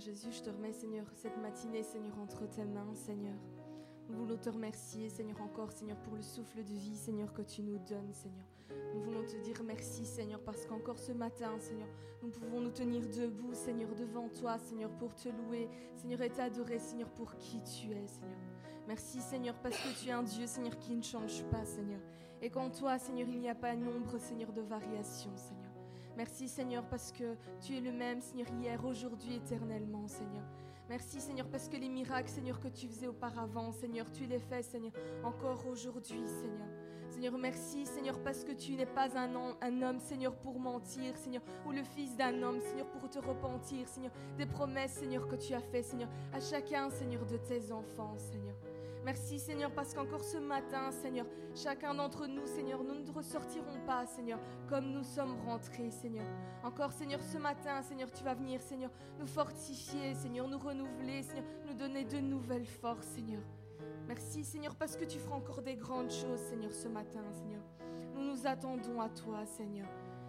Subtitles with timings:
[0.00, 3.34] Jésus, je te remets, Seigneur, cette matinée, Seigneur, entre tes mains, Seigneur.
[4.08, 7.62] Nous voulons te remercier, Seigneur, encore, Seigneur, pour le souffle de vie, Seigneur, que tu
[7.62, 8.44] nous donnes, Seigneur.
[8.94, 11.88] Nous voulons te dire merci, Seigneur, parce qu'encore ce matin, Seigneur,
[12.22, 16.78] nous pouvons nous tenir debout, Seigneur, devant toi, Seigneur, pour te louer, Seigneur, et t'adorer,
[16.78, 18.38] Seigneur, pour qui tu es, Seigneur.
[18.86, 22.00] Merci, Seigneur, parce que tu es un Dieu, Seigneur, qui ne change pas, Seigneur.
[22.40, 25.67] Et qu'en toi, Seigneur, il n'y a pas nombre, Seigneur, de variations, Seigneur.
[26.18, 30.42] Merci, Seigneur, parce que tu es le même, Seigneur, hier, aujourd'hui, éternellement, Seigneur.
[30.88, 34.62] Merci Seigneur parce que les miracles Seigneur que tu faisais auparavant Seigneur tu les fais
[34.62, 36.66] Seigneur encore aujourd'hui Seigneur.
[37.10, 41.72] Seigneur merci Seigneur parce que tu n'es pas un, homme Seigneur pour mentir Seigneur ou
[41.72, 45.60] le fils d'un homme Seigneur pour te repentir Seigneur des promesses Seigneur que tu as
[45.60, 48.47] fait Seigneur à chacun Seigneur de tes enfants Seigneur.
[49.08, 54.04] Merci Seigneur parce qu'encore ce matin, Seigneur, chacun d'entre nous, Seigneur, nous ne ressortirons pas,
[54.04, 56.26] Seigneur, comme nous sommes rentrés, Seigneur.
[56.62, 61.46] Encore, Seigneur, ce matin, Seigneur, tu vas venir, Seigneur, nous fortifier, Seigneur, nous renouveler, Seigneur,
[61.66, 63.40] nous donner de nouvelles forces, Seigneur.
[64.06, 67.62] Merci, Seigneur, parce que tu feras encore des grandes choses, Seigneur, ce matin, Seigneur.
[68.14, 69.88] Nous nous attendons à toi, Seigneur.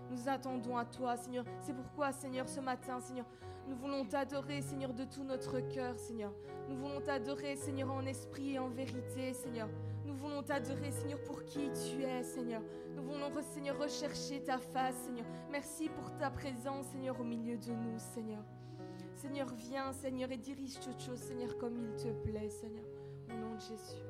[0.10, 1.46] Nous attendons à toi, Seigneur.
[1.62, 3.26] C'est pourquoi, Seigneur, ce matin, Seigneur,
[3.68, 6.34] nous voulons t'adorer, Seigneur, de tout notre cœur, Seigneur.
[6.68, 9.70] Nous voulons t'adorer, Seigneur, en esprit et en vérité, Seigneur.
[10.06, 12.64] Nous voulons t'adorer, Seigneur, pour qui tu es, Seigneur.
[12.96, 15.26] Nous voulons, Seigneur, rechercher ta face, Seigneur.
[15.52, 18.44] Merci pour ta présence, Seigneur, au milieu de nous, Seigneur.
[19.14, 22.86] Seigneur, viens, Seigneur, et dirige toutes choses, Seigneur, comme il te plaît, Seigneur.
[23.30, 24.09] Au nom de Jésus.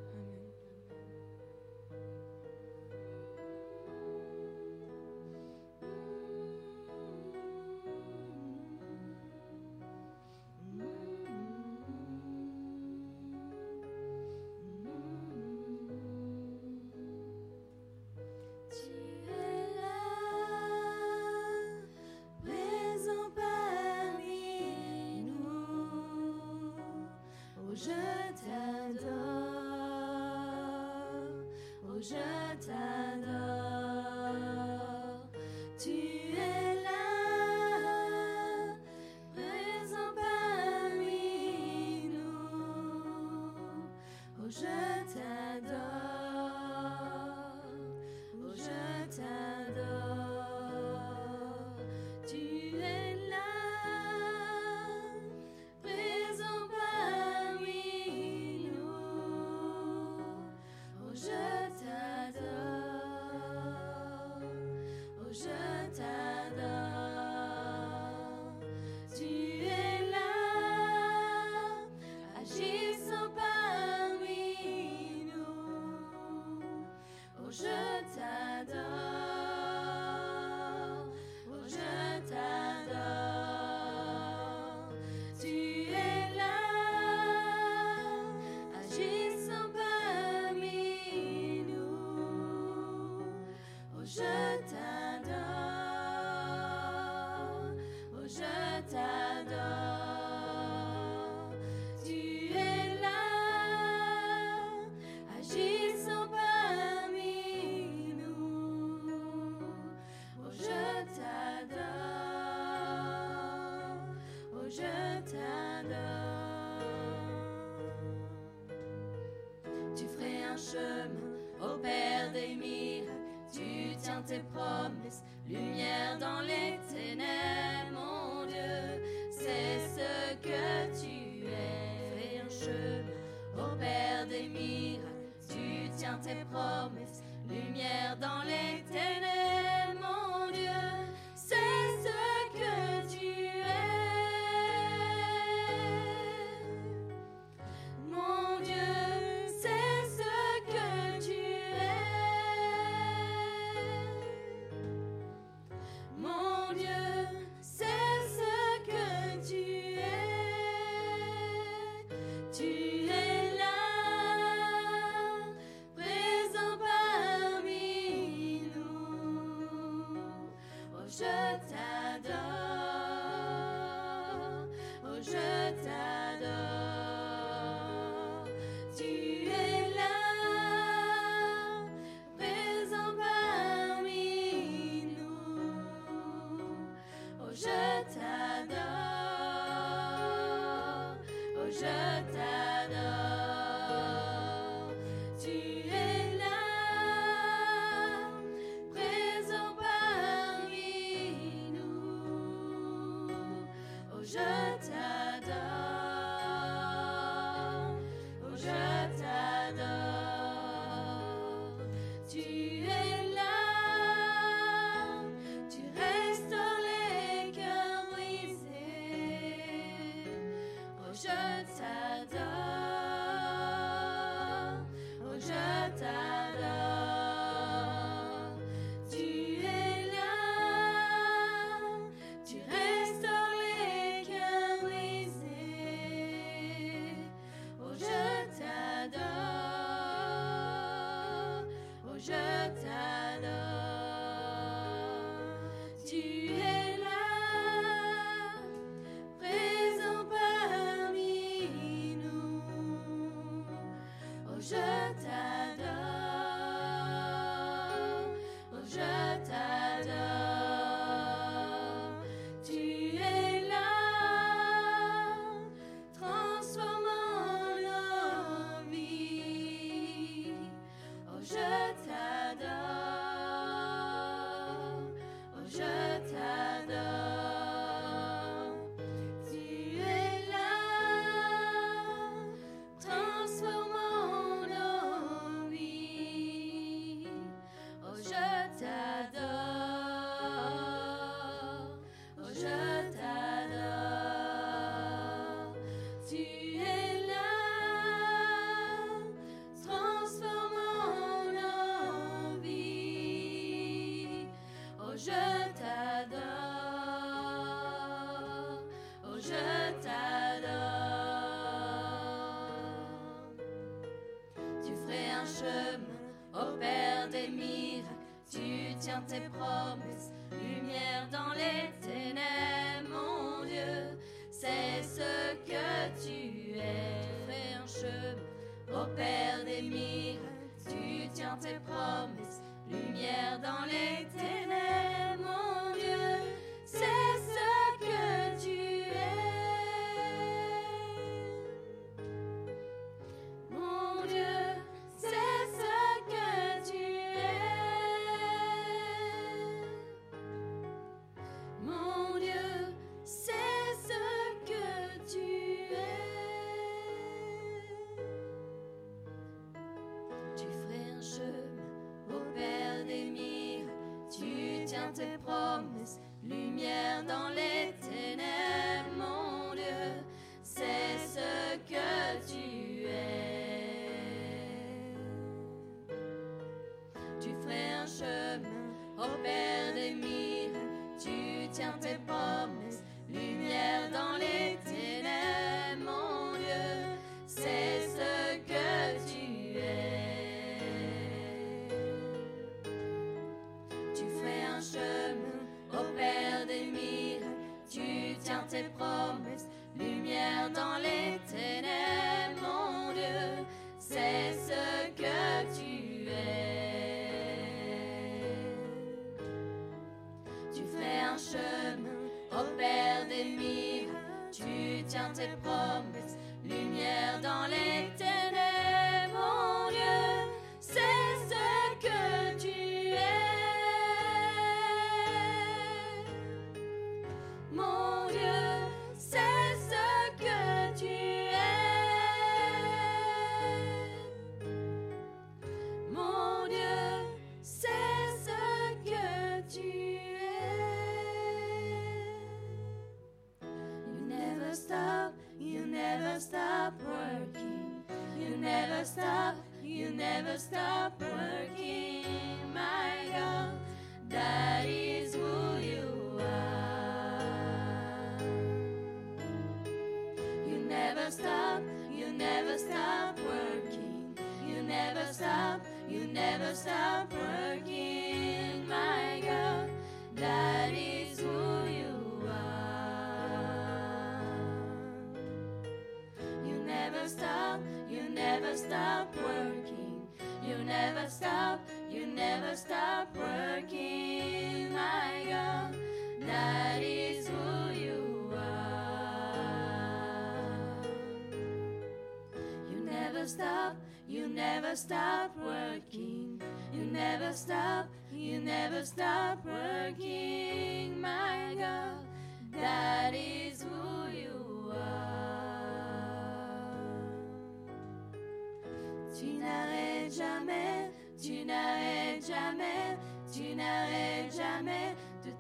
[381.80, 382.39] tiens tes.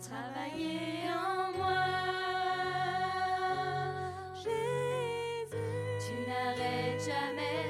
[0.09, 1.85] travailler en moi.
[4.35, 5.55] Jésus,
[6.03, 7.61] tu n'arrêtes jamais,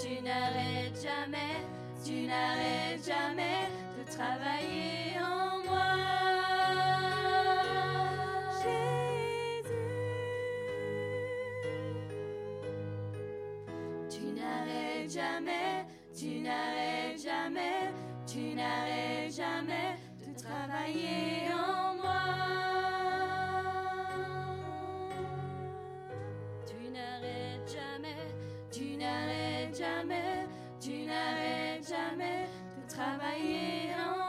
[0.00, 1.56] tu n'arrêtes jamais,
[2.04, 5.90] tu n'arrêtes jamais de travailler en moi.
[8.62, 9.74] Jésus,
[14.08, 15.84] tu n'arrêtes jamais,
[16.16, 17.92] tu n'arrêtes jamais,
[18.26, 21.87] tu n'arrêtes jamais de travailler en moi.
[30.80, 32.46] Tu n'arrêtes jamais
[32.76, 34.27] de travailler en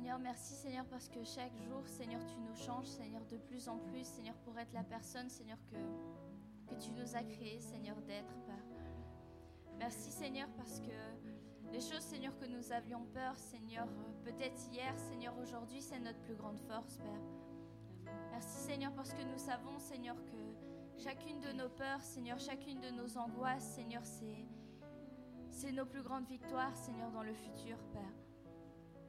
[0.00, 3.76] Seigneur, merci Seigneur parce que chaque jour, Seigneur, tu nous changes, Seigneur, de plus en
[3.76, 8.64] plus, Seigneur, pour être la personne, Seigneur, que, tu nous as créé, Seigneur, d'être, Père.
[9.78, 13.86] Merci Seigneur parce que les choses, Seigneur, que nous avions peur, Seigneur,
[14.24, 18.14] peut-être hier, Seigneur, aujourd'hui, c'est notre plus grande force, Père.
[18.30, 22.88] Merci Seigneur parce que nous savons, Seigneur, que chacune de nos peurs, Seigneur, chacune de
[22.88, 24.02] nos angoisses, Seigneur,
[25.50, 28.19] c'est nos plus grandes victoires, Seigneur, dans le futur, Père.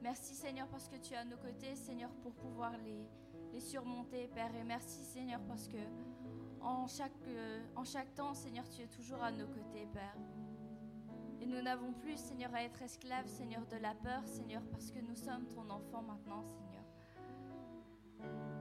[0.01, 4.55] Merci Seigneur parce que tu es à nos côtés, Seigneur, pour pouvoir les, surmonter, Père.
[4.55, 9.45] Et merci Seigneur parce que euh, en chaque temps, Seigneur, tu es toujours à nos
[9.45, 10.17] côtés, Père.
[11.39, 14.99] Et nous n'avons plus, Seigneur, à être esclaves, Seigneur, de la peur, Seigneur, parce que
[14.99, 16.83] nous sommes ton enfant maintenant, Seigneur.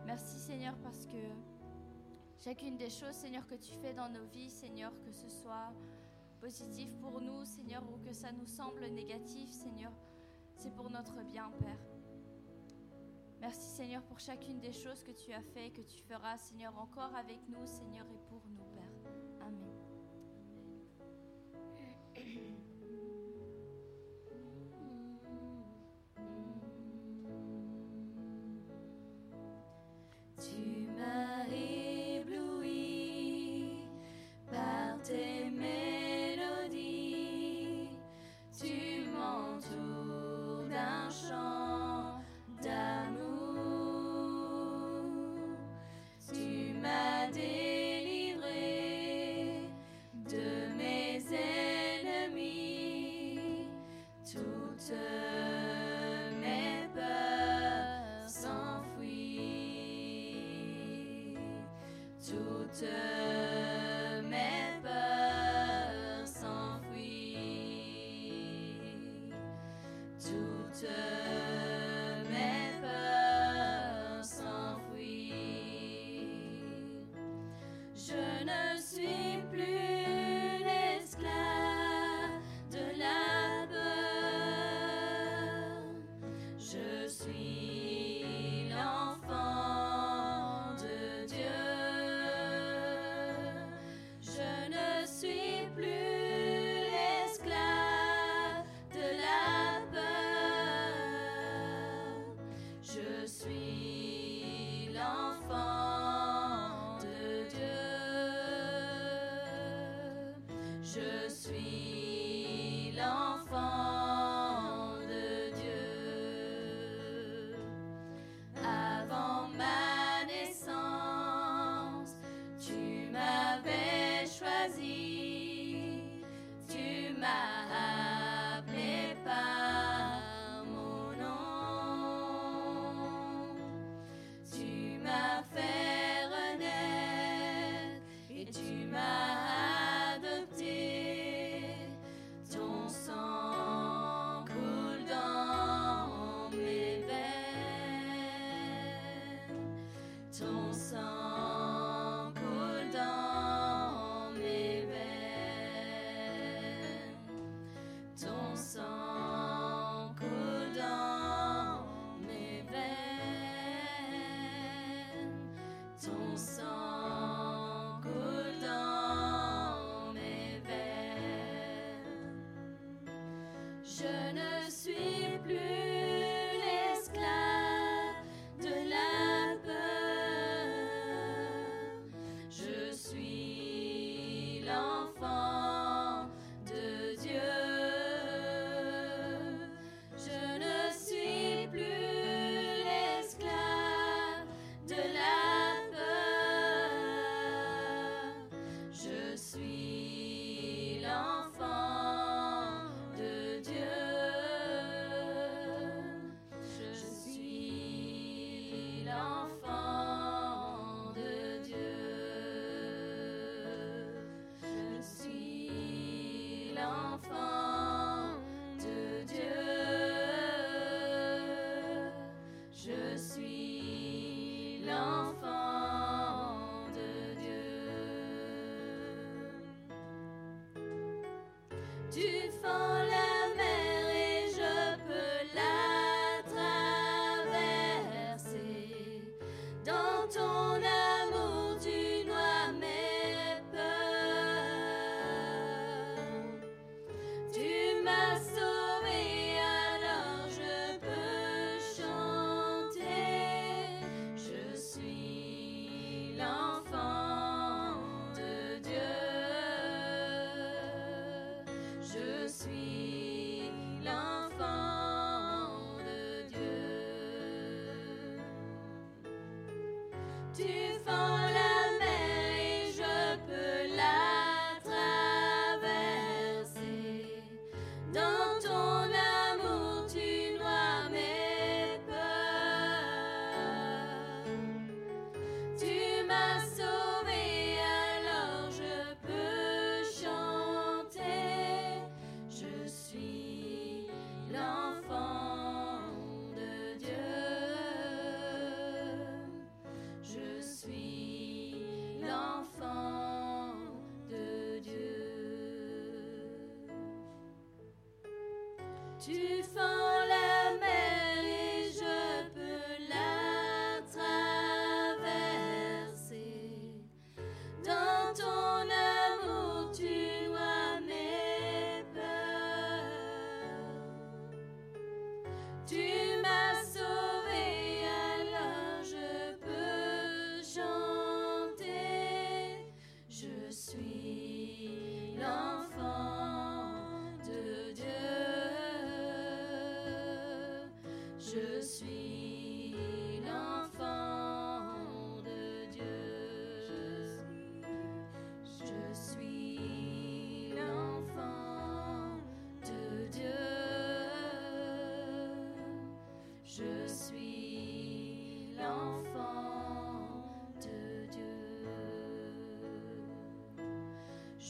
[0.04, 4.92] Merci Seigneur parce que chacune des choses, Seigneur, que tu fais dans nos vies, Seigneur,
[5.04, 5.72] que ce soit
[6.40, 9.92] positif pour nous, Seigneur, ou que ça nous semble négatif, Seigneur,
[10.60, 11.80] c'est pour notre bien, Père.
[13.40, 16.78] Merci, Seigneur, pour chacune des choses que tu as fait et que tu feras, Seigneur,
[16.78, 18.59] encore avec nous, Seigneur, et pour nous,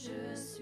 [0.03, 0.60] Je suis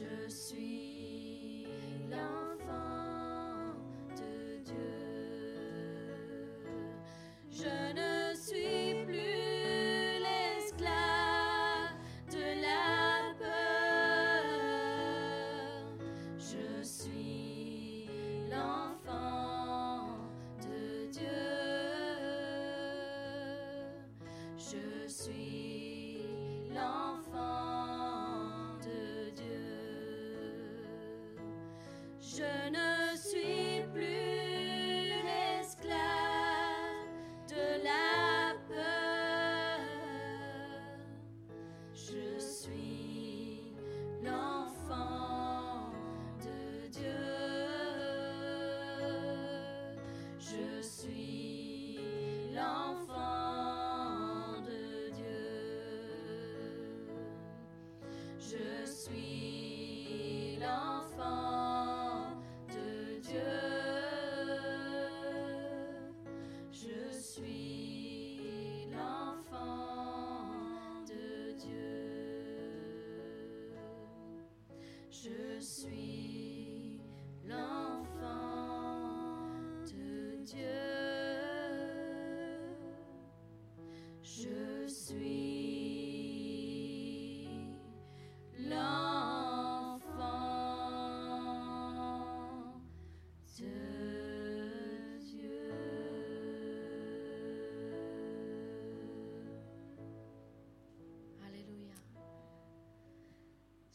[0.00, 0.89] Je suis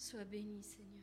[0.06, 1.02] Sois béni, Seigneur.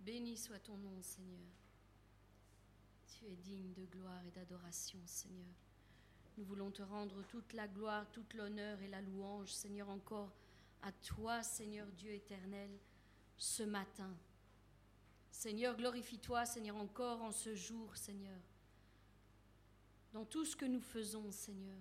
[0.00, 1.40] Béni soit ton nom, Seigneur.
[3.08, 5.65] Tu es digne de gloire et d'adoration, Seigneur.
[6.36, 10.32] Nous voulons te rendre toute la gloire, toute l'honneur et la louange, Seigneur, encore
[10.82, 12.70] à toi, Seigneur Dieu éternel,
[13.38, 14.14] ce matin.
[15.30, 18.40] Seigneur, glorifie-toi, Seigneur, encore en ce jour, Seigneur.
[20.12, 21.78] Dans tout ce que nous faisons, Seigneur.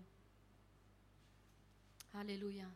[2.13, 2.69] Alléluia.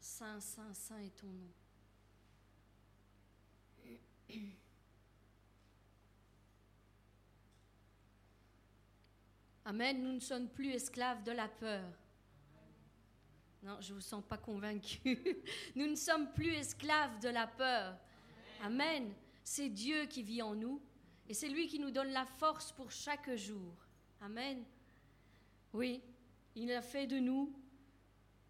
[0.00, 1.50] Saint, saint, saint est ton nom.
[9.70, 11.84] Amen, nous ne sommes plus esclaves de la peur.
[13.62, 15.16] Non, je ne vous sens pas convaincu.
[15.76, 17.96] Nous ne sommes plus esclaves de la peur.
[18.64, 19.14] Amen.
[19.44, 20.82] C'est Dieu qui vit en nous
[21.28, 23.72] et c'est lui qui nous donne la force pour chaque jour.
[24.20, 24.64] Amen.
[25.72, 26.02] Oui,
[26.56, 27.54] il a fait de nous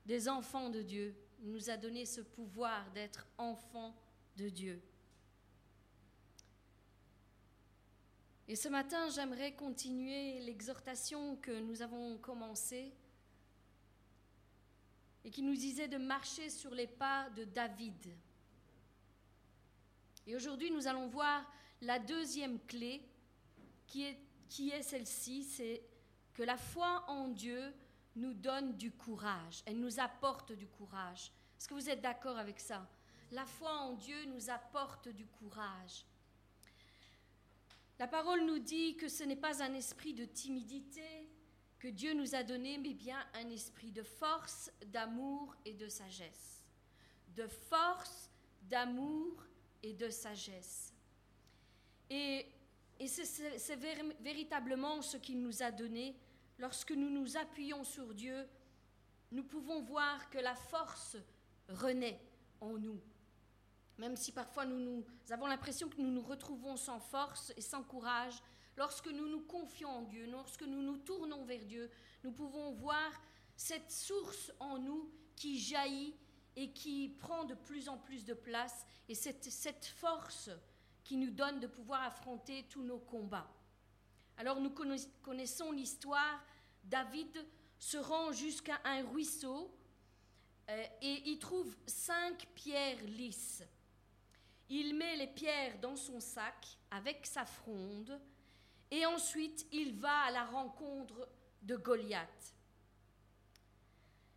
[0.06, 1.14] des enfants de Dieu.
[1.42, 3.94] Il nous a donné ce pouvoir d'être enfants
[4.38, 4.80] de Dieu.
[8.50, 12.92] Et ce matin, j'aimerais continuer l'exhortation que nous avons commencée
[15.24, 18.12] et qui nous disait de marcher sur les pas de David.
[20.26, 21.48] Et aujourd'hui, nous allons voir
[21.80, 23.08] la deuxième clé
[23.86, 25.84] qui est, qui est celle-ci, c'est
[26.34, 27.72] que la foi en Dieu
[28.16, 31.30] nous donne du courage, elle nous apporte du courage.
[31.56, 32.84] Est-ce que vous êtes d'accord avec ça?
[33.30, 36.04] La foi en Dieu nous apporte du courage.
[38.00, 41.28] La parole nous dit que ce n'est pas un esprit de timidité
[41.78, 46.64] que Dieu nous a donné, mais bien un esprit de force, d'amour et de sagesse.
[47.36, 48.30] De force,
[48.62, 49.44] d'amour
[49.82, 50.94] et de sagesse.
[52.08, 52.46] Et,
[53.06, 53.76] c'est
[54.22, 56.16] véritablement ce qu'il nous a donné.
[56.58, 58.48] Lorsque nous nous appuyons sur Dieu,
[59.30, 61.18] nous pouvons voir que la force
[61.68, 62.18] renaît
[62.62, 62.98] en nous.
[64.00, 68.42] Même si parfois nous, avons l'impression que nous nous retrouvons sans force et sans courage,
[68.78, 71.90] lorsque nous nous confions en Dieu, lorsque nous nous tournons vers Dieu,
[72.24, 73.12] nous pouvons voir
[73.54, 76.16] cette source en nous qui jaillit
[76.56, 80.48] et qui prend de plus en plus de place, et cette, cette force
[81.04, 83.52] qui nous donne de pouvoir affronter tous nos combats.
[84.38, 84.74] Alors nous
[85.22, 86.42] connaissons l'histoire,
[86.84, 87.46] David
[87.78, 89.70] se rend jusqu'à un ruisseau
[90.70, 93.62] euh, et il trouve cinq pierres lisses.
[94.72, 98.20] Il met les pierres dans son sac avec sa fronde
[98.88, 101.28] et ensuite il va à la rencontre
[101.62, 102.54] de Goliath.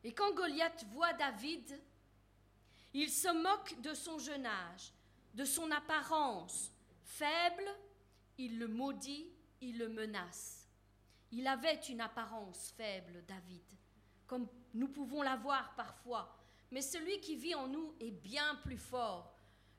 [0.04, 1.80] Et quand Goliath voit David,
[2.96, 4.92] il se moque de son jeune âge,
[5.36, 6.72] de son apparence
[7.04, 7.68] faible,
[8.40, 10.68] il le maudit, il le menace.
[11.32, 13.64] Il avait une apparence faible, David,
[14.26, 16.36] comme nous pouvons l'avoir parfois,
[16.72, 19.33] mais celui qui vit en nous est bien plus fort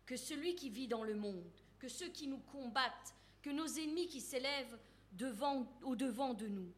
[0.06, 4.06] que celui qui vit dans le monde, que ceux qui nous combattent, que nos ennemis
[4.06, 4.78] qui s'élèvent
[5.12, 6.72] devant, au devant de nous.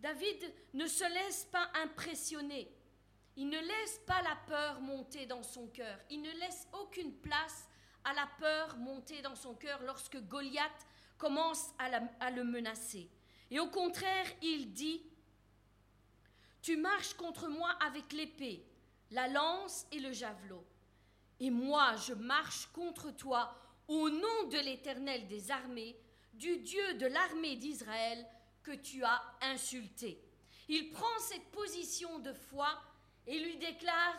[0.00, 2.72] David ne se laisse pas impressionner.
[3.36, 5.98] Il ne laisse pas la peur monter dans son cœur.
[6.10, 7.68] Il ne laisse aucune place
[8.04, 10.86] à la peur monter dans son cœur lorsque Goliath
[11.18, 13.10] commence à, le menacer.
[13.50, 15.02] Et au contraire, il dit,
[16.62, 18.64] Tu marches contre moi avec l'épée,
[19.10, 20.64] la lance et le javelot.
[21.40, 23.54] Et moi, je marche contre toi
[23.88, 25.96] au nom de l'Éternel des armées,
[26.34, 28.24] du Dieu de l'armée d'Israël
[28.62, 30.22] que tu as insulté.
[30.68, 32.68] Il prend cette position de foi
[33.26, 34.16] et lui déclare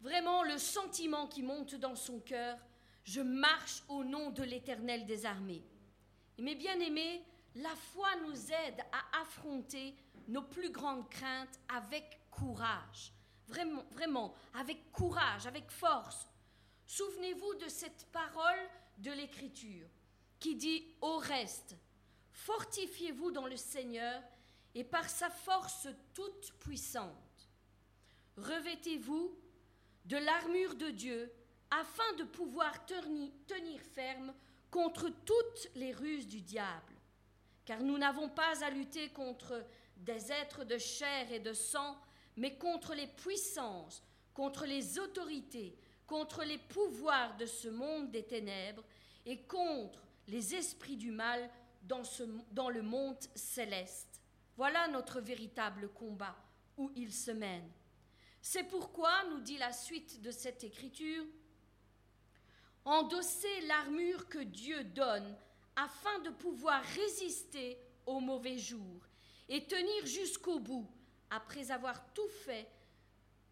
[0.00, 2.58] vraiment le sentiment qui monte dans son cœur,
[3.04, 5.62] je marche au nom de l'Éternel des armées.
[6.38, 7.22] Et mes bien-aimés,
[7.54, 9.94] la foi nous aide à affronter
[10.28, 13.12] nos plus grandes craintes avec courage.
[13.46, 16.26] Vraiment, vraiment, avec courage, avec force.
[16.86, 19.88] Souvenez-vous de cette parole de l'Écriture
[20.38, 21.74] qui dit Au reste,
[22.30, 24.22] fortifiez-vous dans le Seigneur
[24.74, 27.48] et par sa force toute puissante.
[28.36, 29.36] Revêtez-vous
[30.04, 31.32] de l'armure de Dieu
[31.70, 34.32] afin de pouvoir tenir, ferme
[34.70, 36.94] contre toutes les ruses du diable.
[37.64, 41.96] Car nous n'avons pas à lutter contre des êtres de chair et de sang,
[42.36, 48.84] mais contre les puissances, contre les autorités, contre les pouvoirs de ce monde des ténèbres
[49.24, 51.50] et contre les esprits du mal
[51.82, 54.20] dans, le monde céleste.
[54.56, 56.36] Voilà notre véritable combat
[56.76, 57.70] où il se mène.
[58.40, 61.24] C'est pourquoi, nous dit la suite de cette écriture,
[62.84, 65.36] endosser l'armure que Dieu donne
[65.74, 69.02] afin de pouvoir résister aux mauvais jours
[69.48, 70.88] et tenir jusqu'au bout
[71.30, 72.68] après avoir tout fait,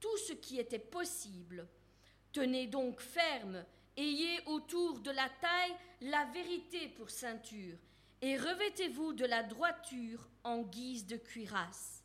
[0.01, 1.69] tout ce qui était possible.
[2.35, 3.64] Tenez donc ferme,
[3.97, 7.79] ayez autour de la taille la vérité pour ceinture,
[8.20, 12.03] et revêtez-vous de la droiture en guise de cuirasse.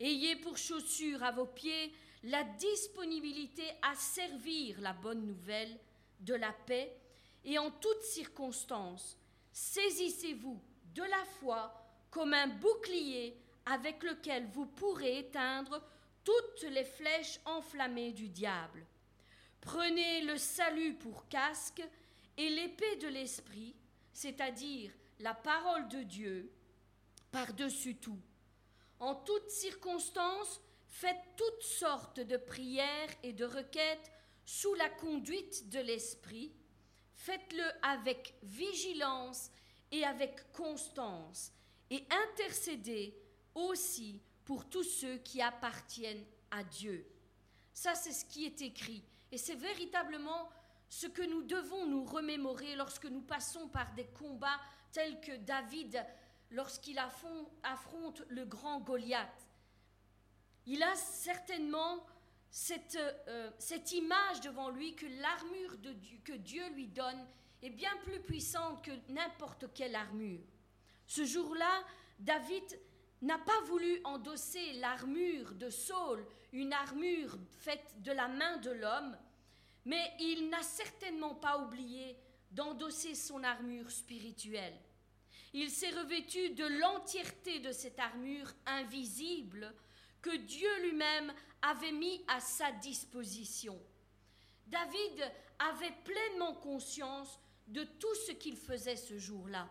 [0.00, 1.92] Ayez pour chaussure à vos pieds
[2.24, 5.78] la disponibilité à servir la bonne nouvelle
[6.18, 6.96] de la paix,
[7.44, 9.16] et en toutes circonstances,
[9.52, 10.60] saisissez-vous
[10.92, 11.72] de la foi
[12.10, 15.80] comme un bouclier avec lequel vous pourrez éteindre
[16.24, 18.84] toutes les flèches enflammées du diable.
[19.62, 21.82] Prenez le salut pour casque
[22.36, 23.74] et l'épée de l'esprit,
[24.12, 26.52] c'est-à-dire la parole de Dieu,
[27.30, 28.20] par-dessus tout.
[28.98, 34.10] En toutes circonstances, faites toutes sortes de prières et de requêtes
[34.44, 36.52] sous la conduite de l'Esprit,
[37.14, 39.50] faites-le avec vigilance
[39.92, 41.52] et avec constance,
[41.88, 43.16] et intercédez
[43.54, 47.06] aussi pour tous ceux qui appartiennent à Dieu.
[47.72, 49.04] Ça, c'est ce qui est écrit.
[49.32, 50.50] Et c'est véritablement
[50.88, 54.60] ce que nous devons nous remémorer lorsque nous passons par des combats
[54.92, 56.04] tels que David,
[56.50, 59.48] lorsqu'il affronte le grand Goliath.
[60.66, 62.06] Il a certainement
[62.96, 65.78] euh, cette, image devant lui que l'armure
[66.24, 67.26] que Dieu lui donne
[67.62, 70.44] est bien plus puissante que n'importe quelle armure.
[71.06, 71.82] Ce jour-là,
[72.18, 72.78] David
[73.22, 79.16] n'a pas voulu endosser l'armure de Saul, une armure faite de la main de l'homme,
[79.84, 82.16] mais il n'a certainement pas oublié
[82.50, 84.78] d'endosser son armure spirituelle.
[85.54, 89.72] Il s'est revêtu de l'entièreté de cette armure invisible
[90.20, 91.32] que Dieu lui-même
[91.62, 93.78] avait mis à sa disposition.
[94.66, 99.68] David avait pleinement conscience de tout ce qu'il faisait ce jour-là,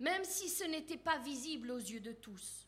[0.00, 2.66] même si ce n'était pas visible aux yeux de tous.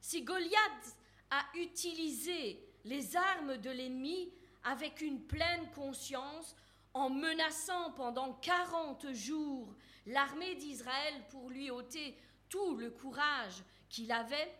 [0.00, 0.96] Si Goliath
[1.30, 4.32] a utilisé les armes de l'ennemi
[4.64, 6.56] avec une pleine conscience,
[6.94, 9.74] en menaçant pendant quarante jours
[10.06, 12.16] l'armée d'Israël pour lui ôter
[12.48, 14.54] tout le courage qu'il avait,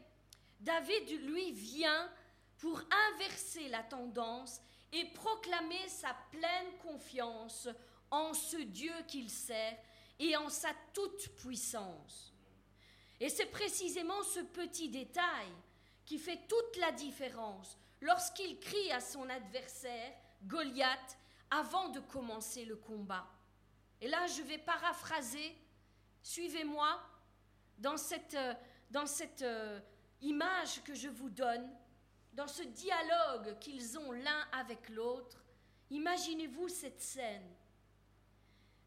[0.60, 2.10] David, lui, vient
[2.58, 2.80] pour
[3.12, 4.60] inverser la tendance
[4.92, 7.68] et proclamer sa pleine confiance
[8.10, 9.76] en ce Dieu qu'il sert
[10.18, 12.32] et en sa toute-puissance.
[13.20, 15.48] Et c'est précisément ce petit détail
[16.04, 21.18] qui fait toute la différence lorsqu'il crie à son adversaire, Goliath,
[21.50, 23.26] avant de commencer le combat.
[24.00, 25.56] Et là, je vais paraphraser,
[26.22, 27.00] suivez-moi,
[27.78, 28.54] dans cette, euh,
[28.90, 29.80] dans cette euh,
[30.20, 31.68] image que je vous donne,
[32.32, 35.44] dans ce dialogue qu'ils ont l'un avec l'autre,
[35.90, 37.48] imaginez-vous cette scène.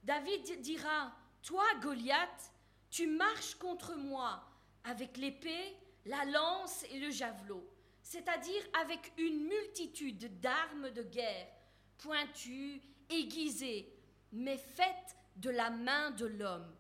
[0.04, 2.52] David dira, Toi, Goliath,
[2.90, 4.44] tu marches contre moi
[4.84, 5.76] avec l'épée,
[6.06, 7.68] la lance et le javelot,
[8.04, 11.48] c'est-à-dire avec une multitude d'armes de guerre,
[11.98, 13.92] pointues, aiguisées,
[14.32, 16.76] mais faites de la main de l'homme.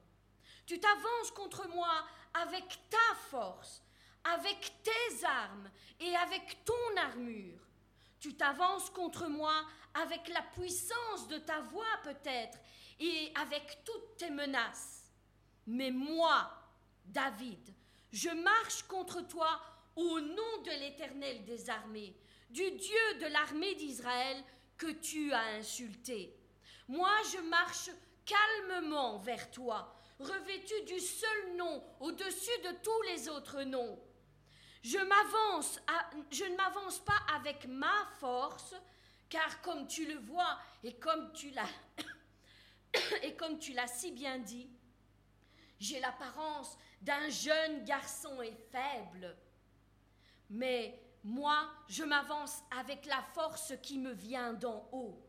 [0.67, 3.81] Tu t'avances contre moi avec ta force,
[4.23, 5.69] avec tes armes
[5.99, 7.59] et avec ton armure.
[8.19, 12.59] Tu t'avances contre moi avec la puissance de ta voix peut-être
[13.01, 15.11] et avec toutes tes menaces.
[15.65, 16.51] Mais moi,
[17.05, 17.73] David,
[18.11, 19.59] je marche contre toi
[19.95, 22.15] au nom de l'Éternel des armées,
[22.49, 24.41] du Dieu de l'armée d'Israël
[24.77, 26.35] que tu as insulté.
[26.87, 27.89] Moi, je marche
[28.25, 33.99] calmement vers toi, revêtu du seul nom au-dessus de tous les autres noms.
[34.83, 35.79] Je m'avance,
[36.31, 38.75] je ne m'avance pas avec ma force,
[39.29, 41.69] car comme tu le vois et comme tu l'as
[43.23, 44.69] et comme tu l'as si bien dit,
[45.79, 49.35] j'ai l'apparence d'un jeune garçon et faible.
[50.49, 55.19] Mais moi, je m'avance avec la force qui me vient d'en haut,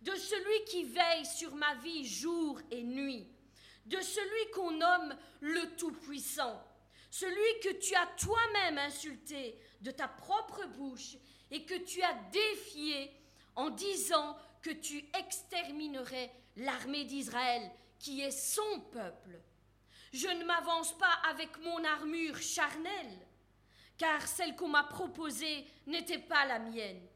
[0.00, 3.28] de celui qui veille sur ma vie jour et nuit,
[3.86, 6.60] de celui qu'on nomme le Tout-Puissant,
[7.10, 11.16] celui que tu as toi-même insulté de ta propre bouche
[11.50, 13.12] et que tu as défié
[13.54, 19.40] en disant que tu exterminerais l'armée d'Israël, qui est son peuple.
[20.12, 23.18] Je ne m'avance pas avec mon armure charnelle,
[23.96, 27.06] car celle qu'on m'a proposée n'était pas la mienne.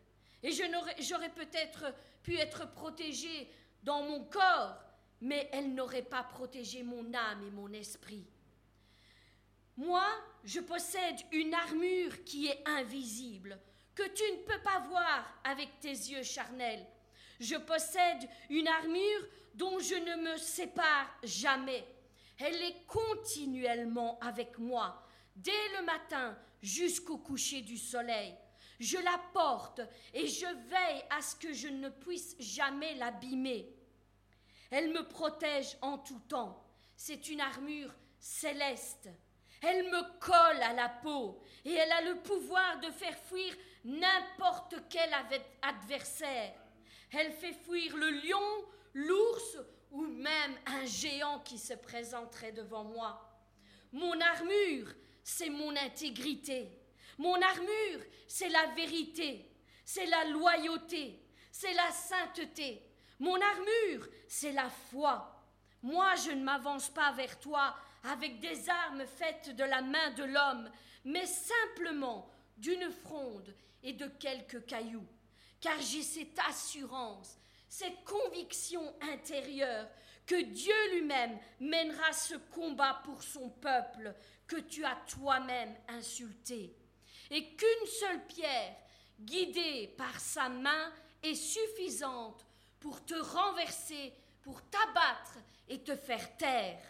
[0.42, 3.51] Et j'aurais peut-être pu être protégée
[3.83, 4.77] dans mon corps,
[5.20, 8.27] mais elle n'aurait pas protégé mon âme et mon esprit.
[9.77, 10.07] Moi,
[10.44, 13.59] je possède une armure qui est invisible,
[13.94, 16.87] que tu ne peux pas voir avec tes yeux charnels.
[17.40, 21.87] Je possède une armure dont je ne me sépare jamais.
[22.38, 25.03] Elle est continuellement avec moi,
[25.35, 28.35] dès le matin jusqu'au coucher du soleil.
[28.79, 29.81] Je la porte
[30.12, 33.72] et je veille à ce que je ne puisse jamais l'abîmer.
[34.70, 36.62] Elle me protège en tout temps.
[36.96, 39.09] C'est une armure céleste.
[39.62, 44.75] Elle me colle à la peau et elle a le pouvoir de faire fuir n'importe
[44.90, 45.11] quel
[45.62, 46.53] adversaire.
[47.12, 48.64] Elle fait fuir le lion,
[48.95, 49.59] l'ours
[49.90, 53.23] ou même un géant qui se présenterait devant moi.
[53.92, 54.92] Mon armure,
[55.23, 56.71] c'est mon intégrité.
[57.19, 59.51] Mon armure, c'est la vérité,
[59.85, 62.83] c'est la loyauté, c'est la sainteté.
[63.19, 65.33] Mon armure, c'est la foi.
[65.83, 70.25] Moi, je ne m'avance pas vers toi avec des armes faites de la main de
[70.25, 70.71] l'homme,
[71.05, 75.07] mais simplement d'une fronde et de quelques cailloux.
[75.61, 77.38] Car j'ai cette assurance,
[77.69, 79.88] cette conviction intérieure
[80.27, 84.14] que Dieu lui-même mènera ce combat pour son peuple
[84.47, 86.77] que tu as toi-même insulté,
[87.31, 88.77] et qu'une seule pierre,
[89.21, 90.92] guidée par sa main,
[91.23, 92.46] est suffisante
[92.81, 95.38] pour te renverser, pour t'abattre
[95.69, 96.83] et te faire taire.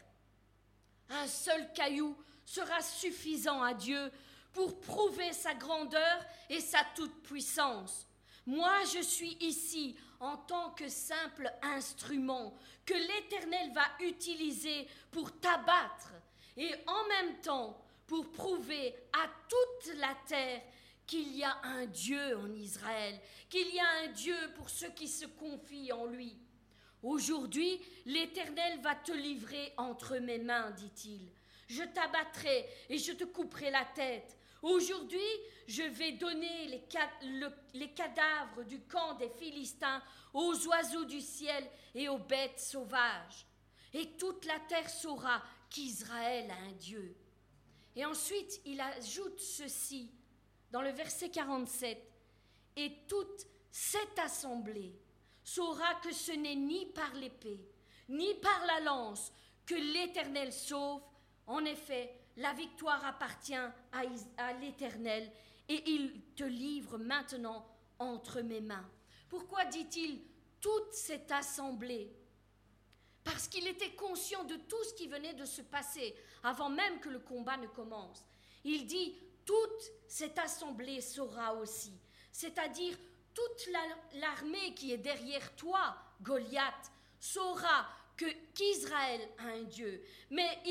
[1.09, 4.11] Un seul caillou sera suffisant à Dieu
[4.53, 8.06] pour prouver sa grandeur et sa toute-puissance.
[8.47, 16.15] Moi, je suis ici en tant que simple instrument que l'Éternel va utiliser pour t'abattre
[16.57, 17.77] et en même temps
[18.07, 20.63] pour prouver à toute la terre
[21.07, 23.19] qu'il y a un Dieu en Israël,
[23.49, 26.37] qu'il y a un Dieu pour ceux qui se confient en lui.
[27.03, 31.31] Aujourd'hui, l'Éternel va te livrer entre mes mains, dit-il.
[31.69, 34.37] Je t'abattrai et je te couperai la tête.
[34.63, 35.21] Aujourd'hui,
[35.67, 40.03] je vais donner les, cadavres du camp des Philistins
[40.33, 43.47] aux oiseaux du ciel et aux bêtes sauvages.
[43.93, 47.17] Et toute la terre saura qu'Israël a un Dieu.
[47.95, 50.11] Et ensuite, il ajoute ceci
[50.71, 51.99] dans le verset 47.
[52.77, 54.99] Et toute cette assemblée
[55.43, 57.67] saura que ce n'est ni par l'épée,
[58.09, 59.33] ni par la lance
[59.65, 61.03] que l'Éternel sauve.
[61.47, 65.31] En effet, la victoire appartient à, l'Éternel
[65.69, 67.67] et il te livre maintenant
[67.99, 68.89] entre mes mains.
[69.29, 70.21] Pourquoi dit-il
[70.61, 72.15] toute cette assemblée?
[73.25, 77.09] Parce qu'il était conscient de tout ce qui venait de se passer avant même que
[77.09, 78.25] le combat ne commence.
[78.65, 81.93] Il dit toute cette assemblée saura aussi,
[82.33, 82.97] c'est-à-dire
[83.35, 83.69] toute
[84.15, 87.87] l'armée qui est derrière toi, Goliath, saura
[88.17, 90.03] qu'Israël a un Dieu.
[90.31, 90.63] Mais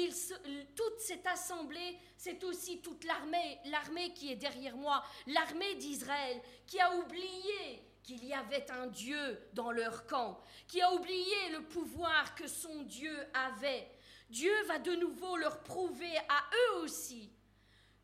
[0.76, 6.80] toute cette assemblée, c'est aussi toute l'armée, l'armée qui est derrière moi, l'armée d'Israël, qui
[6.80, 12.36] a oublié qu'il y avait un Dieu dans leur camp, qui a oublié le pouvoir
[12.36, 13.90] que son Dieu avait.
[14.30, 17.32] Dieu va de nouveau leur prouver à eux aussi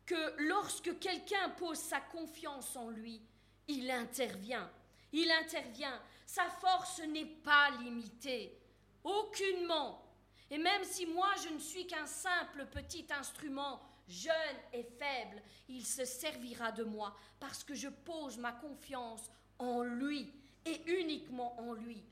[0.06, 3.22] que lorsque quelqu'un pose sa confiance en lui,
[3.68, 4.70] il intervient.
[5.12, 6.00] Il intervient.
[6.26, 8.58] Sa force n'est pas limitée.
[9.04, 10.02] Aucunement.
[10.50, 15.84] Et même si moi je ne suis qu'un simple petit instrument, jeune et faible, il
[15.84, 20.30] se servira de moi parce que je pose ma confiance en lui
[20.64, 22.04] et uniquement en lui.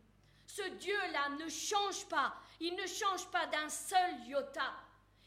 [0.46, 2.34] Ce Dieu-là ne change pas.
[2.58, 4.74] Il ne change pas d'un seul iota.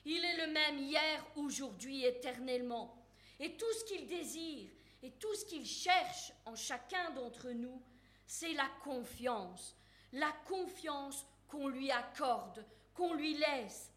[0.06, 2.94] Il est le même hier, aujourd'hui, éternellement.
[3.40, 4.70] Et tout ce qu'il désire
[5.02, 7.82] et tout ce qu'il cherche en chacun d'entre nous,
[8.26, 9.78] c'est la confiance.
[10.12, 13.92] La confiance qu'on lui accorde, qu'on lui laisse.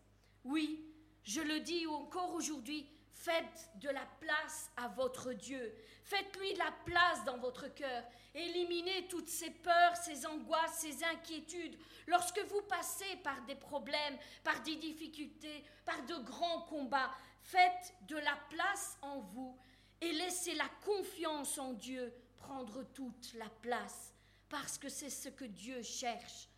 [0.45, 0.85] Oui,
[1.25, 5.75] je le dis encore aujourd'hui, faites de la place à votre Dieu.
[6.05, 8.05] Faites-lui de la place dans votre cœur.
[8.35, 11.79] Éliminez toutes ces peurs, ces angoisses, ces inquiétudes.
[12.07, 18.17] Lorsque vous passez par des problèmes, par des difficultés, par de grands combats, faites de
[18.17, 19.59] la place en vous
[20.03, 24.13] et laissez la confiance en Dieu prendre toute la place,
[24.51, 26.51] parce que c'est ce que Dieu cherche.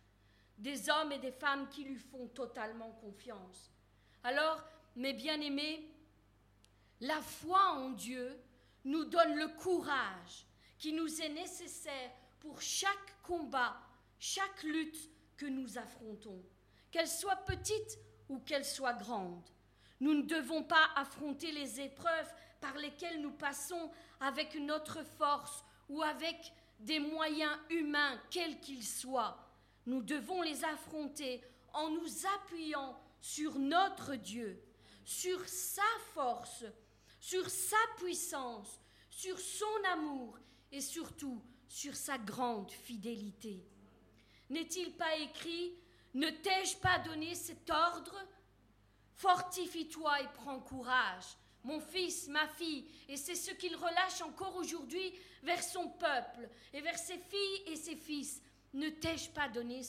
[0.59, 3.71] Des hommes et des femmes qui lui font totalement confiance.
[4.23, 4.63] Alors,
[4.95, 5.89] mes bien-aimés,
[7.01, 8.37] la foi en Dieu
[8.83, 10.45] nous donne le courage
[10.77, 13.77] qui nous est nécessaire pour chaque combat,
[14.19, 16.43] chaque lutte que nous affrontons,
[16.91, 17.97] qu'elle soit petite
[18.27, 19.49] ou qu'elle soit grande.
[20.01, 26.01] Nous ne devons pas affronter les épreuves par lesquelles nous passons avec notre force ou
[26.01, 29.48] avec des moyens humains, quels qu'ils soient.
[29.89, 31.41] Nous devons les affronter
[31.73, 34.61] en nous appuyant sur notre Dieu,
[35.03, 35.81] sur sa
[36.13, 36.63] force,
[37.19, 38.79] sur sa puissance,
[39.09, 40.37] sur son amour
[40.71, 43.65] et surtout sur sa grande fidélité.
[44.51, 45.73] N'est-il pas écrit
[46.13, 48.15] Ne t'ai-je pas donné cet ordre?
[49.15, 55.15] Fortifie-toi et prends courage, mon fils, ma fille, et c'est ce qu'il relâche encore aujourd'hui
[55.41, 58.43] vers son peuple et vers ses filles et ses fils.
[58.73, 59.81] Ne t'ai-je pas donné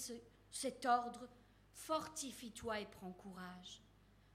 [0.51, 1.29] cet ordre?
[1.73, 3.81] Fortifie-toi et prends courage.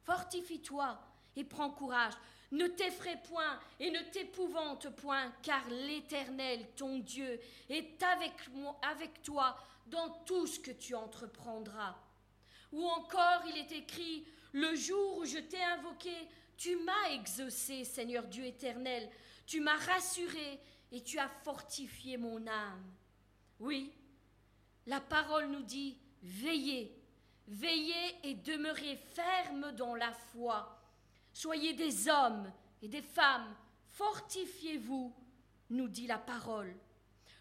[0.03, 0.99] Fortifie-toi
[1.35, 2.13] et prends courage.
[2.51, 7.39] Ne t'effraie point et ne t'épouvante point, car l'Éternel, ton Dieu,
[7.69, 8.33] est avec,
[8.81, 11.95] avec toi dans tout ce que tu entreprendras.
[12.71, 16.13] Ou encore il est écrit, le jour où je t'ai invoqué,
[16.57, 19.09] tu m'as exaucé, Seigneur Dieu éternel,
[19.45, 20.59] tu m'as rassuré
[20.91, 22.93] et tu as fortifié mon âme.
[23.59, 23.91] Oui,
[24.88, 26.95] la parole nous dit, veillez,
[27.47, 30.75] veillez et demeurez fermes dans la foi
[31.36, 32.49] Soyez des hommes
[32.81, 33.53] et des femmes,
[33.89, 35.13] fortifiez-vous,
[35.69, 36.73] nous dit la parole.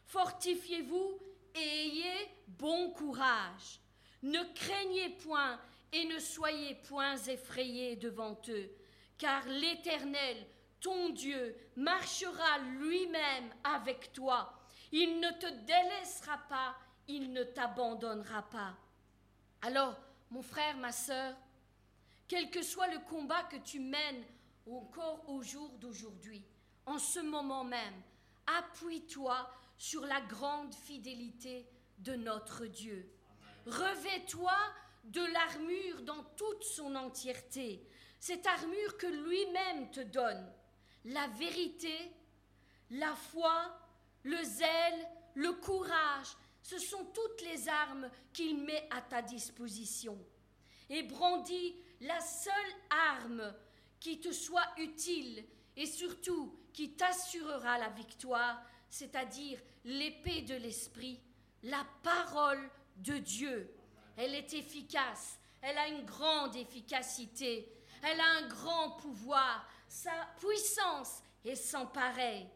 [0.07, 1.21] Fortifiez-vous
[1.55, 3.79] et ayez bon courage.
[4.25, 5.61] Ne craignez point
[5.93, 8.69] et ne soyez point effrayés devant eux,
[9.17, 10.45] car l'Éternel,
[10.81, 14.61] ton Dieu, marchera lui-même avec toi.
[14.91, 16.75] Il ne te délaissera pas,
[17.09, 18.77] il ne t'abandonnera pas.
[19.63, 19.97] Alors,
[20.31, 21.35] mon frère, ma sœur,
[22.27, 24.25] quel que soit le combat que tu mènes
[24.71, 26.45] encore au jour d'aujourd'hui,
[26.87, 28.03] en ce moment même,
[28.47, 31.67] appuie-toi sur la grande fidélité
[31.99, 33.11] de notre Dieu.
[33.67, 34.57] Revêt-toi
[35.05, 37.87] de l'armure dans toute son entièreté,
[38.19, 40.51] cette armure que lui-même te donne,
[41.05, 41.95] la vérité,
[42.91, 43.79] la foi,
[44.23, 50.19] le zèle, le courage, ce sont toutes les armes qu'il met à ta disposition.
[50.89, 52.55] Et brandis la seule
[52.91, 53.55] arme
[54.01, 55.45] qui te soit utile
[55.77, 61.21] et surtout qui t'assurera la victoire, c'est-à-dire l'épée de l'Esprit,
[61.65, 63.71] la parole de Dieu.
[64.17, 67.71] Elle est efficace, elle a une grande efficacité,
[68.03, 72.49] elle a un grand pouvoir, sa puissance est sans pareil.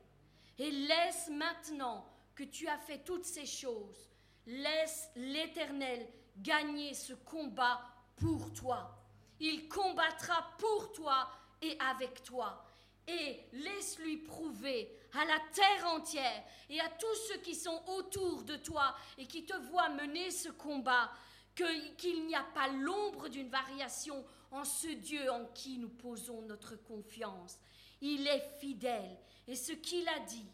[0.58, 2.07] Et laisse maintenant
[2.38, 4.08] que tu as fait toutes ces choses,
[4.46, 7.80] laisse l'Éternel gagner ce combat
[8.14, 8.96] pour toi.
[9.40, 11.28] Il combattra pour toi
[11.60, 12.64] et avec toi.
[13.08, 18.54] Et laisse-lui prouver à la terre entière et à tous ceux qui sont autour de
[18.54, 21.10] toi et qui te voient mener ce combat
[21.56, 26.76] qu'il n'y a pas l'ombre d'une variation en ce Dieu en qui nous posons notre
[26.76, 27.58] confiance.
[28.00, 29.18] Il est fidèle
[29.48, 30.46] et ce qu'il a dit,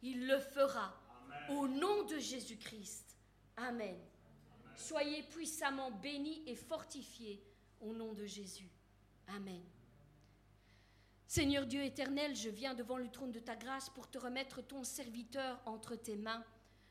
[0.00, 0.94] il le fera.
[1.50, 3.16] Au nom de Jésus-Christ.
[3.56, 3.96] Amen.
[4.76, 7.42] Soyez puissamment bénis et fortifiés
[7.80, 8.68] au nom de Jésus.
[9.28, 9.62] Amen.
[11.26, 14.84] Seigneur Dieu éternel, je viens devant le trône de ta grâce pour te remettre ton
[14.84, 16.44] serviteur entre tes mains.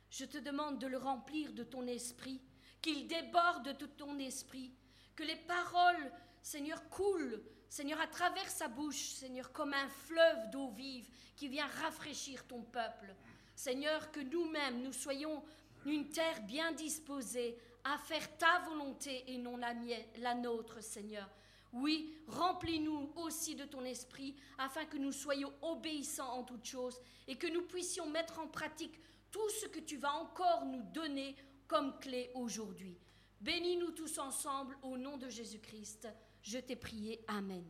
[0.10, 2.42] Je te demande de le remplir de ton esprit,
[2.82, 4.72] qu'il déborde de ton esprit,
[5.16, 10.70] que les paroles, Seigneur, coulent, Seigneur, à travers sa bouche, Seigneur, comme un fleuve d'eau
[10.70, 13.14] vive qui vient rafraîchir ton peuple.
[13.58, 15.44] Seigneur, que nous-mêmes, nous soyons
[15.84, 21.28] une terre bien disposée à faire ta volonté et non la, nôtre, Seigneur.
[21.74, 27.36] Oui, remplis-nous aussi de ton esprit afin que nous soyons obéissants en toutes choses et
[27.36, 29.02] que nous puissions mettre en pratique
[29.32, 31.36] tout ce que tu vas encore nous donner
[31.68, 32.96] comme clé aujourd'hui.
[33.42, 36.08] Bénis-nous tous ensemble au nom de Jésus-Christ.
[36.44, 37.26] Je t'ai prié.
[37.28, 37.66] Amen.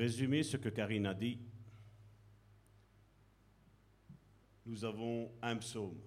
[0.00, 1.38] Résumer ce que Karine a dit,
[4.64, 6.00] nous avons un psaume.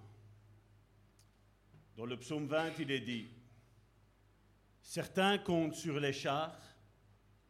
[1.95, 3.27] Dans le psaume 20, il est dit,
[4.81, 6.59] Certains comptent sur les chars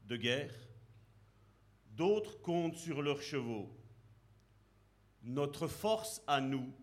[0.05, 0.53] de guerre,
[1.91, 3.73] d'autres comptent sur leurs chevaux.
[5.23, 6.73] Notre force à nous,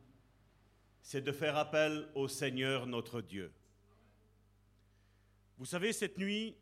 [1.02, 3.52] c'est de faire appel au Seigneur notre Dieu.
[5.58, 6.56] Vous savez, cette nuit,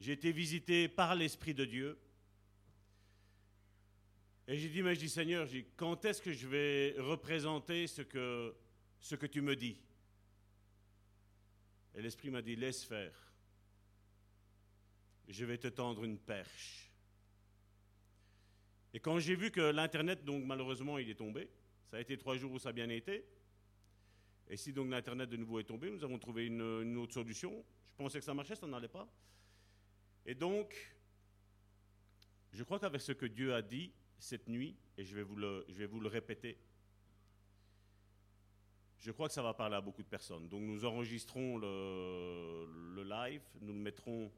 [0.00, 1.98] j'ai été visité par l'Esprit de Dieu.
[4.48, 5.46] Et j'ai dit, mais je dis, Seigneur,
[5.76, 8.54] quand est-ce que je vais représenter ce que,
[8.98, 9.78] ce que tu me dis?
[11.94, 13.14] Et l'Esprit m'a dit, laisse faire.
[15.28, 16.90] Je vais te tendre une perche.
[18.92, 21.48] Et quand j'ai vu que l'Internet, donc malheureusement, il est tombé,
[21.90, 23.24] ça a été trois jours où ça a bien été.
[24.48, 27.64] Et si donc l'Internet de nouveau est tombé, nous avons trouvé une, une autre solution.
[27.92, 29.08] Je pensais que ça marchait, ça n'allait pas.
[30.26, 30.74] Et donc,
[32.52, 35.64] je crois qu'avec ce que Dieu a dit cette nuit, et je vais vous le,
[35.68, 36.58] je vais vous le répéter,
[38.98, 40.48] je crois que ça va parler à beaucoup de personnes.
[40.48, 44.30] Donc nous enregistrons le, le live, nous le mettrons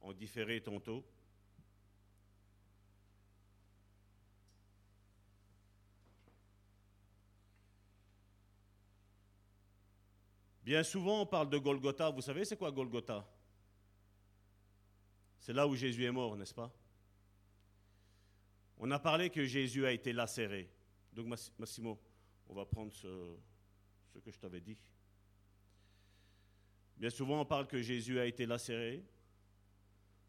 [0.00, 1.04] en différé tantôt.
[10.62, 12.10] Bien souvent, on parle de Golgotha.
[12.10, 13.24] Vous savez, c'est quoi Golgotha?
[15.46, 16.74] C'est là où Jésus est mort, n'est-ce pas?
[18.78, 20.68] On a parlé que Jésus a été lacéré.
[21.12, 22.00] Donc, Massimo,
[22.48, 23.36] on va prendre ce,
[24.24, 24.76] que je t'avais dit.
[26.96, 29.04] Bien souvent, on parle que Jésus a été lacéré.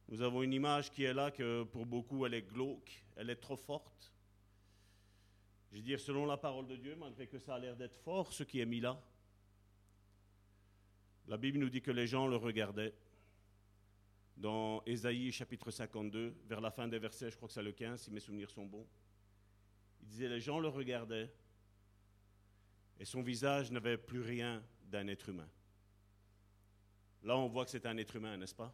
[0.08, 3.38] Nous avons une image qui est là, que pour beaucoup, elle est glauque, elle est
[3.38, 4.14] trop forte.
[5.72, 8.32] Je veux dire, selon la parole de Dieu, malgré que ça a l'air d'être fort,
[8.32, 9.02] ce qui est mis là,
[11.26, 12.94] la Bible nous dit que les gens le regardaient.
[14.38, 18.04] Dans Ésaïe chapitre 52, vers la fin des versets, je crois que c'est le 15,
[18.04, 18.88] si mes souvenirs sont bons,
[20.02, 21.34] il disait les gens le regardaient
[23.00, 25.50] et son visage n'avait plus rien d'un être humain.
[27.24, 28.74] Là, on voit que c'est un être humain, n'est-ce pas?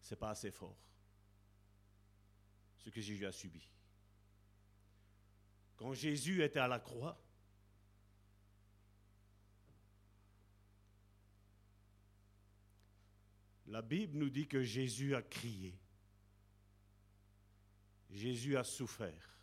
[0.00, 0.76] C'est pas assez fort.
[2.78, 3.68] Ce que Jésus a subi.
[5.76, 7.20] Quand Jésus était à la croix,
[13.70, 15.78] La Bible nous dit que Jésus a crié.
[18.10, 19.38] Jésus a souffert.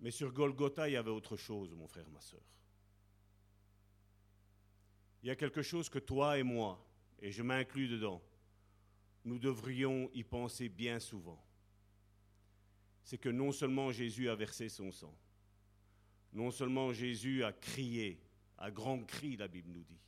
[0.00, 2.44] Mais sur Golgotha, il y avait autre chose, mon frère, ma soeur.
[5.22, 6.86] Il y a quelque chose que toi et moi,
[7.20, 8.22] et je m'inclus dedans,
[9.24, 11.42] nous devrions y penser bien souvent.
[13.02, 15.16] C'est que non seulement Jésus a versé son sang,
[16.34, 18.20] non seulement Jésus a crié,
[18.58, 20.00] à grand cri, la Bible nous dit,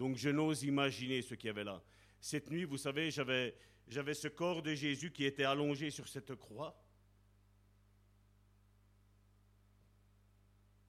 [0.00, 1.82] donc je n'ose imaginer ce qu'il y avait là.
[2.22, 3.54] Cette nuit, vous savez, j'avais,
[3.86, 6.82] j'avais ce corps de Jésus qui était allongé sur cette croix.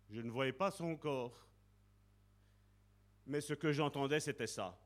[0.10, 1.46] Je ne voyais pas son corps,
[3.28, 4.81] mais ce que j'entendais, c'était ça.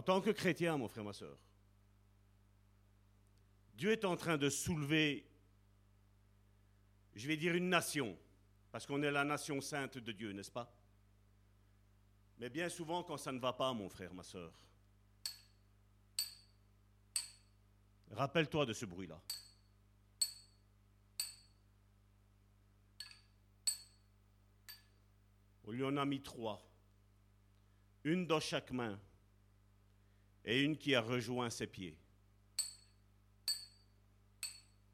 [0.00, 1.36] En tant que chrétien, mon frère, ma soeur,
[3.74, 5.30] Dieu est en train de soulever,
[7.14, 8.16] je vais dire une nation,
[8.72, 10.74] parce qu'on est la nation sainte de Dieu, n'est-ce pas?
[12.38, 14.50] Mais bien souvent, quand ça ne va pas, mon frère, ma soeur,
[18.12, 19.20] rappelle-toi de ce bruit-là.
[25.64, 26.66] On lui en a mis trois,
[28.04, 28.98] une dans chaque main
[30.44, 31.96] et une qui a rejoint ses pieds.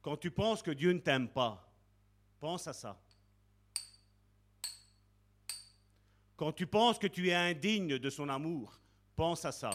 [0.03, 1.69] Quand tu penses que Dieu ne t'aime pas,
[2.39, 3.01] pense à ça.
[6.37, 8.79] Quand tu penses que tu es indigne de son amour,
[9.17, 9.71] pense à ça.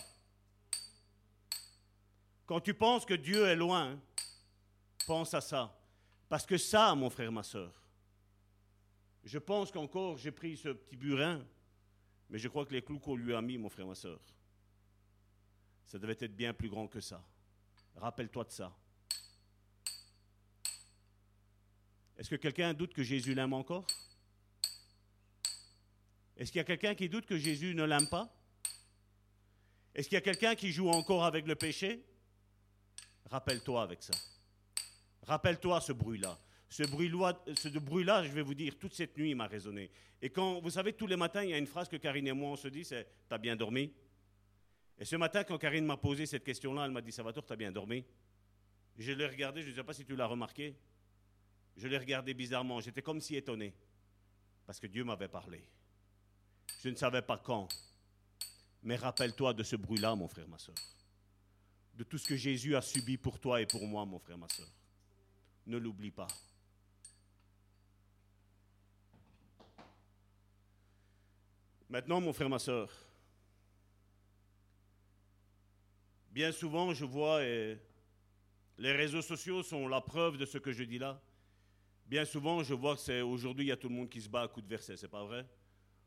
[2.45, 3.99] Quand tu penses que Dieu est loin,
[5.07, 5.77] pense à ça.
[6.29, 7.73] Parce que ça, mon frère, ma soeur,
[9.23, 11.45] je pense qu'encore j'ai pris ce petit burin,
[12.29, 14.19] mais je crois que les clous qu'on lui a mis, mon frère, ma soeur,
[15.91, 17.21] ça devait être bien plus grand que ça.
[17.97, 18.73] Rappelle-toi de ça.
[22.17, 23.85] Est-ce que quelqu'un doute que Jésus l'aime encore?
[26.37, 28.33] Est-ce qu'il y a quelqu'un qui doute que Jésus ne l'aime pas?
[29.93, 32.05] Est-ce qu'il y a quelqu'un qui joue encore avec le péché?
[33.25, 34.13] Rappelle-toi avec ça.
[35.23, 36.39] Rappelle-toi ce bruit-là.
[36.69, 39.91] Ce bruit-là, je vais vous dire, toute cette nuit, m'a résonné.
[40.21, 42.31] Et quand, vous savez, tous les matins, il y a une phrase que Karine et
[42.31, 43.91] moi, on se dit, c'est «T'as bien dormi?»
[44.97, 47.71] Et ce matin, quand Karine m'a posé cette question-là, elle m'a dit «Salvatore, t'as bien
[47.71, 48.05] dormi?»
[48.97, 50.75] Je l'ai regardé, je ne sais pas si tu l'as remarqué.
[51.75, 53.73] Je l'ai regardé bizarrement, j'étais comme si étonné.
[54.65, 55.65] Parce que Dieu m'avait parlé.
[56.83, 57.67] Je ne savais pas quand.
[58.83, 60.75] Mais rappelle-toi de ce bruit-là, mon frère, ma soeur.
[61.95, 64.49] De tout ce que Jésus a subi pour toi et pour moi, mon frère, ma
[64.49, 64.67] soeur.
[65.67, 66.27] Ne l'oublie pas.
[71.89, 72.89] Maintenant, mon frère, ma soeur,
[76.31, 77.77] bien souvent, je vois, et
[78.77, 81.21] les réseaux sociaux sont la preuve de ce que je dis là.
[82.05, 84.29] Bien souvent, je vois que c'est aujourd'hui, il y a tout le monde qui se
[84.29, 85.47] bat à coups de versets, c'est pas vrai?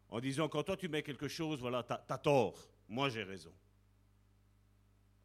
[0.09, 2.59] En disant, quand toi tu mets quelque chose, voilà, t'as as tort,
[2.89, 3.53] moi j'ai raison.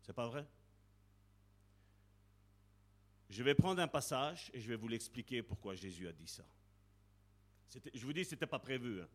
[0.01, 0.45] C'est pas vrai?
[3.29, 6.43] Je vais prendre un passage et je vais vous l'expliquer pourquoi Jésus a dit ça.
[7.93, 9.01] Je vous dis, ce n'était pas prévu.
[9.01, 9.07] Hein.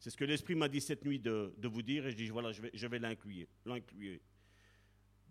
[0.00, 2.50] C'est ce que l'Esprit m'a dit cette nuit de, vous dire, et je dis, voilà,
[2.50, 4.20] je vais, je vais.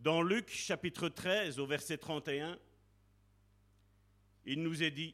[0.02, 2.58] Dans Luc chapitre 13, au verset 31,
[4.46, 5.14] il nous est dit,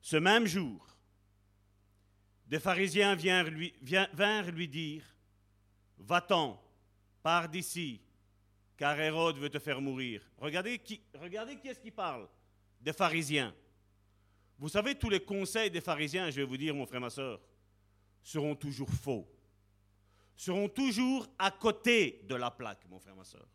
[0.00, 0.84] ce même jour,
[2.46, 3.50] des pharisiens vinrent
[4.50, 5.04] lui, dire,
[5.98, 6.60] va-t'en,
[7.22, 8.00] pars d'ici,
[8.76, 10.28] car Hérode veut te faire mourir.
[10.38, 12.28] Regardez qui, regardez qui est-ce qui parle
[12.80, 13.54] Des pharisiens.
[14.58, 17.40] Vous savez, tous les conseils des pharisiens, je vais vous dire, mon frère, ma soeur,
[18.20, 19.31] seront toujours faux.
[20.36, 23.46] Seront toujours à côté de la plaque, mon frère, ma soeur.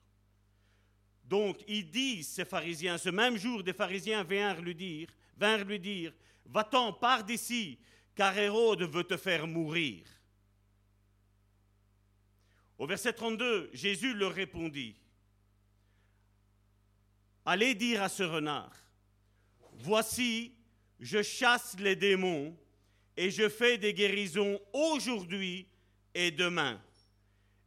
[1.23, 5.79] Donc, ils disent, ces pharisiens, ce même jour, des pharisiens vinrent lui dire, vinrent lui
[5.79, 6.13] dire,
[6.45, 7.79] va-t'en, pars d'ici,
[8.15, 10.05] car Hérode veut te faire mourir.
[12.77, 14.95] Au verset 32, Jésus leur répondit,
[17.43, 18.75] allez dire à ce renard,
[19.73, 20.53] voici,
[20.99, 22.57] je chasse les démons
[23.15, 25.67] et je fais des guérisons aujourd'hui
[26.17, 26.81] et demain.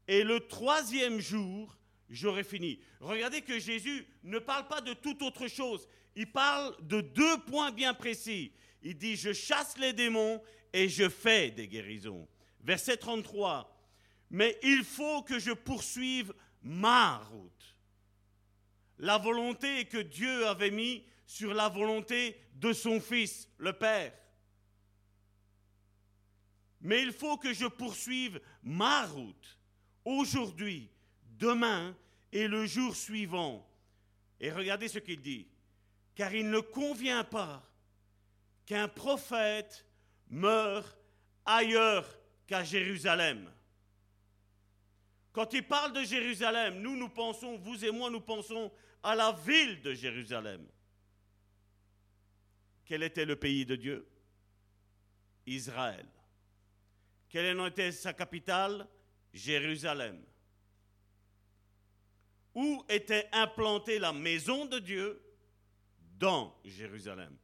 [0.09, 1.78] Et le troisième jour,
[2.09, 2.80] j'aurai fini.
[2.98, 5.86] Regardez que Jésus ne parle pas de toute autre chose.
[6.16, 8.53] Il parle de deux points bien précis.
[8.82, 10.42] Il dit, je chasse les démons
[10.72, 12.26] et je fais des guérisons.
[12.61, 13.72] Verset 33.
[14.30, 17.76] Mais il faut que je poursuive ma route.
[18.98, 24.12] La volonté que Dieu avait mise sur la volonté de son Fils, le Père.
[26.80, 29.58] Mais il faut que je poursuive ma route
[30.04, 30.90] aujourd'hui,
[31.38, 31.94] demain
[32.32, 33.66] et le jour suivant.
[34.40, 35.46] Et regardez ce qu'il dit.
[36.14, 37.62] Car il ne convient pas
[38.64, 39.86] qu'un prophète
[40.28, 40.96] meure
[41.44, 42.06] ailleurs
[42.46, 43.50] qu'à Jérusalem.
[45.32, 48.72] Quand il parle de Jérusalem, nous, nous pensons, vous et moi, nous pensons
[49.02, 50.66] à la ville de Jérusalem.
[52.84, 54.08] Quel était le pays de Dieu?
[55.46, 56.06] Israël.
[57.30, 58.86] Quelle était sa capitale?
[59.32, 60.20] Jérusalem.
[62.54, 65.22] Où était implantée la maison de Dieu?
[66.18, 67.34] Dans Jérusalem,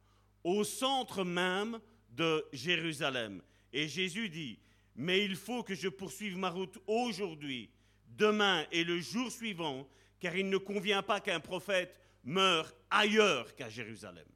[0.43, 1.79] au centre même
[2.09, 3.41] de Jérusalem.
[3.73, 4.59] Et Jésus dit,
[4.93, 7.71] mais il faut que je poursuive ma route aujourd'hui,
[8.05, 13.69] demain et le jour suivant, car il ne convient pas qu'un prophète meure ailleurs qu'à
[13.69, 14.27] Jérusalem.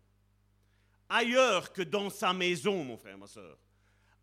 [1.07, 3.59] Ailleurs que dans sa maison, mon frère, ma soeur,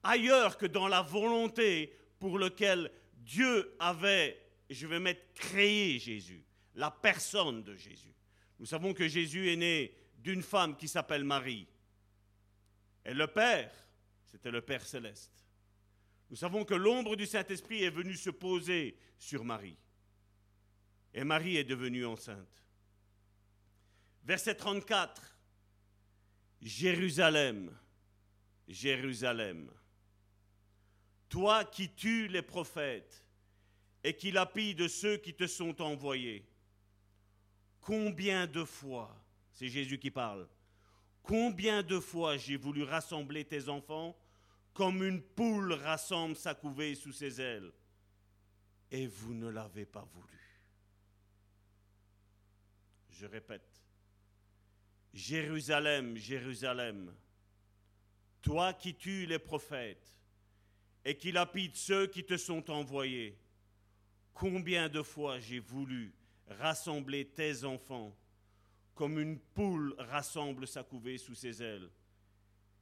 [0.03, 4.41] ailleurs que dans la volonté pour laquelle Dieu avait,
[4.71, 6.45] je vais mettre, créé Jésus,
[6.75, 8.15] la personne de Jésus.
[8.59, 11.67] Nous savons que Jésus est né d'une femme qui s'appelle Marie.
[13.05, 13.73] Et le Père,
[14.25, 15.45] c'était le Père céleste.
[16.31, 19.79] Nous savons que l'ombre du Saint-Esprit est venue se poser sur Marie.
[21.15, 22.65] Et Marie est devenue enceinte.
[24.25, 25.37] Verset 34.
[26.61, 27.75] Jérusalem,
[28.67, 29.71] Jérusalem,
[31.29, 33.25] toi qui tues les prophètes
[34.05, 36.49] et qui lapilles de ceux qui te sont envoyés,
[37.81, 39.15] combien de fois,
[39.53, 40.49] c'est Jésus qui parle,
[41.23, 44.17] combien de fois j'ai voulu rassembler tes enfants
[44.73, 47.73] comme une poule rassemble sa couvée sous ses ailes,
[48.91, 50.39] et vous ne l'avez pas voulu.
[53.11, 53.83] Je répète,
[55.13, 57.13] Jérusalem, Jérusalem,
[58.41, 60.18] toi qui tues les prophètes
[61.09, 63.41] et qui lapides ceux qui te sont envoyés,
[64.35, 66.15] combien de fois j'ai voulu
[66.49, 68.15] rassembler tes enfants
[68.95, 71.89] comme une poule rassemble sa couvée sous ses ailes,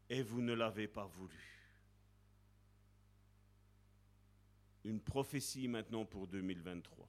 [0.09, 1.39] et vous ne l'avez pas voulu.
[4.83, 7.09] Une prophétie maintenant pour 2023.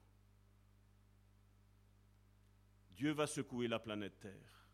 [2.92, 4.68] Dieu va secouer la planète Terre.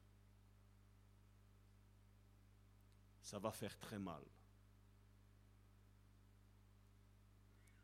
[3.23, 4.23] Ça va faire très mal.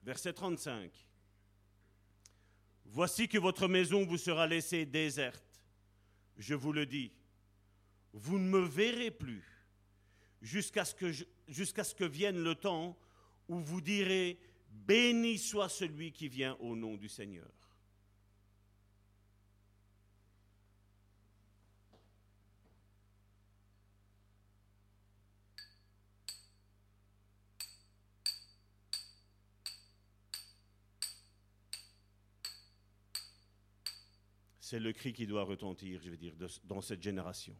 [0.02, 0.90] Verset 35.
[2.86, 5.62] Voici que votre maison vous sera laissée déserte.
[6.36, 7.12] Je vous le dis,
[8.12, 9.44] vous ne me verrez plus
[10.42, 11.12] jusqu'à ce, que
[11.48, 12.98] jusqu'à ce que vienne le temps
[13.48, 14.38] où vous direz,
[14.70, 17.50] béni soit celui qui vient au nom du Seigneur.
[34.70, 37.56] C'est le cri qui doit retentir, je veux dire, dans cette génération.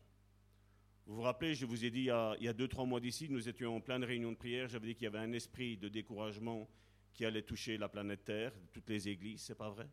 [1.06, 3.48] Vous vous rappelez, je vous ai dit il y a deux, trois mois d'ici, nous
[3.48, 6.70] étions en pleine réunion de prière, j'avais dit qu'il y avait un esprit de découragement
[7.12, 9.90] qui allait toucher la planète Terre, toutes les églises, c'est pas vrai?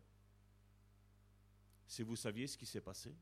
[1.88, 3.12] Si vous saviez ce qui s'est passé?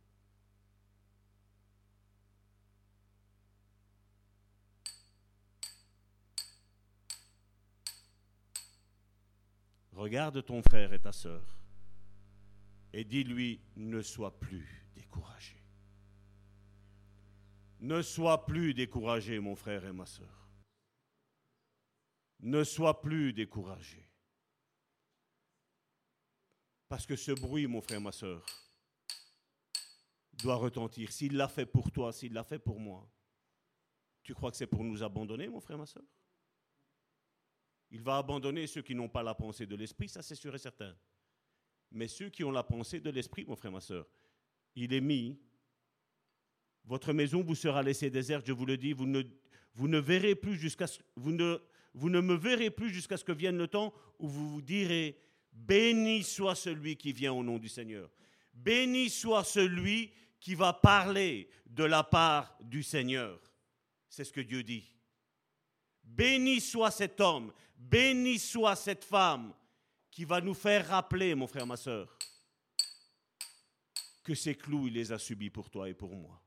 [9.92, 11.56] Regarde ton frère et ta sœur
[12.96, 15.62] et dis-lui, ne sois plus découragé.
[17.80, 20.48] Ne sois plus découragé, mon frère et ma sœur.
[22.40, 24.02] Ne sois plus découragé.
[26.88, 28.42] Parce que ce bruit, mon frère, et ma sœur,
[30.32, 31.12] doit retentir.
[31.12, 33.06] S'il l'a fait pour toi, s'il l'a fait pour moi,
[34.22, 36.04] tu crois que c'est pour nous abandonner, mon frère, ma sœur?
[37.90, 40.58] Il va abandonner ceux qui n'ont pas la pensée de l'esprit, ça c'est sûr et
[40.58, 40.96] certain.
[41.92, 44.06] Mais ceux qui ont la pensée de l'esprit, mon frère, ma soeur,
[44.74, 45.38] il est mis,
[46.84, 49.22] votre maison vous sera laissée déserte, je vous le dis, vous ne,
[49.74, 51.58] vous ne verrez plus jusqu'à ce, vous ne,
[51.94, 55.18] vous ne me verrez plus jusqu'à ce que vienne le temps où vous vous direz,
[55.52, 58.10] béni soit celui qui vient au nom du Seigneur.
[58.52, 63.40] Béni soit celui qui va parler de la part du Seigneur.
[64.08, 64.92] C'est ce que Dieu dit.
[66.04, 69.52] Béni soit cet homme, béni soit cette femme
[70.16, 72.16] qui va nous faire rappeler, mon frère, ma soeur,
[74.24, 76.42] que ces clous, il les a subis pour toi et pour moi.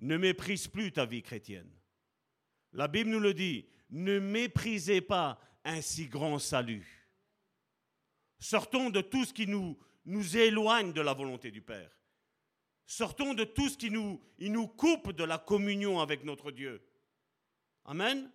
[0.00, 1.70] Ne méprise plus ta vie chrétienne.
[2.72, 7.08] La Bible nous le dit, ne méprisez pas un si grand salut.
[8.40, 9.78] Sortons de tout ce qui nous,
[10.36, 11.96] éloigne de la volonté du Père.
[12.86, 16.84] Sortons de tout ce qui nous coupe de la communion avec notre Dieu.
[17.84, 18.32] Amen.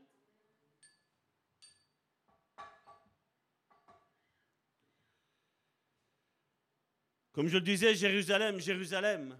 [7.41, 9.35] Comme je le disais, Jérusalem, Jérusalem.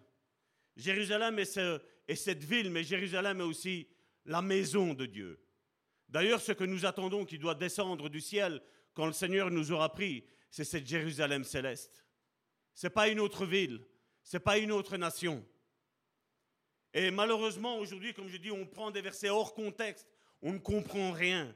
[0.76, 3.88] Jérusalem est, cette ville, mais Jérusalem est aussi
[4.26, 5.40] la maison de Dieu.
[6.10, 8.60] D'ailleurs, ce que nous attendons qui doit descendre du ciel
[8.96, 12.04] quand le Seigneur nous aura pris, c'est cette Jérusalem céleste.
[12.74, 13.86] Ce n'est pas une autre ville,
[14.24, 15.46] ce n'est pas une autre nation.
[16.96, 20.08] Et malheureusement, aujourd'hui, comme je dis, on prend des versets hors contexte,
[20.42, 21.56] on ne comprend rien.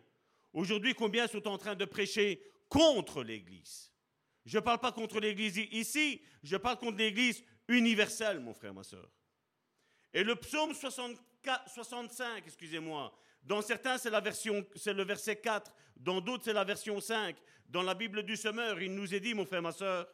[0.54, 2.40] Aujourd'hui, combien sont en train de prêcher
[2.70, 3.95] contre l'Église?
[4.46, 8.84] Je ne parle pas contre l'Église ici, je parle contre l'Église universelle, mon frère, ma
[8.84, 9.10] soeur.
[10.14, 16.22] Et le psaume 65, excusez-moi, dans certains, c'est, la version, c'est le verset 4, dans
[16.22, 17.36] d'autres, c'est la version 5.
[17.68, 20.08] Dans la Bible du Semeur, il nous est dit, mon frère, ma soeur,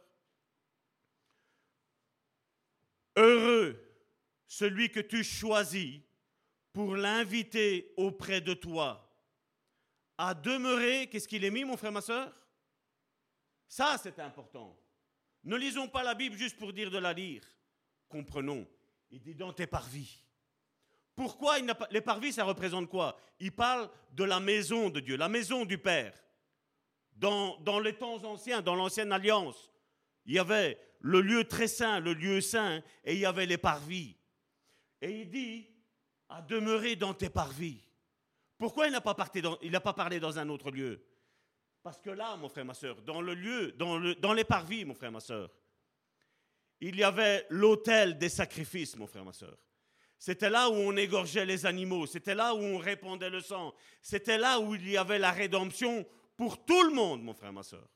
[3.17, 3.91] Heureux
[4.47, 6.01] celui que tu choisis
[6.73, 9.09] pour l'inviter auprès de toi
[10.17, 12.33] à demeurer, qu'est-ce qu'il est mis, mon frère, ma soeur
[13.71, 14.77] ça, c'est important.
[15.45, 17.41] Ne lisons pas la Bible juste pour dire de la lire.
[18.09, 18.67] Comprenons.
[19.09, 20.25] Il dit dans tes parvis.
[21.15, 21.87] Pourquoi il pas...
[21.89, 23.17] les parvis, ça représente quoi?
[23.39, 26.13] Il parle de la maison de Dieu, la maison du Père.
[27.13, 29.71] Dans, dans les temps anciens, dans l'ancienne alliance,
[30.25, 33.57] il y avait le lieu très saint, le lieu saint, et il y avait les
[33.57, 34.17] parvis.
[35.01, 35.65] Et il dit
[36.27, 37.81] à demeurer dans tes parvis.
[38.57, 41.01] Pourquoi il n'a pas parlé dans un autre lieu?
[41.83, 44.85] Parce que là, mon frère, ma soeur, dans le lieu, dans, le, dans les parvis,
[44.85, 45.49] mon frère, ma soeur,
[46.79, 49.57] il y avait l'autel des sacrifices, mon frère, ma soeur.
[50.17, 54.37] C'était là où on égorgeait les animaux, c'était là où on répandait le sang, c'était
[54.37, 56.05] là où il y avait la rédemption
[56.37, 57.87] pour tout le monde, mon frère, ma soeur.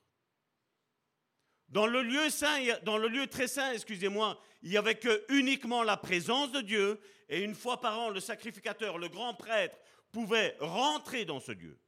[1.68, 5.82] Dans le lieu saint, dans le lieu très saint, excusez-moi, il n'y avait que uniquement
[5.82, 9.76] la présence de Dieu, et une fois par an, le sacrificateur, le grand prêtre,
[10.12, 11.78] pouvait rentrer dans ce lieu.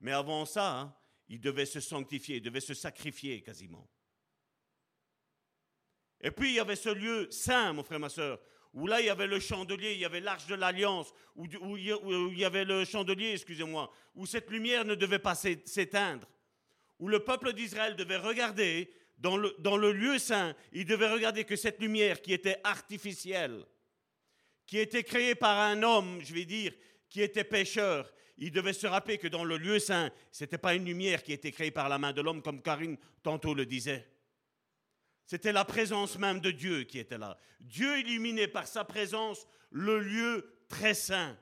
[0.00, 0.94] Mais avant ça, hein,
[1.28, 3.88] il devait se sanctifier, il devait se sacrifier quasiment.
[6.20, 8.40] Et puis il y avait ce lieu saint, mon frère, ma soeur,
[8.72, 11.76] où là il y avait le chandelier, il y avait l'arche de l'alliance, où, où
[11.76, 16.28] il y avait le chandelier, excusez-moi, où cette lumière ne devait pas s'éteindre,
[16.98, 21.44] où le peuple d'Israël devait regarder dans le, dans le lieu saint, il devait regarder
[21.44, 23.64] que cette lumière qui était artificielle,
[24.66, 26.72] qui était créée par un homme, je vais dire,
[27.08, 30.74] qui était pécheur, il devait se rappeler que dans le lieu saint, ce n'était pas
[30.74, 34.08] une lumière qui était créée par la main de l'homme, comme Karine tantôt le disait.
[35.26, 37.38] C'était la présence même de Dieu qui était là.
[37.60, 41.38] Dieu illuminait par sa présence le lieu très saint.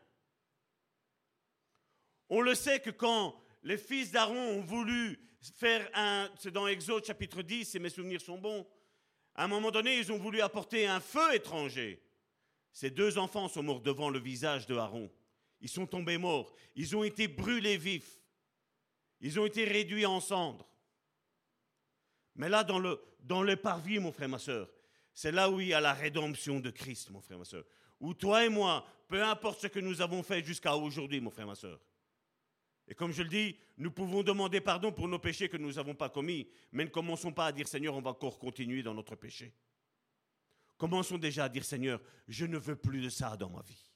[2.28, 5.18] On le sait que quand les fils d'Aaron ont voulu
[5.57, 8.66] faire un, c'est dans Exode chapitre 10, si mes souvenirs sont bons,
[9.34, 12.03] à un moment donné, ils ont voulu apporter un feu étranger.
[12.72, 15.11] Ces deux enfants sont morts devant le visage de Aaron.
[15.62, 16.52] Ils sont tombés morts.
[16.74, 18.20] Ils ont été brûlés vifs.
[19.20, 20.68] Ils ont été réduits en cendres.
[22.34, 24.68] Mais là, dans le, dans le parvis, mon frère, ma soeur,
[25.14, 27.64] c'est là où il y a la rédemption de Christ, mon frère, ma soeur.
[28.00, 31.46] Où toi et moi, peu importe ce que nous avons fait jusqu'à aujourd'hui, mon frère,
[31.46, 31.78] ma soeur.
[32.88, 35.94] Et comme je le dis, nous pouvons demander pardon pour nos péchés que nous n'avons
[35.94, 39.14] pas commis, mais ne commençons pas à dire Seigneur, on va encore continuer dans notre
[39.14, 39.54] péché.
[40.76, 43.91] Commençons déjà à dire Seigneur, je ne veux plus de ça dans ma vie.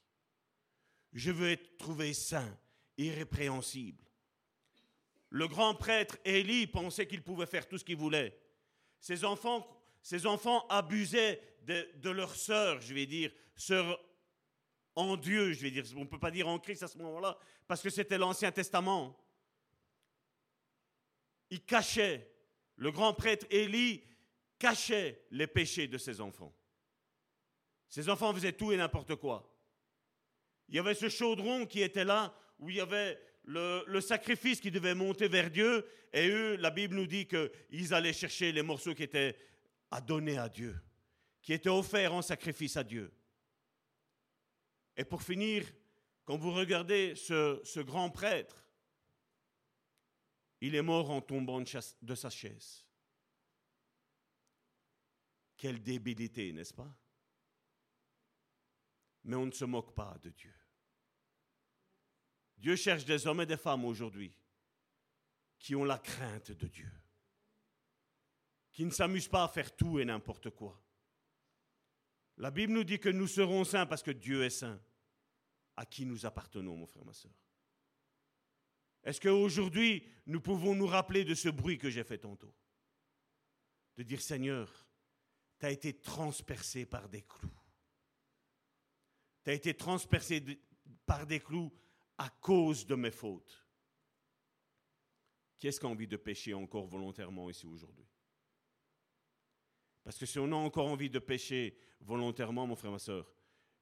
[1.17, 2.55] Je veux être trouvé saint,
[2.95, 4.05] irrépréhensible.
[5.29, 8.39] Le grand prêtre Élie pensait qu'il pouvait faire tout ce qu'il voulait.
[8.99, 9.65] Ses enfants,
[10.69, 13.99] abusaient de, leur sœur, je vais dire, sœur
[14.93, 15.85] en Dieu, je vais dire.
[15.95, 17.35] On ne peut pas dire en Christ à ce moment-là,
[17.67, 19.19] parce que c'était l'Ancien Testament.
[21.49, 22.31] Il cachait,
[22.75, 24.03] le grand prêtre Élie
[24.59, 26.55] cachait les péchés de ses enfants.
[27.89, 29.56] Ses enfants faisaient tout et n'importe quoi.
[30.69, 34.71] Il y avait ce chaudron qui était là, où il y avait le, sacrifice qui
[34.71, 38.93] devait monter vers Dieu, et eux, la Bible nous dit qu'ils allaient chercher les morceaux
[38.93, 39.37] qui étaient
[39.91, 40.75] à donner à Dieu,
[41.41, 43.11] qui étaient offerts en sacrifice à Dieu.
[44.95, 45.63] Et pour finir,
[46.25, 48.65] quand vous regardez ce, ce grand prêtre,
[50.59, 52.83] il est mort en tombant de sa chaise.
[55.55, 56.93] Quelle débilité, n'est-ce pas?
[59.27, 60.53] Mais on ne se moque pas de Dieu.
[62.57, 64.33] Dieu cherche des hommes et des femmes aujourd'hui
[65.59, 66.91] qui ont la crainte de Dieu,
[68.71, 70.81] qui ne s'amusent pas à faire tout et n'importe quoi.
[72.37, 74.79] La Bible nous dit que nous serons saints parce que Dieu est saint.
[75.75, 77.31] À qui nous appartenons, mon frère, ma soeur
[79.03, 82.55] Est-ce qu'aujourd'hui, nous pouvons nous rappeler de ce bruit que j'ai fait tantôt?
[83.95, 84.87] De dire, Seigneur,
[85.59, 87.56] tu as été transpercé par des clous.
[89.47, 90.43] Tu as été transpercé
[91.05, 91.71] par des clous
[92.17, 93.65] à cause de mes fautes.
[95.57, 98.05] Qui est-ce qui a envie de pécher encore volontairement ici aujourd'hui?
[100.03, 103.31] Parce que si on a encore envie de pécher volontairement, mon frère, ma soeur,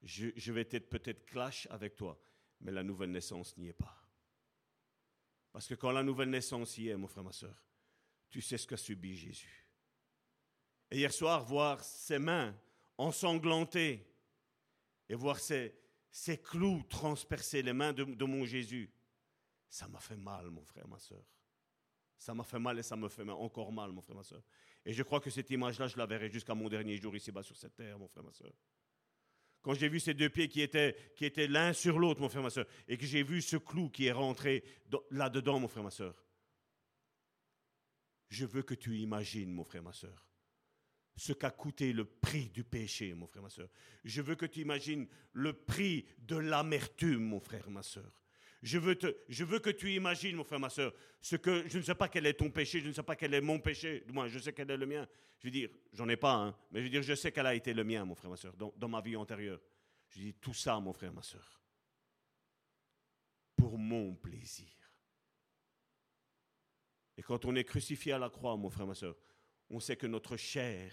[0.04, 2.16] je, vais être peut-être clash avec toi,
[2.60, 4.08] mais la nouvelle naissance n'y est pas.
[5.50, 7.60] Parce que quand la nouvelle naissance y est, mon frère, ma soeur,
[8.28, 9.68] tu sais ce qu'a subi Jésus.
[10.92, 12.56] Et hier soir, voir ses mains
[12.96, 14.15] ensanglantées
[15.08, 18.90] et voir ces clous transpercer les mains de, mon Jésus,
[19.68, 21.24] ça m'a fait mal, mon frère, ma soeur.
[22.18, 24.42] Ça m'a fait mal et ça me fait encore mal, mon frère, ma soeur.
[24.84, 27.56] Et je crois que cette image-là, je la verrai jusqu'à mon dernier jour ici-bas sur
[27.56, 28.52] cette terre, mon frère, ma soeur.
[29.60, 32.42] Quand j'ai vu ces deux pieds qui étaient, qui étaient l'un sur l'autre, mon frère,
[32.42, 34.64] ma soeur, et que j'ai vu ce clou qui est rentré
[35.10, 36.24] là-dedans, mon frère, ma soeur,
[38.28, 40.26] je veux que tu imagines, mon frère, ma soeur,
[41.16, 43.68] ce qu'a coûté le prix du péché, mon frère, ma soeur.
[44.04, 48.22] Je veux que tu imagines le prix de l'amertume, mon frère, ma soeur.
[48.62, 51.78] Je veux, te, je veux que tu imagines, mon frère, ma soeur, ce que je
[51.78, 54.02] ne sais pas quel est ton péché, je ne sais pas quel est mon péché,
[54.06, 55.06] du moins je sais quel est le mien.
[55.38, 57.54] Je veux dire, j'en ai pas, hein, mais je veux dire, je sais quel a
[57.54, 59.60] été le mien, mon frère, ma soeur, dans, dans ma vie antérieure.
[60.08, 61.62] Je dis tout ça, mon frère, ma soeur,
[63.54, 64.68] pour mon plaisir.
[67.16, 69.16] Et quand on est crucifié à la croix, mon frère, ma soeur,
[69.70, 70.92] on sait que notre chair,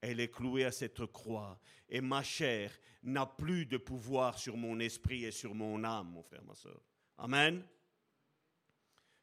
[0.00, 1.60] elle est clouée à cette croix.
[1.88, 6.22] Et ma chair n'a plus de pouvoir sur mon esprit et sur mon âme, mon
[6.22, 6.80] frère, ma soeur.
[7.18, 7.64] Amen.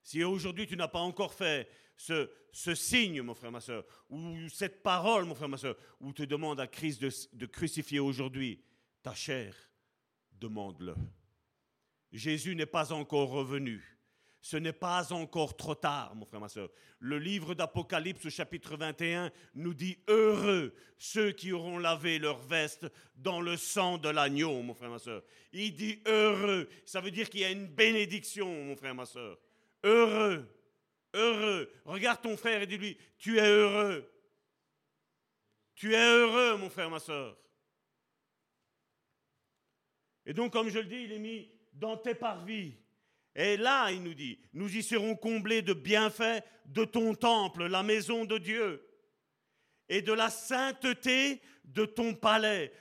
[0.01, 2.29] Si aujourd'hui tu n'as pas encore fait ce,
[2.75, 6.59] signe, mon frère, ma soeur, ou cette parole, mon frère, ma soeur, où te demande
[6.59, 8.61] à Christ de crucifier aujourd'hui
[9.01, 9.55] ta chair,
[10.31, 10.95] demande-le.
[12.11, 13.92] Jésus n'est pas encore revenu
[14.43, 16.69] ce n'est pas encore trop tard, mon frère, ma soeur.
[16.99, 22.85] Le livre d'Apocalypse chapitre 21 nous dit Heureux ceux qui auront lavé leurs vestes
[23.15, 25.23] dans le sang de l'agneau, mon frère, ma soeur.
[25.53, 26.67] Il dit heureux.
[26.85, 29.39] Ça veut dire qu'il y a une bénédiction, mon frère, ma soeur.
[29.81, 30.45] Heureux.
[31.13, 31.71] Heureux.
[31.85, 34.11] Regarde ton frère et dis-lui Tu es heureux.
[35.73, 37.37] Tu es heureux, mon frère, ma soeur.
[40.25, 42.75] Et donc, comme je le dis, il est mis dans tes parvis.
[43.35, 47.83] Et là, il nous dit, nous y serons comblés de bienfaits de ton temple, la
[47.83, 48.85] maison de Dieu,
[49.89, 52.71] et de la sainteté de ton palais.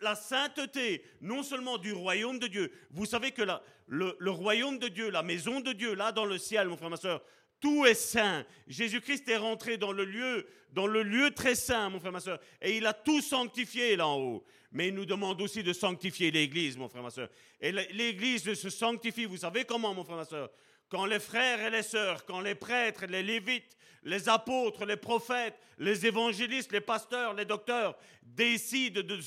[0.00, 2.72] la sainteté, non seulement du royaume de Dieu.
[2.90, 3.42] Vous savez que
[3.88, 6.96] le, royaume de Dieu, la maison de Dieu, là dans le ciel, mon frère, ma
[6.96, 7.22] soeur,
[7.60, 8.44] tout est saint.
[8.68, 12.38] Jésus-Christ est rentré dans le lieu, dans le lieu très saint, mon frère, ma soeur,
[12.60, 14.44] et il a tout sanctifié là en haut.
[14.72, 17.28] Mais il nous demande aussi de sanctifier l'Église, mon frère, ma soeur.
[17.60, 20.50] Et l'Église se sanctifie, vous savez comment, mon frère, ma soeur?
[20.88, 25.58] Quand les frères et les sœurs, quand les prêtres, les lévites, les apôtres, les prophètes,
[25.78, 29.20] les évangélistes, les pasteurs, les docteurs décident de,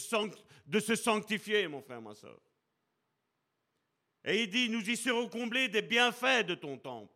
[0.80, 2.40] se sanctifier, mon frère, ma soeur.
[4.24, 7.14] Et il dit, nous y serons comblés des bienfaits de ton temple.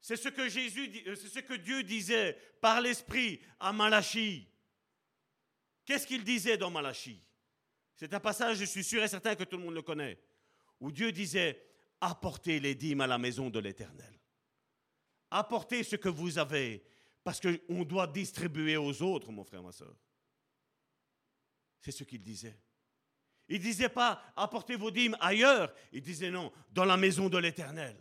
[0.00, 4.46] C'est ce que Jésus, euh, c'est ce que Dieu disait par l'Esprit à Malachie.
[5.86, 7.22] Qu'est-ce qu'il disait dans Malachie?
[7.94, 10.18] C'est un passage, je suis sûr et certain que tout le monde le connaît,
[10.80, 11.64] où Dieu disait
[12.00, 14.12] apportez les dîmes à la maison de l'Éternel.
[15.30, 16.84] Apportez ce que vous avez,
[17.24, 19.94] parce qu'on doit distribuer aux autres, mon frère, ma soeur.
[21.80, 22.58] C'est ce qu'il disait.
[23.48, 27.38] Il ne disait pas apportez vos dîmes ailleurs, il disait non, dans la maison de
[27.38, 27.96] l'Éternel,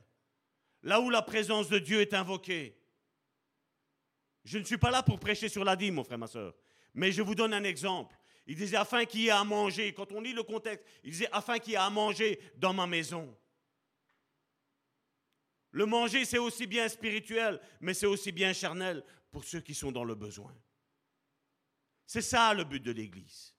[0.82, 2.82] là où la présence de Dieu est invoquée.
[4.44, 6.56] Je ne suis pas là pour prêcher sur la dîme, mon frère, ma soeur.
[6.96, 8.16] Mais je vous donne un exemple.
[8.48, 9.93] Il disait afin qu'il y ait à manger.
[9.93, 12.88] Quand on lit le contexte, il disait afin qu'il y ait à manger dans ma
[12.88, 13.36] maison.
[15.72, 19.91] Le manger, c'est aussi bien spirituel, mais c'est aussi bien charnel pour ceux qui sont
[19.91, 20.56] dans le besoin.
[22.06, 23.54] C'est ça le but de l'Église.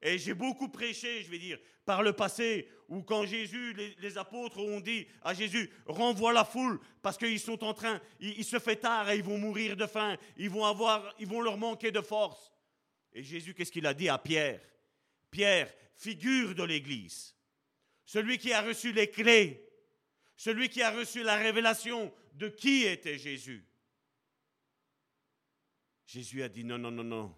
[0.00, 4.58] Et j'ai beaucoup prêché, je vais dire, par le passé, où quand Jésus, les, apôtres
[4.58, 8.76] ont dit à Jésus, renvoie la foule, parce qu'ils sont en train, il, se fait
[8.76, 12.00] tard et ils vont mourir de faim, ils vont, avoir, ils vont leur manquer de
[12.00, 12.52] force.
[13.16, 14.60] Et Jésus, qu'est-ce qu'il a dit à Pierre?
[15.30, 17.34] Pierre, figure de l'Église,
[18.04, 19.66] celui qui a reçu les clés,
[20.36, 23.66] celui qui a reçu la révélation de qui était Jésus.
[26.04, 27.34] Jésus a dit non, non, non, non.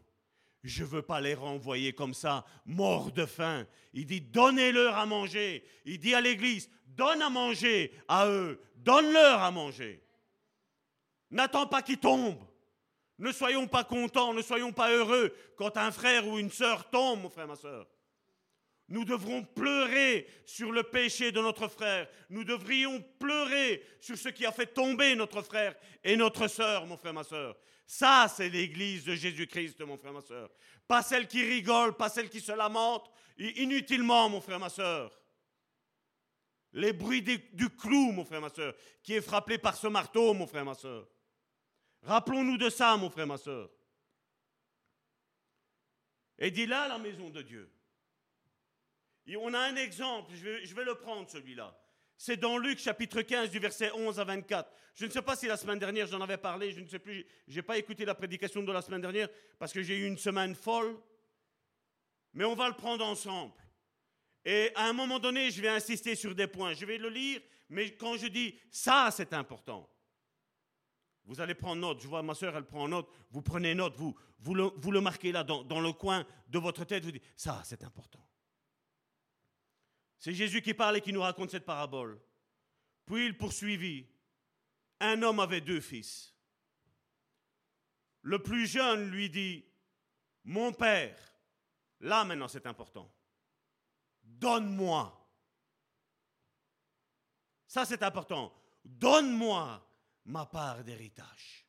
[0.64, 3.64] Je ne veux pas les renvoyer comme ça, morts de faim.
[3.92, 5.62] Il dit, donnez-leur à manger.
[5.84, 10.02] Il dit à l'Église, donne à manger à eux, donne-leur à manger.
[11.30, 12.47] N'attends pas qu'ils tombent.
[13.18, 17.22] Ne soyons pas contents, ne soyons pas heureux quand un frère ou une sœur tombe,
[17.22, 17.86] mon frère, ma sœur.
[18.88, 22.08] Nous devrons pleurer sur le péché de notre frère.
[22.30, 26.96] Nous devrions pleurer sur ce qui a fait tomber notre frère et notre sœur, mon
[26.96, 27.56] frère, ma sœur.
[27.86, 30.50] Ça, c'est l'église de Jésus-Christ, mon frère, ma sœur.
[30.86, 35.12] Pas celle qui rigole, pas celle qui se lamente inutilement, mon frère, ma sœur.
[36.72, 40.46] Les bruits du clou, mon frère, ma sœur, qui est frappé par ce marteau, mon
[40.46, 41.06] frère, ma sœur.
[42.03, 43.70] Rappelons-nous de ça, mon frère, ma soeur.
[46.38, 47.70] Et dit là la maison de Dieu.
[49.26, 51.76] Et on a un exemple, je vais, je vais le prendre celui-là.
[52.16, 54.70] C'est dans Luc chapitre 15 du verset 11 à 24.
[54.94, 57.24] Je ne sais pas si la semaine dernière j'en avais parlé, je ne sais plus,
[57.46, 59.28] je n'ai pas écouté la prédication de la semaine dernière
[59.59, 60.99] parce que j'ai eu une semaine folle.
[62.32, 63.55] Mais on va le prendre ensemble.
[64.44, 66.72] Et à un moment donné, je vais insister sur des points.
[66.72, 69.88] Je vais le lire, mais quand je dis ça, c'est important.
[71.28, 72.00] Vous allez prendre note.
[72.00, 73.06] Je vois ma soeur, elle prend note.
[73.30, 77.04] Vous prenez note, vous, vous, le, marquez là dans, dans le coin de votre tête.
[77.04, 78.26] Vous dites, ça, c'est important.
[80.18, 82.18] C'est Jésus qui parle et qui nous raconte cette parabole.
[83.04, 84.06] Puis il poursuivit.
[85.00, 86.34] Un homme avait deux fils.
[88.22, 89.64] Le plus jeune lui dit,
[90.44, 91.16] mon père,
[92.00, 93.08] là maintenant c'est important,
[94.24, 95.14] donne-moi.
[97.66, 98.52] Ça c'est important.
[98.84, 99.88] Donne-moi
[100.28, 101.66] ma part d'héritage.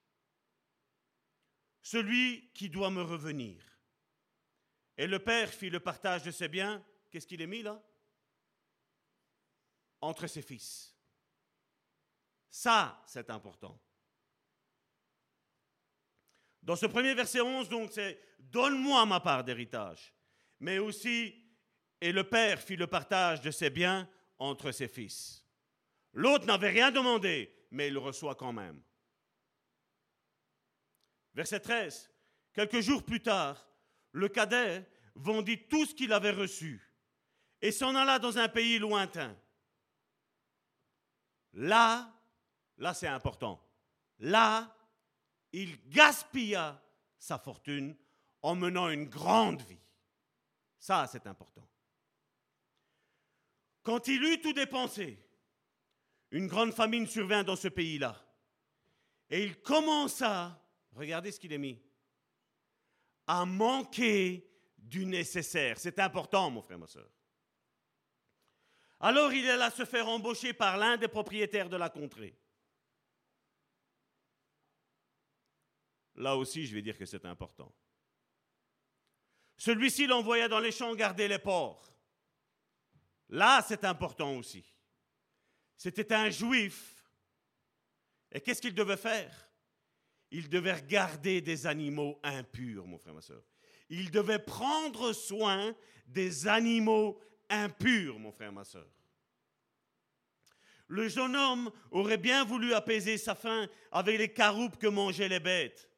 [1.82, 3.64] Celui qui doit me revenir.
[4.97, 6.86] Et le père fit le partage de ses biens.
[7.10, 7.82] Qu'est-ce qu'il est mis là?
[10.01, 10.93] Entre ses fils.
[12.49, 13.80] Ça, c'est important.
[16.62, 20.14] Dans ce premier verset 11, donc, c'est Donne-moi ma part d'héritage.
[20.60, 21.34] Mais aussi,
[22.01, 25.45] et le père fit le partage de ses biens entre ses fils.
[26.14, 28.82] L'autre n'avait rien demandé, mais il reçoit quand même.
[31.34, 32.10] Verset 13.
[32.54, 33.68] Quelques jours plus tard,
[34.12, 36.82] le cadet vendit tout ce qu'il avait reçu
[37.62, 39.36] et s'en alla dans un pays lointain.
[41.54, 42.12] Là,
[42.78, 43.62] là c'est important,
[44.20, 44.76] là,
[45.52, 46.82] il gaspilla
[47.18, 47.96] sa fortune
[48.42, 49.80] en menant une grande vie.
[50.78, 51.68] Ça, c'est important.
[53.84, 55.18] Quand il eut tout dépensé,
[56.32, 58.16] une grande famine survint dans ce pays-là.
[59.30, 60.60] Et il commença,
[60.94, 61.82] regardez ce qu'il est mis,
[63.28, 65.78] a manqué du nécessaire.
[65.78, 67.10] C'est important, mon frère, ma soeur.
[69.00, 72.38] Alors il alla se faire embaucher par l'un des propriétaires de la contrée.
[76.16, 77.74] Là aussi, je vais dire que c'est important.
[79.58, 81.94] Celui-ci l'envoya dans les champs garder les porcs.
[83.30, 84.66] Là, c'est important aussi.
[85.80, 87.06] C'était un juif.
[88.34, 89.50] Et qu'est-ce qu'il devait faire?
[90.30, 93.42] Il devait regarder des animaux impurs, mon frère, ma soeur.
[93.88, 95.74] Il devait prendre soin
[96.06, 97.18] des animaux
[97.50, 98.90] impurs, mon frère, ma soeur.
[100.90, 105.40] Le jeune homme aurait bien voulu apaiser sa faim avec les caroupes que mangeaient les
[105.40, 105.90] bêtes.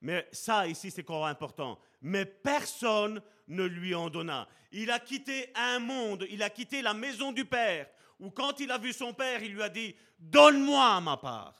[0.00, 1.78] Mais ça, ici, c'est encore important.
[2.00, 4.48] Mais personne ne lui en donna.
[4.72, 7.88] Il a quitté un monde, il a quitté la maison du Père,
[8.18, 11.54] où quand il a vu son Père, il lui a dit, donne-moi ma part.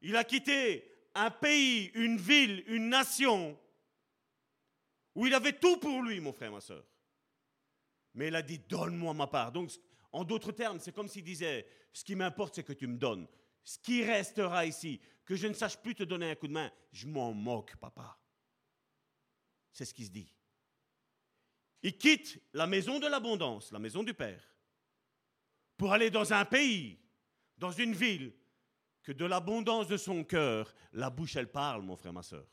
[0.00, 3.58] Il a quitté un pays, une ville, une nation,
[5.14, 6.84] où il avait tout pour lui, mon frère, ma soeur.
[8.14, 9.52] Mais il a dit, donne-moi ma part.
[9.52, 9.70] Donc,
[10.12, 13.26] en d'autres termes, c'est comme s'il disait, ce qui m'importe, c'est que tu me donnes.
[13.64, 16.70] Ce qui restera ici, que je ne sache plus te donner un coup de main,
[16.92, 18.18] je m'en moque, papa.
[19.72, 20.32] C'est ce qui se dit.
[21.84, 24.42] Il quitte la maison de l'abondance, la maison du Père,
[25.76, 26.98] pour aller dans un pays,
[27.58, 28.32] dans une ville,
[29.02, 32.46] que de l'abondance de son cœur, la bouche, elle parle, mon frère, ma soeur.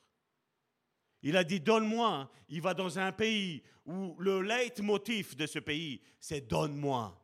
[1.24, 2.30] Il a dit, donne-moi.
[2.50, 7.18] Il va dans un pays où le leitmotiv de ce pays, c'est donne-moi.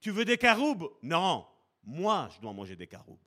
[0.00, 1.46] Tu veux des caroubes Non,
[1.82, 3.18] moi, je dois manger des caroubes.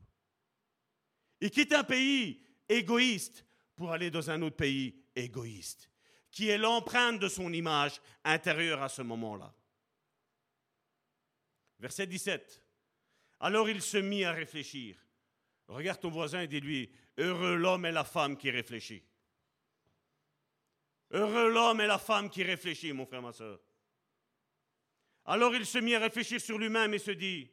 [1.39, 5.91] Il quitte un pays égoïste pour aller dans un autre pays égoïste,
[6.35, 9.55] qui est l'empreinte de son image intérieure à ce moment-là.
[11.79, 12.61] Verset 17.
[13.39, 14.97] Alors il se mit à réfléchir.
[15.69, 19.01] Regarde ton voisin et dis-lui, heureux l'homme et la femme qui réfléchit.
[21.11, 23.61] Heureux l'homme et la femme qui réfléchit, mon frère, ma soeur.
[25.23, 27.49] Alors il se mit à réfléchir sur lui-même et se dit,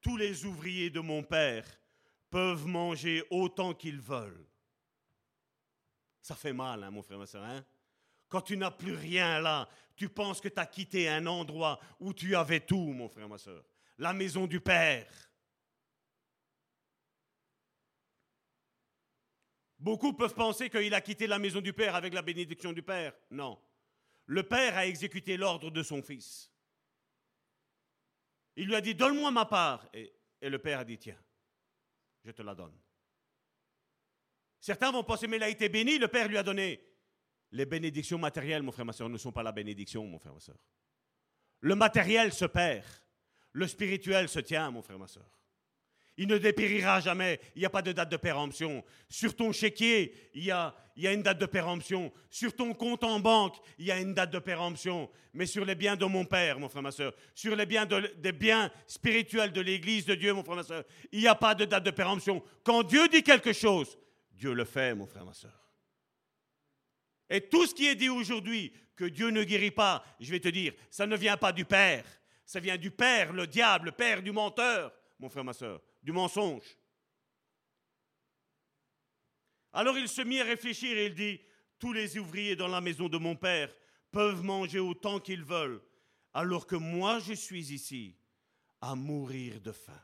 [0.00, 1.66] tous les ouvriers de mon père
[2.30, 4.48] peuvent manger autant qu'ils veulent.
[6.22, 7.44] Ça fait mal, hein, mon frère, ma soeur.
[7.44, 7.62] Hein?
[8.28, 12.12] Quand tu n'as plus rien là, tu penses que tu as quitté un endroit où
[12.12, 13.64] tu avais tout, mon frère, ma soeur.
[13.98, 15.06] La maison du Père.
[19.78, 23.12] Beaucoup peuvent penser qu'il a quitté la maison du Père avec la bénédiction du Père.
[23.30, 23.60] Non.
[24.26, 26.52] Le Père a exécuté l'ordre de son Fils.
[28.56, 29.88] Il lui a dit, donne-moi ma part.
[29.94, 31.18] Et, et, le Père a dit, tiens,
[32.24, 32.76] je te la donne.
[34.60, 36.87] Certains vont penser, mais il a été béni, le Père lui a donné.
[37.52, 40.40] Les bénédictions matérielles, mon frère, ma soeur, ne sont pas la bénédiction, mon frère, ma
[40.40, 40.58] soeur.
[41.60, 42.84] Le matériel se perd.
[43.52, 45.38] Le spirituel se tient, mon frère, ma soeur.
[46.18, 47.40] Il ne dépérira jamais.
[47.54, 48.84] Il n'y a pas de date de péremption.
[49.08, 52.12] Sur ton chéquier, il y, a, une date de péremption.
[52.28, 55.08] Sur ton compte en banque, il y a une date de péremption.
[55.32, 58.70] Mais sur les biens de mon Père, mon frère, ma soeur, sur les biens biens
[58.88, 61.84] spirituels de l'Église de Dieu, mon frère, ma soeur, il n'y a pas de date
[61.84, 62.42] de péremption.
[62.64, 63.96] Quand Dieu dit quelque chose,
[64.32, 65.67] Dieu le fait, mon frère, ma soeur.
[67.30, 70.48] Et tout ce qui est dit aujourd'hui, que Dieu ne guérit pas, je vais te
[70.48, 72.04] dire, ça ne vient pas du Père.
[72.44, 76.12] Ça vient du Père, le diable, le Père du menteur, mon frère, ma soeur du
[76.12, 76.76] mensonge.
[79.72, 81.40] Alors il se mit à réfléchir et il dit,
[81.78, 83.74] tous les ouvriers dans la maison de mon père
[84.10, 85.82] peuvent manger autant qu'ils veulent,
[86.32, 88.16] alors que moi je suis ici
[88.80, 90.02] à mourir de faim.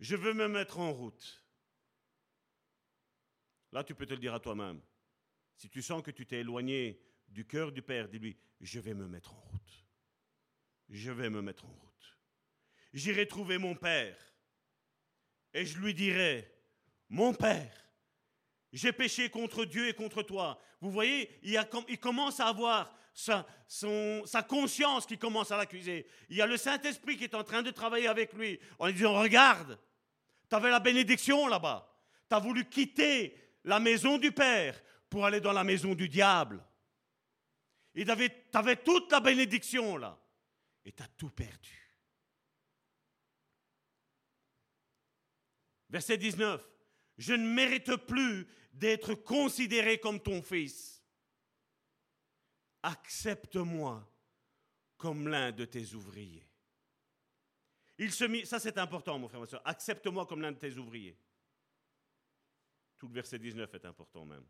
[0.00, 1.41] Je veux me mettre en route.
[3.72, 4.80] Là, tu peux te le dire à toi-même.
[5.56, 9.08] Si tu sens que tu t'es éloigné du cœur du Père, dis-lui, je vais me
[9.08, 9.86] mettre en route.
[10.88, 11.92] Je vais me mettre en route
[12.92, 14.16] j'irai trouver mon père
[15.54, 16.50] et je lui dirai,
[17.08, 17.72] mon père,
[18.72, 20.58] j'ai péché contre Dieu et contre toi.
[20.80, 26.06] Vous voyez, il, commence à avoir sa, sa conscience qui commence à l'accuser.
[26.30, 28.94] Il y a le Saint-Esprit qui est en train de travailler avec lui en lui
[28.94, 29.78] disant, regarde,
[30.48, 31.86] tu avais la bénédiction là-bas.
[32.30, 36.64] Tu as voulu quitter la maison du Père pour aller dans la maison du diable.
[37.94, 40.18] Et tu toute la bénédiction là.
[40.84, 41.78] Et tu tout perdu.
[45.90, 46.66] Verset 19.
[47.18, 51.04] Je ne mérite plus d'être considéré comme ton fils.
[52.82, 54.10] Accepte-moi
[54.96, 56.48] comme l'un de tes ouvriers.
[57.98, 59.62] Il ça c'est important, mon frère, ma soeur.
[59.64, 61.16] Accepte-moi comme l'un de tes ouvriers.
[63.02, 64.44] Tout le verset 19 est important même.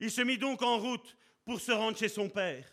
[0.00, 1.14] Il se mit donc en route
[1.44, 2.66] pour se rendre chez son père.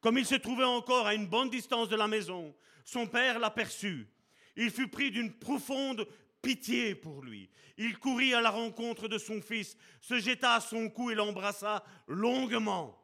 [0.00, 4.08] Comme il se trouvait encore à une bonne distance de la maison, son père l'aperçut.
[4.56, 6.08] Il fut pris d'une profonde
[6.42, 7.48] pitié pour lui.
[7.76, 11.84] Il courut à la rencontre de son fils, se jeta à son cou et l'embrassa
[12.08, 13.00] longuement.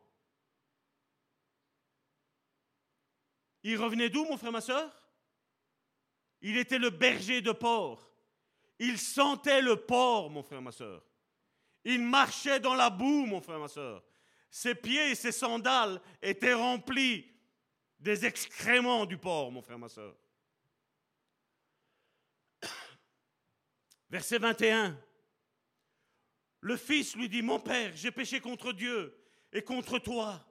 [3.62, 4.90] Il revenait d'où, mon frère, ma soeur
[6.42, 8.09] Il était le berger de porc.
[8.80, 11.04] Il sentait le porc, mon frère, ma soeur.
[11.84, 14.02] Il marchait dans la boue, mon frère, ma soeur.
[14.50, 17.30] Ses pieds et ses sandales étaient remplis
[17.98, 20.16] des excréments du porc, mon frère, ma soeur.
[24.08, 24.98] Verset 21.
[26.62, 29.14] Le fils lui dit, mon père, j'ai péché contre Dieu
[29.52, 30.42] et contre toi.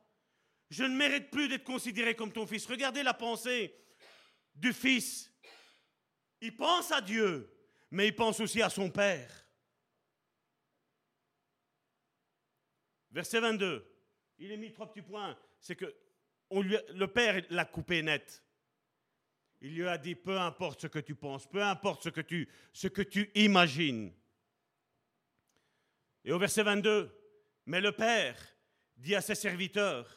[0.70, 2.68] Je ne mérite plus d'être considéré comme ton fils.
[2.68, 3.76] Regardez la pensée
[4.54, 5.32] du fils.
[6.42, 7.52] Il pense à Dieu,
[7.92, 9.48] mais il pense aussi à son père.
[13.12, 13.86] Verset 22.
[14.38, 15.38] Il est mis trois petits points.
[15.60, 15.94] C'est que
[16.52, 18.44] le père l'a coupé net.
[19.62, 22.48] Il lui a dit, peu importe ce que tu penses, peu importe ce que tu,
[22.72, 24.14] ce que tu imagines.
[26.24, 27.12] Et au verset 22,
[27.66, 28.38] mais le Père
[28.96, 30.10] dit à ses serviteurs,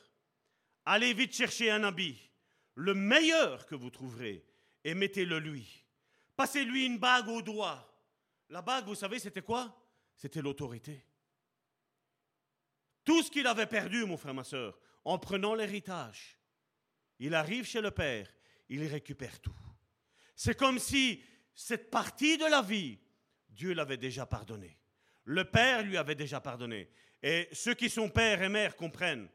[0.84, 2.30] allez vite chercher un habit,
[2.74, 4.44] le meilleur que vous trouverez,
[4.84, 5.81] et mettez-le lui.
[6.36, 7.88] Passez-lui une bague au doigt.
[8.48, 9.74] La bague, vous savez, c'était quoi?
[10.16, 11.04] C'était l'autorité.
[13.04, 16.38] Tout ce qu'il avait perdu, mon frère, ma soeur, en prenant l'héritage,
[17.18, 18.28] il arrive chez le Père
[18.72, 19.54] il récupère tout.
[20.34, 21.22] C'est comme si
[21.54, 22.98] cette partie de la vie,
[23.48, 24.78] Dieu l'avait déjà pardonné.
[25.24, 26.90] Le Père lui avait déjà pardonné.
[27.22, 29.28] Et ceux qui sont pères et mères comprennent.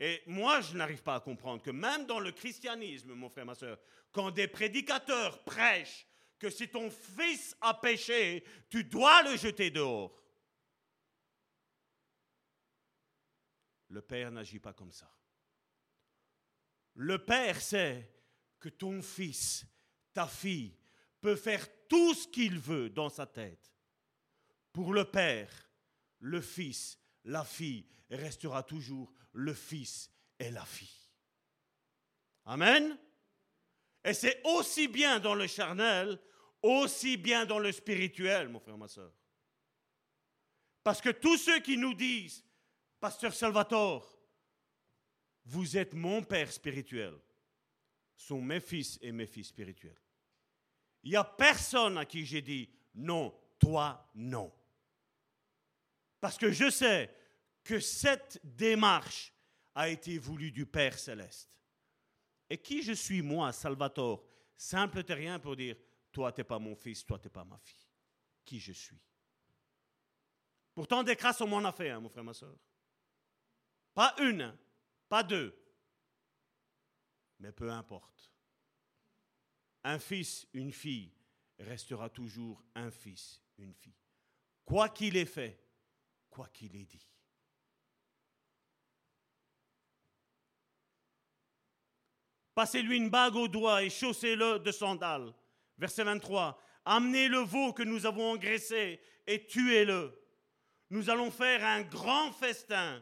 [0.00, 3.54] Et moi, je n'arrive pas à comprendre que même dans le christianisme, mon frère, ma
[3.54, 3.78] soeur,
[4.12, 6.06] quand des prédicateurs prêchent
[6.38, 10.14] que si ton fils a péché, tu dois le jeter dehors.
[13.88, 15.10] Le Père n'agit pas comme ça.
[16.94, 18.08] Le Père sait
[18.60, 19.66] que ton fils,
[20.12, 20.76] ta fille,
[21.20, 23.72] peut faire tout ce qu'il veut dans sa tête.
[24.72, 25.50] Pour le Père,
[26.20, 30.88] le Fils, la fille restera toujours le Fils et la fille.
[32.44, 32.98] Amen.
[34.04, 36.18] Et c'est aussi bien dans le charnel,
[36.60, 39.12] aussi bien dans le spirituel, mon frère, ma soeur.
[40.82, 42.44] Parce que tous ceux qui nous disent,
[42.98, 44.18] Pasteur Salvatore,
[45.44, 47.14] vous êtes mon Père spirituel,
[48.16, 50.00] sont mes fils et mes fils spirituels.
[51.04, 54.52] Il n'y a personne à qui j'ai dit non, toi non.
[56.20, 57.14] Parce que je sais
[57.68, 59.30] que cette démarche
[59.74, 61.50] a été voulue du Père céleste.
[62.48, 64.24] Et qui je suis, moi, Salvatore,
[64.56, 65.76] simple terrien pour dire,
[66.10, 67.86] toi, tu n'es pas mon fils, toi, tu n'es pas ma fille.
[68.42, 68.98] Qui je suis?
[70.74, 72.56] Pourtant, des crasses, on m'en a fait, mon frère, ma soeur.
[73.92, 74.56] Pas une,
[75.06, 75.54] pas deux,
[77.40, 78.32] mais peu importe.
[79.84, 81.12] Un fils, une fille
[81.58, 84.00] restera toujours un fils, une fille.
[84.64, 85.62] Quoi qu'il ait fait,
[86.30, 87.06] quoi qu'il ait dit.
[92.58, 95.32] Passez-lui une bague au doigt et chaussez-le de sandales.
[95.78, 96.60] Verset 23.
[96.86, 98.98] Amenez le veau que nous avons engraissé
[99.28, 100.12] et tuez-le.
[100.90, 103.00] Nous allons faire un grand festin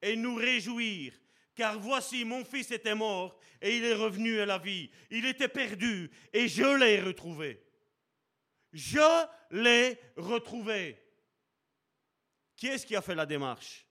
[0.00, 1.12] et nous réjouir
[1.54, 4.90] car voici, mon fils était mort et il est revenu à la vie.
[5.10, 7.62] Il était perdu et je l'ai retrouvé.
[8.72, 10.98] Je l'ai retrouvé.
[12.56, 13.86] Qui est-ce qui a fait la démarche?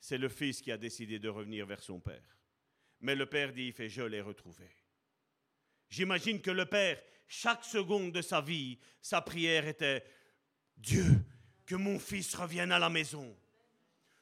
[0.00, 2.37] C'est le fils qui a décidé de revenir vers son père.
[3.00, 4.68] Mais le père dit, il fait, je l'ai retrouvé.
[5.88, 10.04] J'imagine que le père, chaque seconde de sa vie, sa prière était,
[10.76, 11.24] Dieu,
[11.66, 13.36] que mon fils revienne à la maison.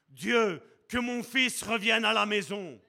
[0.08, 2.80] Dieu, que mon fils revienne à la maison.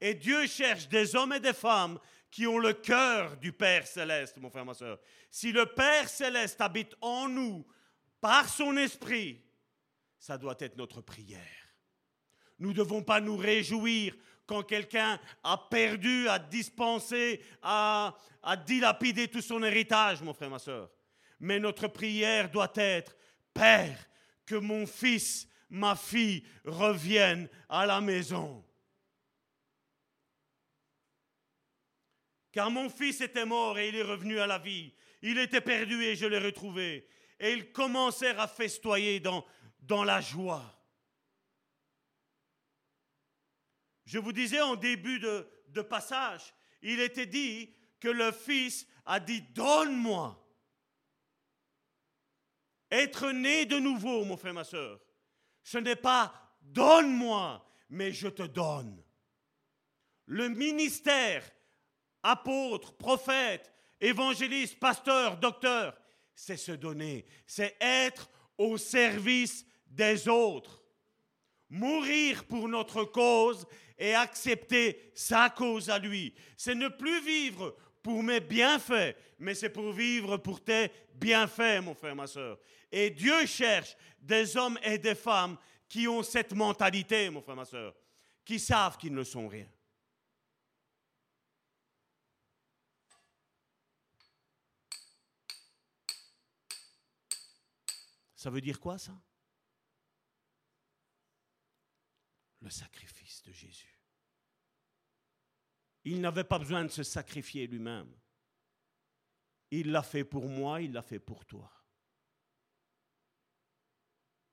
[0.00, 1.98] Et Dieu cherche des hommes et des femmes
[2.30, 4.98] qui ont le cœur du Père céleste, mon frère, ma soeur.
[5.30, 7.66] Si le Père céleste habite en nous
[8.20, 9.42] par son esprit,
[10.18, 11.40] ça doit être notre prière.
[12.58, 14.14] Nous ne devons pas nous réjouir
[14.48, 18.16] quand quelqu'un a perdu, a dispensé, a,
[18.66, 20.90] dilapidé tout son héritage, mon frère, ma soeur.
[21.38, 23.14] Mais notre prière doit être,
[23.52, 24.08] Père,
[24.46, 28.64] que mon fils ma fille revienne à la maison.
[32.50, 34.94] Car mon fils était mort et il est revenu à la vie.
[35.20, 37.06] Il était perdu et je l'ai retrouvé.
[37.38, 40.77] Et ils commencèrent à festoyer dans la joie.
[44.08, 49.42] Je vous disais en début de, passage, il était dit que le fils a dit,
[49.42, 50.42] donne-moi.
[52.90, 54.98] Être né de nouveau, mon frère, ma soeur,
[55.62, 56.32] ce n'est pas
[56.62, 59.04] donne-moi, mais je te donne.
[60.24, 61.44] Le ministère,
[62.22, 63.70] apôtre, prophète,
[64.00, 65.94] évangéliste, pasteur, docteur,
[66.34, 70.77] c'est se donner, c'est être au service des autres.
[71.70, 73.66] Mourir pour notre cause
[73.98, 76.34] et accepter sa cause à lui.
[76.56, 81.94] C'est ne plus vivre pour mes bienfaits, mais c'est pour vivre pour tes bienfaits, mon
[81.94, 82.58] frère, ma soeur.
[82.90, 85.58] Et Dieu cherche des hommes et des femmes
[85.88, 87.94] qui ont cette mentalité, mon frère, ma soeur,
[88.44, 89.66] qui savent qu'ils ne sont rien.
[98.34, 99.12] Ça veut dire quoi ça?
[102.60, 103.98] Le sacrifice de Jésus.
[106.04, 108.12] Il n'avait pas besoin de se sacrifier lui-même.
[109.70, 111.70] Il l'a fait pour moi, il l'a fait pour toi.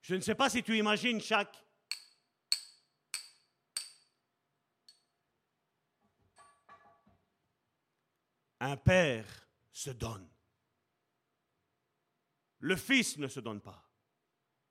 [0.02, 1.64] Je ne sais pas si tu imagines chaque...
[8.60, 10.30] Un père se donne.
[12.60, 13.90] Le fils ne se donne pas,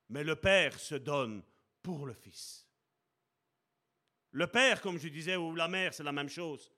[0.10, 1.44] mais le père se donne
[1.84, 2.65] pour le fils.
[4.36, 6.70] Le père, comme je disais, ou la mère, c'est la même chose.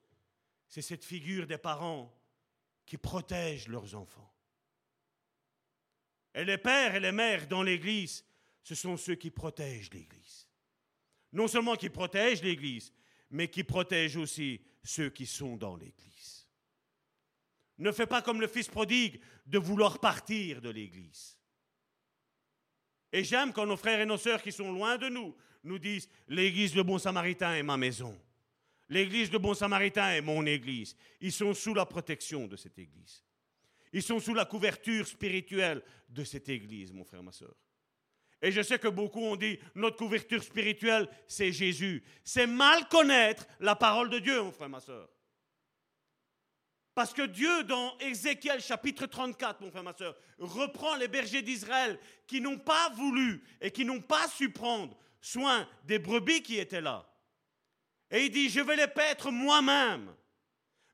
[0.68, 2.16] C'est cette figure des parents
[2.86, 4.32] qui protègent leurs enfants.
[6.36, 8.24] Et les pères et les mères dans l'Église,
[8.62, 10.46] ce sont ceux qui protègent l'Église.
[11.32, 12.92] Non seulement qui protègent l'Église,
[13.30, 16.48] mais qui protègent aussi ceux qui sont dans l'Église.
[17.78, 21.36] Ne fais pas comme le fils prodigue de vouloir partir de l'Église.
[23.10, 25.36] Et j'aime quand nos frères et nos sœurs qui sont loin de nous
[25.68, 28.18] nous disent, l'Église de Bon Samaritain est ma maison.
[28.88, 30.96] L'Église de Bon Samaritain est mon Église.
[31.20, 33.22] Ils sont sous la protection de cette Église.
[33.92, 37.54] Ils sont sous la couverture spirituelle de cette Église, mon frère, ma soeur.
[38.40, 42.04] Et je sais que beaucoup ont dit, notre couverture spirituelle, c'est Jésus.
[42.24, 45.08] C'est mal connaître la parole de Dieu, mon frère, ma soeur.
[46.94, 51.98] Parce que Dieu, dans Ézéchiel chapitre 34, mon frère, ma soeur, reprend les bergers d'Israël
[52.26, 56.80] qui n'ont pas voulu et qui n'ont pas su prendre soin des brebis qui étaient
[56.80, 57.08] là.
[58.10, 60.14] Et il dit, je vais les paître moi-même.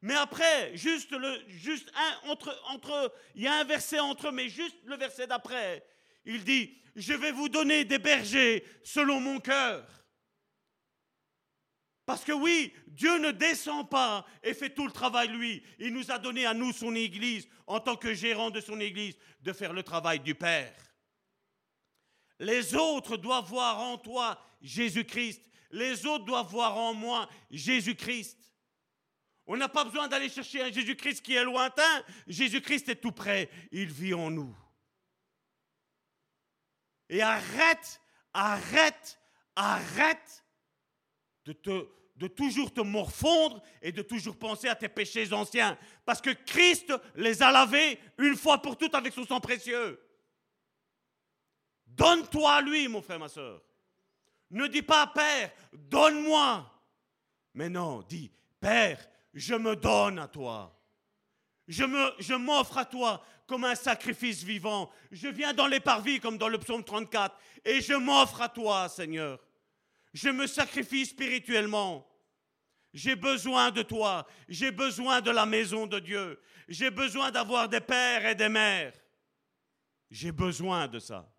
[0.02, 1.90] Mais après, juste le, juste
[2.24, 5.82] entre, entre, il y a un verset entre mais juste le verset d'après,
[6.24, 9.86] il dit, je vais vous donner des bergers selon mon cœur.
[12.06, 15.62] Parce que oui, Dieu ne descend pas et fait tout le travail lui.
[15.78, 19.16] Il nous a donné à nous, son Église, en tant que gérant de son Église,
[19.40, 20.74] de faire le travail du Père.
[22.44, 25.40] Les autres doivent voir en toi Jésus-Christ.
[25.70, 28.38] Les autres doivent voir en moi Jésus-Christ.
[29.46, 32.04] On n'a pas besoin d'aller chercher un Jésus-Christ qui est lointain.
[32.26, 33.48] Jésus-Christ est tout près.
[33.72, 34.54] Il vit en nous.
[37.08, 38.00] Et arrête,
[38.34, 39.18] arrête,
[39.56, 40.44] arrête
[41.46, 41.56] de,
[42.16, 45.78] de toujours te morfondre et de toujours penser à tes péchés anciens.
[46.04, 49.98] Parce que Christ les a lavés une fois pour toutes avec son sang précieux.
[51.96, 53.62] Donne-toi à lui, mon frère, ma soeur.
[54.50, 56.70] Ne dis pas, Père, donne-moi.
[57.54, 58.30] Mais non, dis,
[58.60, 60.76] Père, je me donne à toi.
[61.66, 61.84] Je,
[62.18, 64.90] je m'offre à toi comme un sacrifice vivant.
[65.10, 68.88] Je viens dans les parvis comme dans le psaume 34 et je m'offre à toi,
[68.88, 69.38] Seigneur.
[70.12, 72.06] Je me sacrifie spirituellement.
[72.92, 74.26] J'ai besoin de toi.
[74.48, 76.40] J'ai besoin de la maison de Dieu.
[76.68, 78.94] J'ai besoin d'avoir des pères et des mères.
[80.10, 81.33] J'ai besoin de ça.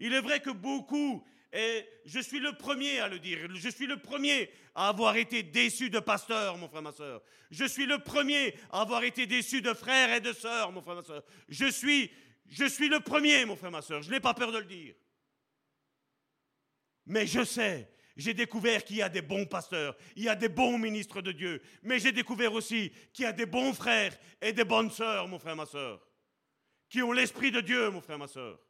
[0.00, 3.86] Il est vrai que beaucoup, et je suis le premier à le dire, je suis
[3.86, 7.22] le premier à avoir été déçu de pasteur, mon frère, ma soeur.
[7.50, 10.96] Je suis le premier à avoir été déçu de frères et de sœurs, mon frère,
[10.96, 11.22] ma soeur.
[11.48, 12.10] Je suis,
[12.48, 14.02] je suis le premier, mon frère, ma soeur.
[14.02, 14.94] Je n'ai pas peur de le dire.
[17.06, 20.48] Mais je sais, j'ai découvert qu'il y a des bons pasteurs, il y a des
[20.48, 24.52] bons ministres de Dieu, mais j'ai découvert aussi qu'il y a des bons frères et
[24.52, 26.00] des bonnes sœurs, mon frère, ma soeur,
[26.88, 28.60] qui ont l'esprit de Dieu, mon frère, ma soeur.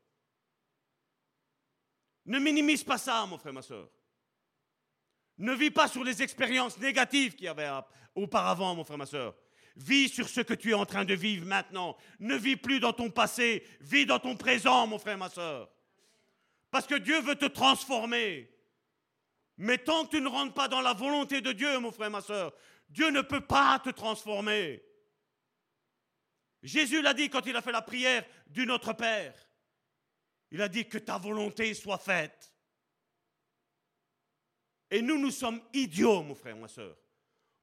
[2.30, 3.90] Ne minimise pas ça, mon frère, ma soeur.
[5.38, 7.68] Ne vis pas sur les expériences négatives qu'il y avait
[8.14, 9.34] auparavant, mon frère, ma soeur.
[9.74, 11.96] Vis sur ce que tu es en train de vivre maintenant.
[12.20, 15.72] Ne vis plus dans ton passé, vis dans ton présent, mon frère, ma soeur.
[16.70, 18.48] Parce que Dieu veut te transformer.
[19.56, 22.20] Mais tant que tu ne rentres pas dans la volonté de Dieu, mon frère, ma
[22.20, 22.52] soeur,
[22.88, 24.84] Dieu ne peut pas te transformer.
[26.62, 29.34] Jésus l'a dit quand il a fait la prière du Notre Père.
[30.50, 32.52] Il a dit que ta volonté soit faite.
[34.90, 36.96] Et nous, nous sommes idiots, mon frère, ma soeur,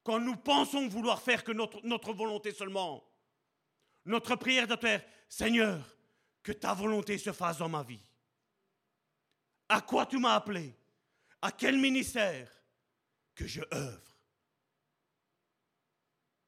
[0.03, 3.03] quand nous pensons vouloir faire que notre, volonté seulement.
[4.05, 5.97] Notre prière doit être, Seigneur,
[6.41, 7.99] que ta volonté se fasse dans ma vie.
[9.68, 10.73] À quoi tu m'as appelé?
[11.41, 12.49] À quel ministère?
[13.35, 14.18] Que je œuvre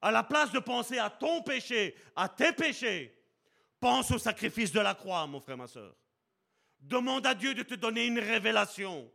[0.02, 3.14] À la place de penser à ton péché, à tes péchés,
[3.82, 5.94] pense au sacrifice de la croix, mon frère, ma soeur.
[6.80, 9.12] Demande à Dieu de te donner une révélation.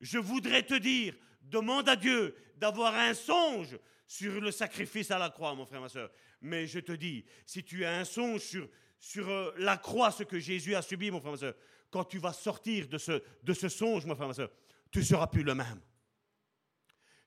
[0.00, 5.30] Je voudrais te dire, demande à Dieu d'avoir un songe sur le sacrifice à la
[5.30, 6.10] croix, mon frère, ma soeur.
[6.40, 10.22] Mais je te dis, si tu as un songe sur, sur euh, la croix, ce
[10.22, 11.54] que Jésus a subi, mon frère, ma soeur,
[11.90, 14.50] quand tu vas sortir de ce, de ce songe, mon frère, ma soeur,
[14.90, 15.80] tu ne seras plus le même.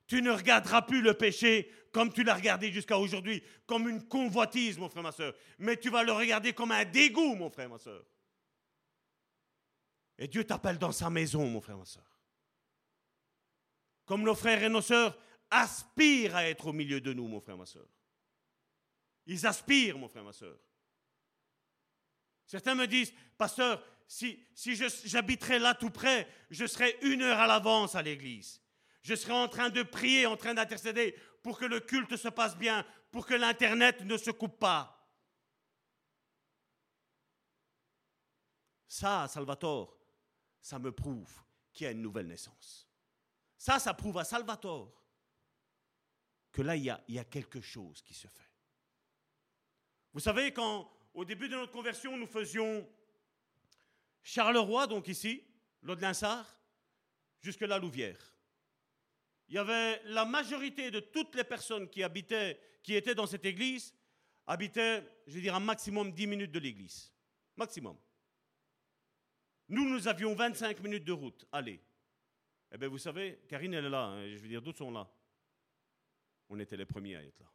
[0.10, 4.80] Tu ne regarderas plus le péché comme tu l'as regardé jusqu'à aujourd'hui, comme une convoitise,
[4.80, 5.36] mon frère, ma soeur.
[5.60, 8.04] Mais tu vas le regarder comme un dégoût, mon frère, ma soeur.
[10.18, 12.20] Et Dieu t'appelle dans sa maison, mon frère, ma soeur.
[14.06, 15.16] Comme nos frères et nos sœurs
[15.52, 17.88] aspirent à être au milieu de nous, mon frère, ma soeur.
[19.28, 20.58] Ils aspirent, mon frère, ma soeur.
[22.48, 27.46] Certains me disent, pasteur, si, si j'habiterais là tout près, je serais une heure à
[27.46, 28.60] l'avance à l'église.
[29.10, 32.56] Je serai en train de prier, en train d'intercéder pour que le culte se passe
[32.56, 35.12] bien, pour que l'Internet ne se coupe pas.
[38.88, 39.98] Ça, Salvatore,
[40.62, 41.34] ça me prouve
[41.74, 42.88] qu'il y a une nouvelle naissance.
[43.58, 45.04] Ça, ça prouve à Salvatore
[46.52, 48.52] que là, il y, a, quelque chose qui se fait.
[50.14, 52.88] Vous savez, quand au début de notre conversion, nous faisions
[54.22, 55.44] Charleroi, donc ici,
[55.82, 56.60] l'Aude-Linsard,
[57.42, 58.36] jusque la Louvière
[59.50, 63.46] il y avait la majorité de toutes les personnes qui habitaient, qui étaient dans cette
[63.46, 63.94] église,
[64.46, 67.12] habitaient, je vais dire, un maximum 10 minutes de l'église.
[67.58, 67.98] Maximum.
[69.70, 71.46] Nous, nous avions 25 minutes de route.
[71.52, 71.82] Allez.
[72.72, 74.06] Eh bien, vous savez, Karine, elle est là.
[74.06, 75.12] Hein, je veux dire, d'autres sont là.
[76.50, 77.52] On était les premiers à être là.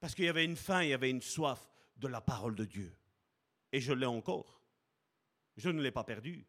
[0.00, 2.64] Parce qu'il y avait une faim, il y avait une soif de la parole de
[2.64, 2.92] Dieu.
[3.72, 4.62] Et je l'ai encore.
[5.56, 6.46] Je ne l'ai pas perdu.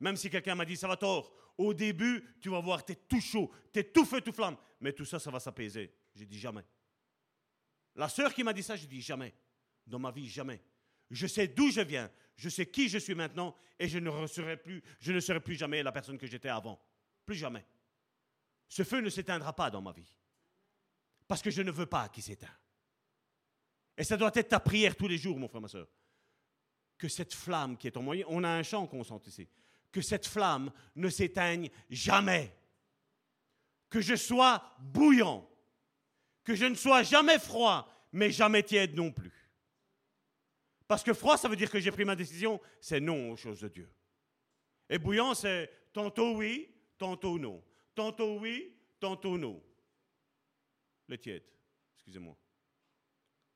[0.00, 2.96] Même si quelqu'un m'a dit, ça va tort, au début, tu vas voir, tu es
[2.96, 4.56] tout chaud, tu es tout feu, tout flamme.
[4.80, 5.92] Mais tout ça, ça va s'apaiser.
[6.14, 6.64] J'ai dit jamais.
[7.94, 9.32] La sœur qui m'a dit ça, j'ai dit jamais.
[9.86, 10.60] Dans ma vie, jamais.
[11.10, 14.56] Je sais d'où je viens, je sais qui je suis maintenant, et je ne serai
[14.56, 16.80] plus, je ne serai plus jamais la personne que j'étais avant.
[17.24, 17.64] Plus jamais.
[18.68, 20.12] Ce feu ne s'éteindra pas dans ma vie.
[21.28, 22.50] Parce que je ne veux pas qu'il s'éteigne.
[23.96, 25.88] Et ça doit être ta prière tous les jours, mon frère, ma soeur.
[26.98, 29.48] Que cette flamme qui est en moi, on a un chant qu'on sent ici
[29.94, 32.52] que cette flamme ne s'éteigne jamais.
[33.88, 35.48] Que je sois bouillant.
[36.42, 39.32] Que je ne sois jamais froid, mais jamais tiède non plus.
[40.88, 43.60] Parce que froid, ça veut dire que j'ai pris ma décision, c'est non aux choses
[43.60, 43.88] de Dieu.
[44.90, 47.62] Et bouillant, c'est tantôt oui, tantôt non.
[47.94, 49.62] Tantôt oui, tantôt non.
[51.06, 51.44] Le tiède,
[51.94, 52.36] excusez-moi.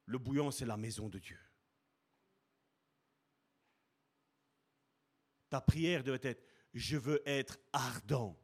[0.07, 1.39] Le bouillant, c'est la maison de Dieu.
[5.51, 6.43] Ta prière doit être,
[6.75, 8.39] je veux être ardent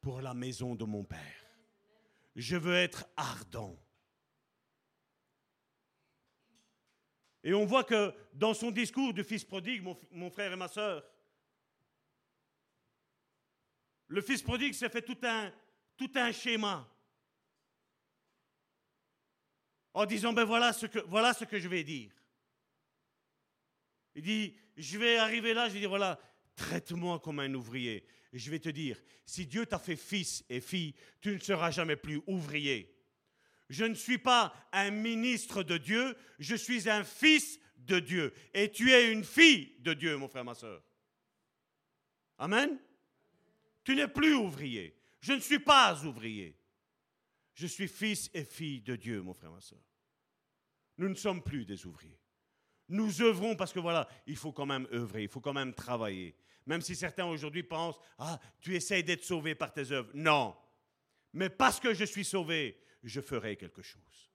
[0.00, 1.46] pour la maison de mon Père.
[2.34, 3.78] Je veux être ardent.
[7.42, 11.04] Et on voit que dans son discours du fils prodigue, mon, frère et ma soeur,
[14.08, 15.52] le fils prodigue s'est fait tout un,
[15.96, 16.88] tout un schéma
[19.94, 22.12] en disant, ben voilà ce, que, voilà ce que je vais dire.
[24.14, 26.18] Il dit, je vais arriver là, je vais dire, voilà,
[26.56, 28.04] Traite-moi comme un ouvrier.
[28.32, 31.96] Je vais te dire, si Dieu t'a fait fils et fille, tu ne seras jamais
[31.96, 32.92] plus ouvrier.
[33.68, 38.32] Je ne suis pas un ministre de Dieu, je suis un fils de Dieu.
[38.54, 40.82] Et tu es une fille de Dieu, mon frère, ma soeur.
[42.38, 42.78] Amen.
[43.84, 44.96] Tu n'es plus ouvrier.
[45.20, 46.56] Je ne suis pas ouvrier.
[47.54, 49.82] Je suis fils et fille de Dieu, mon frère, ma soeur.
[50.98, 52.20] Nous ne sommes plus des ouvriers.
[52.88, 56.36] Nous œuvrons parce que voilà, il faut quand même œuvrer, il faut quand même travailler.
[56.66, 60.10] Même si certains aujourd'hui pensent, ah, tu essayes d'être sauvé par tes œuvres.
[60.14, 60.56] Non.
[61.32, 64.30] Mais parce que je suis sauvé, je ferai quelque chose.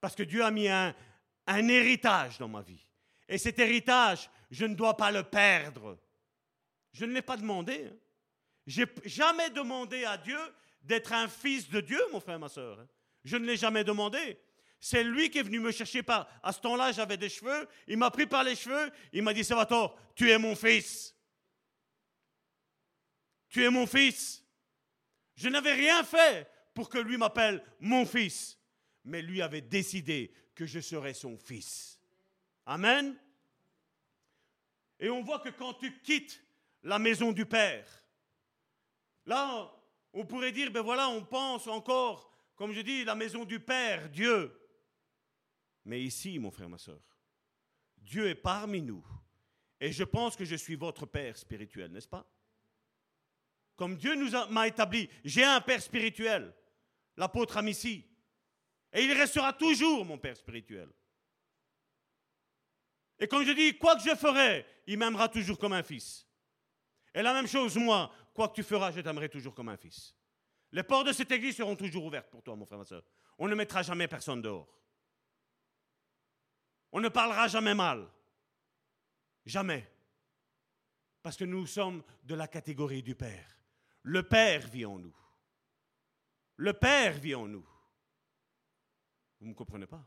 [0.00, 0.94] Parce que Dieu a mis un,
[1.46, 2.88] un héritage dans ma vie.
[3.28, 5.98] Et cet héritage, je ne dois pas le perdre.
[6.92, 7.86] Je ne l'ai pas demandé.
[7.86, 7.96] Hein.
[8.66, 10.38] J'ai jamais demandé à Dieu
[10.82, 12.80] d'être un fils de Dieu, mon frère, ma soeur.
[12.80, 12.88] Hein.
[13.24, 14.38] Je ne l'ai jamais demandé.
[14.84, 16.02] C'est lui qui est venu me chercher.
[16.42, 17.68] À ce temps-là, j'avais des cheveux.
[17.86, 18.90] Il m'a pris par les cheveux.
[19.12, 21.14] Il m'a dit Salvatore, tu es mon fils.
[23.48, 24.44] Tu es mon fils.
[25.36, 28.58] Je n'avais rien fait pour que lui m'appelle mon fils.
[29.04, 32.00] Mais lui avait décidé que je serais son fils.
[32.66, 33.16] Amen.
[34.98, 36.42] Et on voit que quand tu quittes
[36.82, 37.86] la maison du Père,
[39.26, 39.72] là,
[40.12, 44.08] on pourrait dire, ben voilà, on pense encore, comme je dis, la maison du Père,
[44.08, 44.58] Dieu.
[45.84, 47.00] Mais ici, mon frère, ma soeur,
[47.98, 49.04] Dieu est parmi nous.
[49.80, 52.24] Et je pense que je suis votre Père spirituel, n'est-ce pas?
[53.76, 56.54] Comme Dieu nous m'a établi, j'ai un Père spirituel.
[57.16, 58.06] l'apôtre Amici.
[58.92, 60.88] Et il restera toujours mon Père spirituel.
[63.18, 66.26] Et quand je dis quoi que je ferai, il m'aimera toujours comme un fils.
[67.14, 70.14] Et la même chose, moi, quoi que tu feras, je t'aimerai toujours comme un fils.
[70.72, 73.04] Les portes de cette église seront toujours ouvertes pour toi, mon frère, ma soeur.
[73.38, 74.81] On ne mettra jamais personne dehors.
[76.92, 78.06] On ne parlera jamais mal.
[79.44, 79.90] Jamais.
[81.22, 83.48] Parce que nous sommes de la catégorie du Père.
[84.02, 85.16] Le Père vit en nous.
[86.56, 87.66] Le Père vit en nous.
[89.40, 90.04] Vous ne me comprenez pas?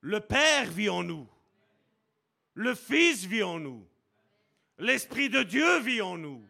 [0.00, 1.28] Le Père vit en nous.
[2.54, 3.86] Le Fils vit en nous.
[4.78, 6.46] L'Esprit de Dieu vit en nous.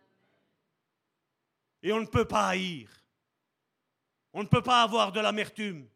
[1.82, 2.90] Et on ne peut pas haïr.
[4.32, 5.88] On ne peut pas avoir de l'amertume.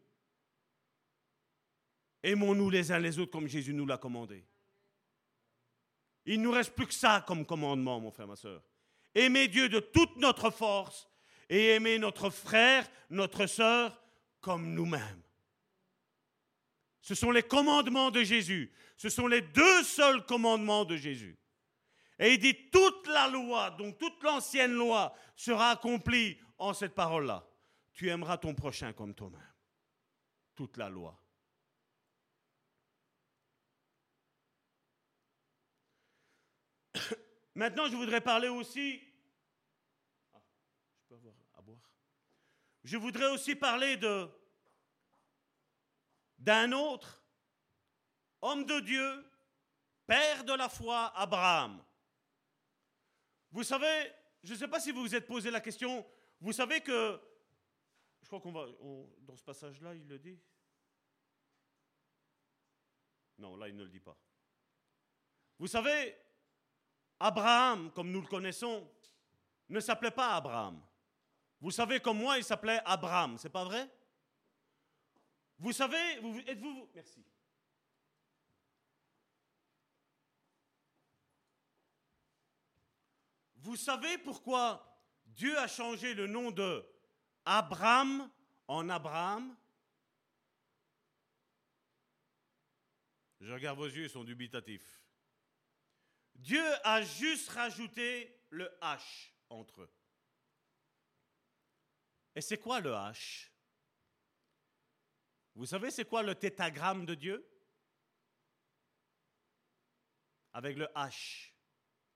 [2.25, 4.43] Aimons-nous les uns les autres comme Jésus nous l'a commandé.
[6.25, 8.63] Il ne nous reste plus que ça comme commandement, mon frère, ma soeur.
[9.13, 11.07] Aimer Dieu de toute notre force
[11.49, 14.01] et aimer notre frère, notre sœur,
[14.41, 15.21] comme nous-mêmes.
[16.99, 18.71] Ce sont les commandements de Jésus.
[18.97, 21.37] Ce sont les deux seuls commandements de Jésus.
[22.17, 27.47] Et il dit, toute la loi, donc toute l'ancienne loi, sera accomplie en cette parole-là.
[27.93, 29.53] Tu aimeras ton prochain comme toi-même.
[30.55, 31.21] Toute la loi.
[37.55, 39.01] Maintenant, je voudrais parler aussi.
[40.33, 40.41] Ah,
[40.99, 41.89] je peux avoir à boire.
[42.83, 44.29] Je voudrais aussi parler de
[46.37, 47.25] d'un autre
[48.41, 49.25] homme de Dieu,
[50.05, 51.83] père de la foi, Abraham.
[53.51, 54.11] Vous savez,
[54.43, 56.05] je ne sais pas si vous vous êtes posé la question,
[56.41, 57.19] vous savez que,
[58.21, 58.67] je crois qu'on va,
[59.21, 60.39] dans ce passage-là, il le dit.
[63.37, 64.17] Non, là, il ne le dit pas.
[65.57, 66.15] Vous savez,
[67.19, 68.89] Abraham, comme nous le connaissons,
[69.69, 70.81] ne s'appelait pas Abraham.
[71.61, 73.89] Vous savez, comme moi, il s'appelait Abraham, c'est pas vrai?
[75.57, 76.89] Vous savez, vous, êtes-vous.
[76.93, 77.25] Merci.
[83.55, 84.85] Vous savez pourquoi
[85.25, 86.85] Dieu a changé le nom de
[87.45, 88.29] Abraham
[88.67, 89.55] en Abraham?
[93.39, 95.01] Je regarde vos yeux, ils sont dubitatifs.
[96.35, 99.91] Dieu a juste rajouté le H entre eux.
[102.35, 103.49] Et c'est quoi le H?
[105.55, 107.49] Vous savez c'est quoi le tétagramme de Dieu?
[110.53, 111.51] Avec le H.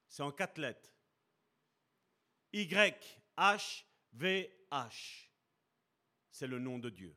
[0.08, 0.94] C'est en quatre lettres.
[2.52, 3.84] Y, H,
[4.14, 5.30] V, H.
[6.32, 7.16] C'est le nom de Dieu.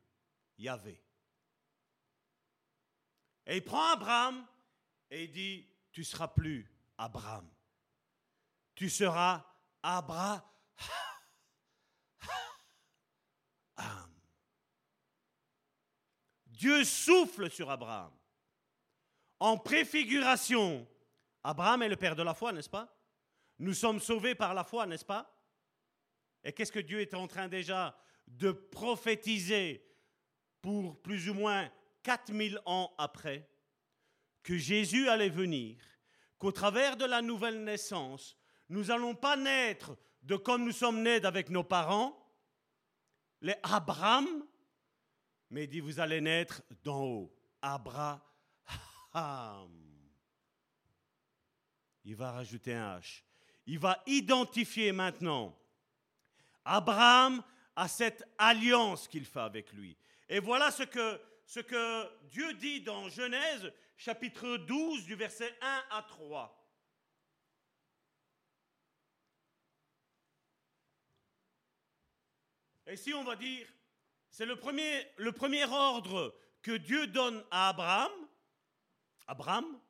[0.59, 1.03] Yahvé.
[3.47, 4.47] Et il prend Abraham
[5.11, 6.72] et il dit, tu seras plus
[7.03, 7.51] Abraham.
[8.77, 9.45] Tu seras
[9.83, 10.41] Abraham.
[16.47, 18.13] Dieu souffle sur Abraham.
[19.41, 20.87] En préfiguration,
[21.43, 22.97] Abraham est le père de la foi, n'est-ce pas?
[23.59, 25.37] Nous sommes sauvés par la foi, n'est-ce pas?
[26.45, 27.99] Et qu'est-ce que Dieu est en train déjà
[28.29, 29.85] de prophétiser
[30.61, 31.69] pour plus ou moins
[32.05, 33.51] 4000 ans après?
[34.45, 35.85] Que Jésus allait venir
[36.43, 38.37] qu'au travers de la nouvelle naissance,
[38.69, 42.19] nous n'allons pas naître de comme nous sommes nés avec nos parents,
[43.43, 44.27] les Abraham,
[45.51, 47.33] mais il dit vous allez naître d'en haut.
[47.63, 48.21] Abraham.
[52.05, 53.23] Il va rajouter un H.
[53.67, 55.57] Il va identifier maintenant
[56.65, 57.41] Abraham
[57.77, 59.97] à cette alliance qu'il fait avec lui.
[60.29, 63.73] Et voilà ce que, ce que Dieu dit dans Genèse
[64.03, 66.59] chapitre 12 du verset 1 à 3.
[72.89, 73.69] Et si on va dire,
[74.29, 78.11] c'est le premier, le premier ordre que Dieu donne à Abraham,
[79.29, 79.81] Abraham,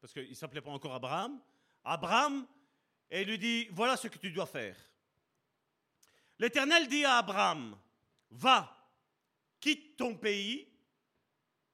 [0.00, 1.40] parce qu'il ne s'appelait pas encore Abraham,
[1.84, 2.48] Abraham,
[3.08, 4.76] et il lui dit, voilà ce que tu dois faire.
[6.40, 7.78] L'Éternel dit à Abraham,
[8.30, 8.92] va,
[9.60, 10.66] quitte ton pays,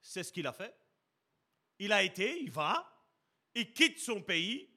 [0.03, 0.77] c'est ce qu'il a fait.
[1.79, 2.93] Il a été, il va,
[3.55, 4.71] il quitte son pays,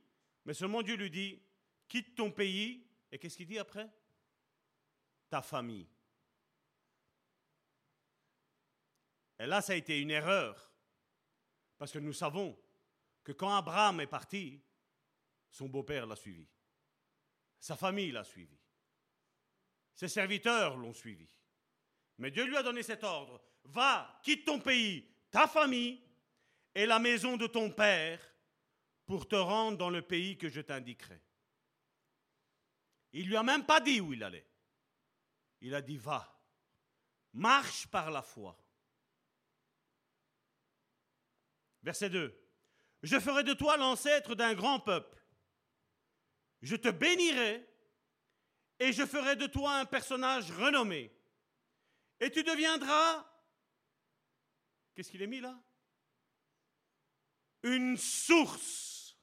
[0.45, 1.41] mais seulement Dieu lui dit,
[1.87, 3.89] quitte ton pays, et qu'est-ce qu'il dit après?
[5.29, 5.87] Ta famille.
[9.39, 10.71] Et là, ça a été une erreur,
[11.77, 12.57] parce que nous savons
[13.23, 14.61] que quand Abraham est parti,
[15.49, 16.47] son beau-père l'a suivi,
[17.59, 18.57] sa famille l'a suivi,
[19.95, 21.27] ses serviteurs l'ont suivi.
[22.17, 26.01] Mais Dieu lui a donné cet ordre, va, quitte ton pays, ta famille,
[26.75, 28.19] et la maison de ton père
[29.05, 31.21] pour te rendre dans le pays que je t'indiquerai.
[33.11, 34.47] Il lui a même pas dit où il allait.
[35.61, 36.39] Il a dit va.
[37.33, 38.57] Marche par la foi.
[41.81, 42.39] Verset 2.
[43.03, 45.17] Je ferai de toi l'ancêtre d'un grand peuple.
[46.61, 47.65] Je te bénirai
[48.79, 51.11] et je ferai de toi un personnage renommé.
[52.19, 53.25] Et tu deviendras...
[54.93, 55.57] Qu'est-ce qu'il est mis là?
[57.63, 59.17] Une source.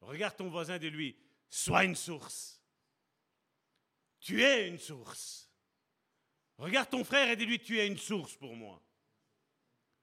[0.00, 1.16] Regarde ton voisin de lui.
[1.48, 2.62] Sois une source.
[4.20, 5.50] Tu es une source.
[6.58, 8.82] Regarde ton frère et dis-lui, tu es une source pour moi.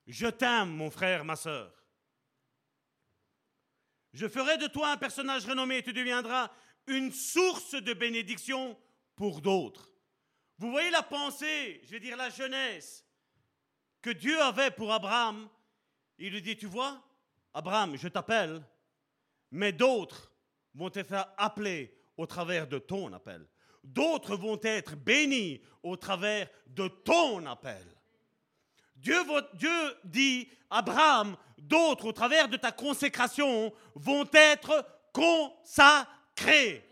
[0.08, 1.74] Je t'aime, mon frère, ma sœur.
[4.14, 6.52] Je ferai de toi un personnage renommé et tu deviendras
[6.88, 8.78] une source de bénédiction
[9.16, 9.92] pour d'autres.
[10.58, 13.06] Vous voyez la pensée, je vais dire la jeunesse,
[14.02, 15.50] que Dieu avait pour Abraham.
[16.18, 17.02] Il lui dit, tu vois,
[17.54, 18.64] Abraham, je t'appelle,
[19.52, 20.32] mais d'autres
[20.74, 23.48] vont être appelés au travers de ton appel.
[23.84, 27.86] D'autres vont être bénis au travers de ton appel.
[28.96, 29.20] Dieu,
[29.56, 36.90] Dieu dit, Abraham, d'autres au travers de ta consécration vont être consacrés.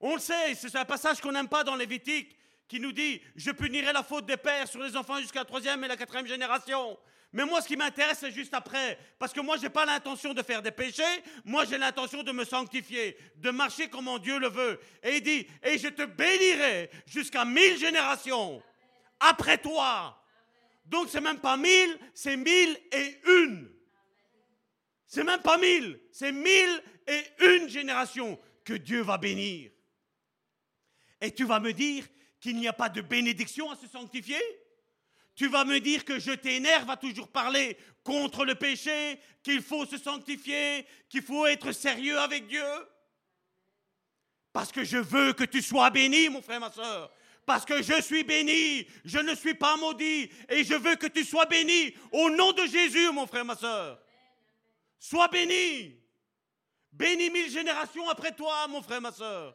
[0.00, 2.36] On le sait, c'est un passage qu'on n'aime pas dans Lévitique
[2.68, 5.82] qui nous dit Je punirai la faute des pères sur les enfants jusqu'à la troisième
[5.84, 6.98] et la quatrième génération.
[7.32, 8.98] Mais moi, ce qui m'intéresse, c'est juste après.
[9.18, 11.02] Parce que moi, je n'ai pas l'intention de faire des péchés.
[11.44, 14.80] Moi, j'ai l'intention de me sanctifier, de marcher comme Dieu le veut.
[15.02, 18.62] Et il dit Et je te bénirai jusqu'à mille générations
[19.20, 20.22] après toi.
[20.86, 23.70] Donc, c'est même pas mille, c'est mille et une.
[25.06, 29.70] C'est même pas mille, c'est mille et une génération que Dieu va bénir.
[31.20, 32.06] Et tu vas me dire
[32.40, 34.40] qu'il n'y a pas de bénédiction à se sanctifier?
[35.36, 39.84] Tu vas me dire que je t'énerve à toujours parler contre le péché, qu'il faut
[39.84, 42.64] se sanctifier, qu'il faut être sérieux avec Dieu?
[44.52, 47.12] Parce que je veux que tu sois béni, mon frère, ma soeur.
[47.44, 51.22] Parce que je suis béni, je ne suis pas maudit, et je veux que tu
[51.22, 54.00] sois béni au nom de Jésus, mon frère, ma soeur.
[54.98, 56.00] Sois béni.
[56.90, 59.54] Béni mille générations après toi, mon frère, ma soeur.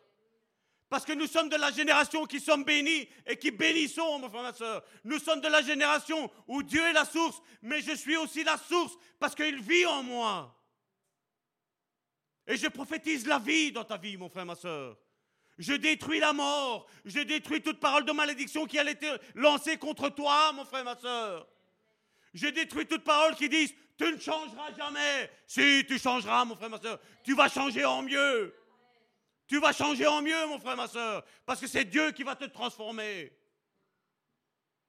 [0.91, 4.41] Parce que nous sommes de la génération qui sommes bénis et qui bénissons, mon frère,
[4.41, 4.83] ma soeur.
[5.05, 8.57] Nous sommes de la génération où Dieu est la source, mais je suis aussi la
[8.57, 10.53] source parce qu'il vit en moi.
[12.45, 14.97] Et je prophétise la vie dans ta vie, mon frère, ma soeur.
[15.57, 16.85] Je détruis la mort.
[17.05, 20.97] Je détruis toute parole de malédiction qui a été lancée contre toi, mon frère, ma
[20.97, 21.47] soeur.
[22.33, 25.31] Je détruis toute parole qui dise Tu ne changeras jamais.
[25.47, 28.53] Si tu changeras, mon frère, ma soeur, tu vas changer en mieux.
[29.51, 32.37] Tu vas changer en mieux, mon frère, ma soeur, parce que c'est Dieu qui va
[32.37, 33.33] te transformer.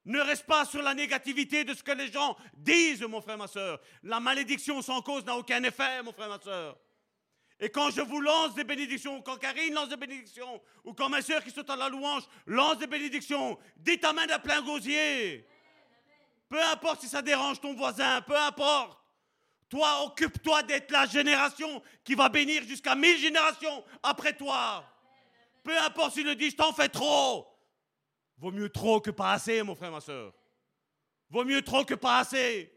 [0.04, 3.48] Ne reste pas sur la négativité de ce que les gens disent, mon frère, ma
[3.48, 3.80] soeur.
[4.04, 6.78] La malédiction sans cause n'a aucun effet, mon frère, ma soeur.
[7.58, 11.22] Et quand je vous lance des bénédictions, quand Karine lance des bénédictions, ou quand ma
[11.22, 15.44] soeur qui saute à la louange lance des bénédictions, dites Amen à plein gosier.
[16.48, 19.01] Peu importe si ça dérange ton voisin, peu importe.
[19.72, 24.84] Toi, occupe-toi d'être la génération qui va bénir jusqu'à mille générations après toi.
[25.64, 27.48] Peu importe s'il le dit, je t'en fais trop.
[28.36, 30.34] Vaut mieux trop que pas assez, mon frère, ma soeur.
[31.30, 32.70] Vaut mieux trop que pas assez.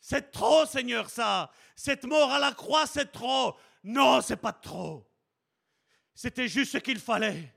[0.00, 1.50] C'est trop, Seigneur, ça.
[1.74, 3.56] Cette mort à la croix, c'est trop.
[3.82, 5.10] Non, c'est pas trop.
[6.14, 7.52] C'était juste ce qu'il fallait.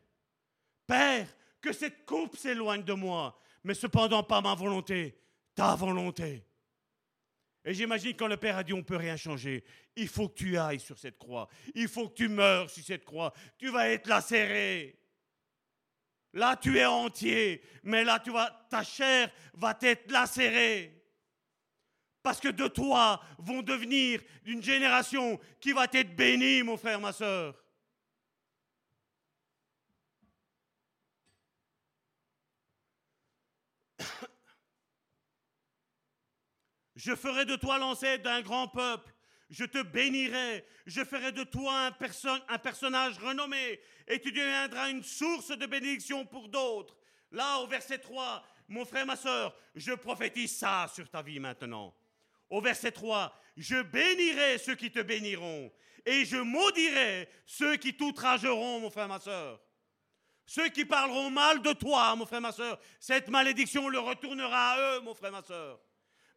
[0.88, 1.27] Père,
[1.66, 5.18] que cette coupe s'éloigne de moi, mais cependant pas ma volonté,
[5.56, 6.46] ta volonté.
[7.64, 9.64] Et j'imagine quand le Père a dit on ne peut rien changer,
[9.96, 13.04] il faut que tu ailles sur cette croix, il faut que tu meurs sur cette
[13.04, 15.00] croix, tu vas être lacéré.
[16.34, 21.02] Là tu es entier, mais là tu vas, ta chair va être lacérée.
[22.22, 27.12] Parce que de toi vont devenir une génération qui va être bénie, mon frère, ma
[27.12, 27.65] soeur.
[37.06, 39.14] Je ferai de toi l'ancêtre d'un grand peuple.
[39.52, 40.65] Je te bénirai.
[40.88, 41.91] Je ferai de toi
[42.48, 43.80] un, personnage renommé.
[44.07, 46.98] Et tu deviendras une source de bénédiction pour d'autres.
[47.32, 51.95] Là, au verset 3, mon frère, ma soeur, je prophétise ça sur ta vie maintenant.
[52.49, 55.72] Au verset 3, je bénirai ceux qui te béniront.
[56.07, 59.61] Et je maudirai ceux qui t'outrageront, mon frère, ma soeur.
[60.48, 64.80] Ceux qui parleront mal de toi, mon frère, ma soeur, cette malédiction le retournera à
[64.80, 65.80] eux, mon frère, ma soeur.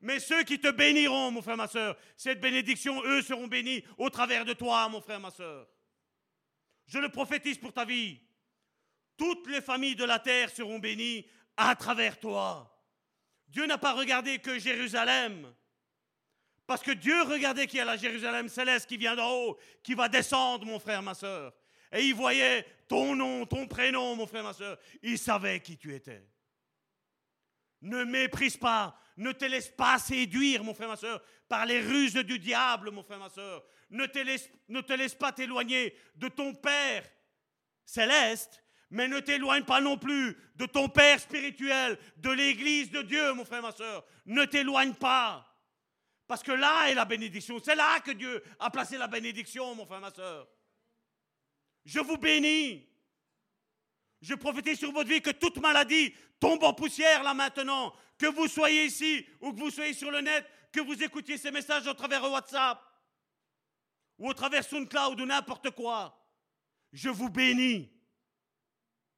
[0.00, 4.10] Mais ceux qui te béniront, mon frère, ma soeur, cette bénédiction, eux seront bénis au
[4.10, 5.68] travers de toi, mon frère, ma soeur.
[6.86, 8.20] Je le prophétise pour ta vie.
[9.16, 11.26] Toutes les familles de la terre seront bénies
[11.56, 12.72] à travers toi.
[13.48, 15.52] Dieu n'a pas regardé que Jérusalem.
[16.66, 19.94] Parce que Dieu regardait qu'il y a la Jérusalem céleste qui vient d'en haut, qui
[19.94, 21.54] va descendre, mon frère, ma soeur.
[21.90, 24.78] Et il voyait ton nom, ton prénom, mon frère, ma soeur.
[25.02, 26.22] Il savait qui tu étais.
[27.80, 32.14] Ne méprise pas, ne te laisse pas séduire, mon frère, ma soeur, par les ruses
[32.14, 33.64] du diable, mon frère, ma soeur.
[33.90, 37.04] Ne te laisse, pas t'éloigner de ton Père
[37.84, 43.32] céleste, mais ne t'éloigne pas non plus de ton Père spirituel, de l'Église de Dieu,
[43.34, 44.04] mon frère, ma soeur.
[44.24, 45.44] Ne t'éloigne pas.
[46.28, 47.58] Parce que là est la bénédiction.
[47.62, 50.46] C'est là que Dieu a placé la bénédiction, mon frère, ma soeur.
[51.84, 52.86] Je vous bénis.
[54.20, 57.94] Je prophétise sur votre vie que toute maladie tombe en poussière là maintenant.
[58.18, 61.50] Que vous soyez ici ou que vous soyez sur le net, que vous écoutiez ces
[61.50, 62.82] messages au travers WhatsApp
[64.18, 66.14] ou au travers SoundCloud ou n'importe quoi.
[66.92, 67.92] Je vous bénis.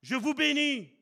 [0.03, 0.93] Je vous bénis.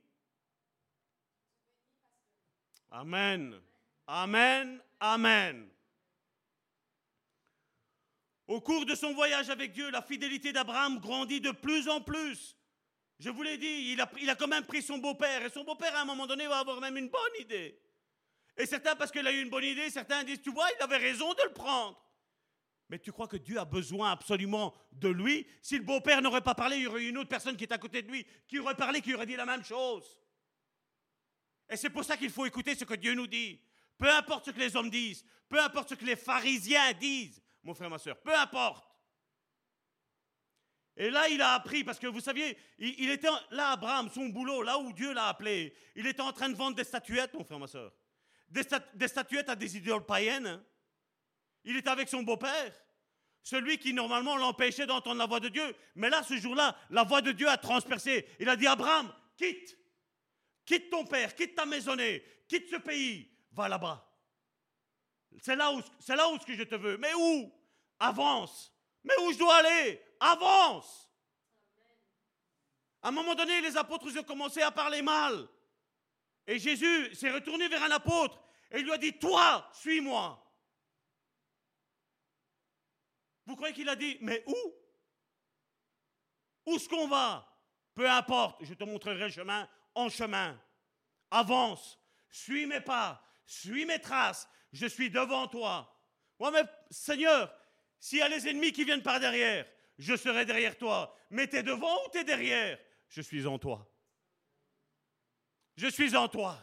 [2.90, 3.60] Amen.
[4.06, 4.80] Amen.
[5.00, 5.68] Amen.
[8.46, 12.57] Au cours de son voyage avec Dieu, la fidélité d'Abraham grandit de plus en plus.
[13.18, 15.44] Je vous l'ai dit, il a, quand même pris son beau-père.
[15.44, 17.80] Et son beau-père, à un moment donné, va avoir même une bonne idée.
[18.56, 20.98] Et certains, parce qu'il a eu une bonne idée, certains disent, tu vois, il avait
[20.98, 22.00] raison de le prendre.
[22.88, 25.46] Mais tu crois que Dieu a besoin absolument de lui?
[25.60, 27.78] Si le beau-père n'aurait pas parlé, il y aurait une autre personne qui est à
[27.78, 30.20] côté de lui qui aurait parlé, qui aurait dit la même chose.
[31.68, 33.60] Et c'est pour ça qu'il faut écouter ce que Dieu nous dit.
[33.98, 37.74] Peu importe ce que les hommes disent, peu importe ce que les pharisiens disent, mon
[37.74, 38.87] frère, ma soeur, peu importe.
[41.00, 44.62] Et là, il a appris, parce que vous saviez, il, était là, Abraham, son boulot,
[44.62, 47.60] là où Dieu l'a appelé, il était en train de vendre des statuettes, mon frère,
[47.60, 47.92] ma soeur.
[48.48, 50.48] Des, statuettes à des idoles païennes.
[50.48, 50.64] Hein.
[51.62, 52.74] Il était avec son beau-père,
[53.44, 55.76] celui qui normalement l'empêchait d'entendre la voix de Dieu.
[55.94, 58.26] Mais là, ce jour-là, la voix de Dieu a transpercé.
[58.40, 59.78] Il a dit, Abraham, quitte,
[60.66, 64.04] quitte ton père, quitte ta maisonnée, quitte ce pays, va là-bas.
[65.42, 66.96] C'est là où, c'est là où ce que je te veux.
[66.96, 67.52] Mais où?
[68.00, 68.74] Avance.
[69.04, 70.02] Mais où je dois aller?
[70.20, 71.10] Avance.
[73.02, 75.48] À un moment donné, les apôtres ont commencé à parler mal.
[76.46, 80.44] Et Jésus s'est retourné vers un apôtre et lui a dit, toi, suis-moi.
[83.46, 84.74] Vous croyez qu'il a dit, mais où?
[86.66, 87.46] Où est-ce qu'on va?
[87.94, 90.60] Peu importe, je te montrerai le chemin en chemin.
[91.30, 91.98] Avance,
[92.30, 95.94] suis mes pas, suis mes traces, je suis devant toi.
[96.38, 97.52] Moi, mais Seigneur,
[97.98, 99.66] s'il y a les ennemis qui viennent par derrière,
[99.98, 101.14] je serai derrière toi.
[101.30, 102.78] Mais t'es devant ou t'es derrière?
[103.08, 103.86] Je suis en toi.
[105.76, 106.58] Je suis en toi.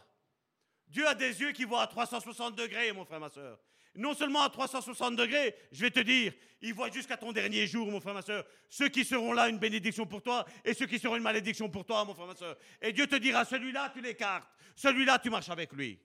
[0.88, 3.60] Dieu a des yeux qui voient à 360 degrés, mon frère, ma soeur.
[3.96, 7.90] Non seulement à 360 degrés, je vais te dire, il voit jusqu'à ton dernier jour,
[7.90, 8.46] mon frère, ma soeur.
[8.70, 11.86] Ceux qui seront là, une bénédiction pour toi, et ceux qui seront une malédiction pour
[11.86, 12.58] toi, mon frère, ma soeur.
[12.82, 14.50] Et Dieu te dira, celui-là, tu l'écartes.
[14.76, 16.00] Celui-là, tu marches avec lui.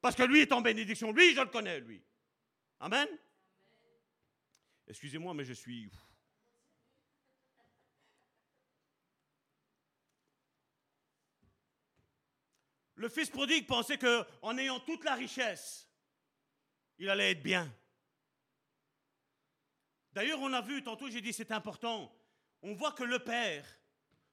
[0.00, 1.12] Parce que lui est en bénédiction.
[1.12, 2.00] Lui, je le connais, lui.
[2.78, 3.08] Amen?
[4.86, 5.90] Excusez-moi, mais je suis...
[13.00, 15.88] Le fils prodigue pensait qu'en ayant toute la richesse,
[16.98, 17.74] il allait être bien.
[20.12, 22.14] D'ailleurs, on a vu, tantôt j'ai dit c'est important,
[22.60, 23.64] on voit que le Père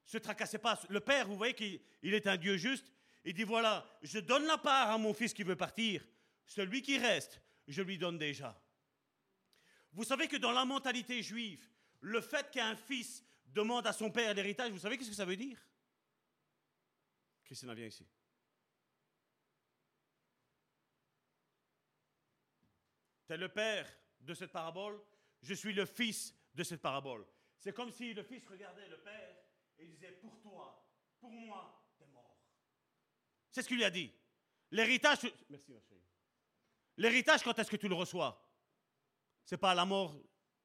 [0.04, 0.78] se tracassait pas.
[0.90, 2.92] Le Père, vous voyez qu'il est un Dieu juste,
[3.24, 6.06] il dit voilà, je donne la part à mon fils qui veut partir.
[6.46, 8.62] Celui qui reste, je lui donne déjà.
[9.94, 11.66] Vous savez que dans la mentalité juive,
[12.02, 15.38] le fait qu'un fils demande à son père l'héritage, vous savez qu'est-ce que ça veut
[15.38, 15.58] dire?
[17.46, 18.06] Christina, viens ici.
[23.28, 23.88] Tu es le père
[24.22, 25.00] de cette parabole,
[25.42, 27.26] je suis le fils de cette parabole.
[27.60, 29.36] C'est comme si le fils regardait le père
[29.78, 30.88] et disait, pour toi,
[31.20, 31.78] pour moi,
[33.58, 34.14] c'est ce qu'il lui a dit.
[34.70, 35.18] L'héritage.
[36.96, 38.48] L'héritage, quand est-ce que tu le reçois?
[39.44, 40.16] C'est pas à la mort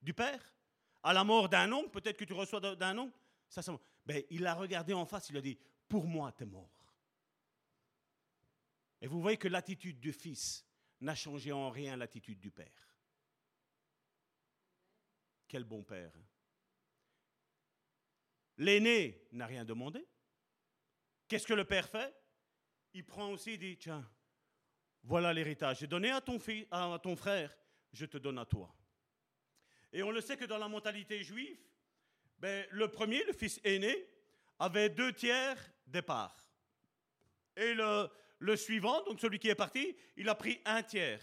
[0.03, 0.55] du père?
[1.03, 3.11] À la mort d'un oncle Peut-être que tu reçois d'un
[3.49, 3.75] ça, ça,
[4.05, 5.59] ben, Il l'a regardé en face, il a dit
[5.89, 6.71] Pour moi, tu es mort.
[9.01, 10.67] Et vous voyez que l'attitude du fils
[11.03, 12.97] n'a changé en rien l'attitude du père.
[15.49, 16.13] Quel bon père.
[16.17, 16.27] Hein.
[18.59, 20.07] L'aîné n'a rien demandé.
[21.29, 22.15] Qu'est-ce que le père fait?
[22.95, 24.09] Il prend aussi et dit, tiens,
[25.03, 25.81] voilà l'héritage.
[25.81, 27.57] J'ai donné à ton, fils, à ton frère,
[27.93, 28.75] je te donne à toi.
[29.93, 31.59] Et on le sait que dans la mentalité juive,
[32.39, 34.07] ben, le premier, le fils aîné,
[34.59, 35.57] avait deux tiers
[35.87, 36.49] des parts.
[37.57, 38.09] Et le,
[38.43, 41.23] le suivant, donc celui qui est parti, il a pris un tiers.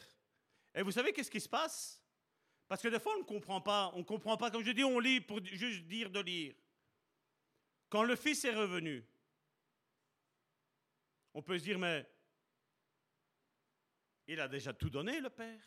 [0.73, 2.01] Et vous savez qu'est-ce qui se passe?
[2.65, 3.91] Parce que des fois, on ne comprend pas.
[3.93, 6.55] On ne comprend pas, comme je dis, on lit pour juste dire de lire.
[7.89, 9.05] Quand le fils est revenu,
[11.33, 12.09] on peut se dire, mais
[14.27, 15.61] il a déjà tout donné, le Père.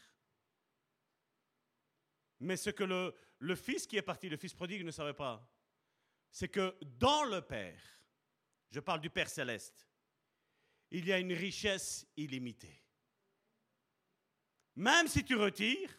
[2.40, 5.46] Mais ce que le, le fils qui est parti, le fils prodigue, ne savait pas,
[6.30, 7.82] c'est que dans le Père,
[8.70, 9.91] je parle du Père céleste,
[10.92, 12.82] il y a une richesse illimitée.
[14.76, 15.90] Même si tu retires,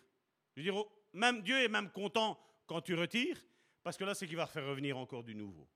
[0.71, 3.39] oh, même Dieu est même content quand tu retires,
[3.81, 5.67] parce que là, c'est qu'il va faire revenir encore du nouveau.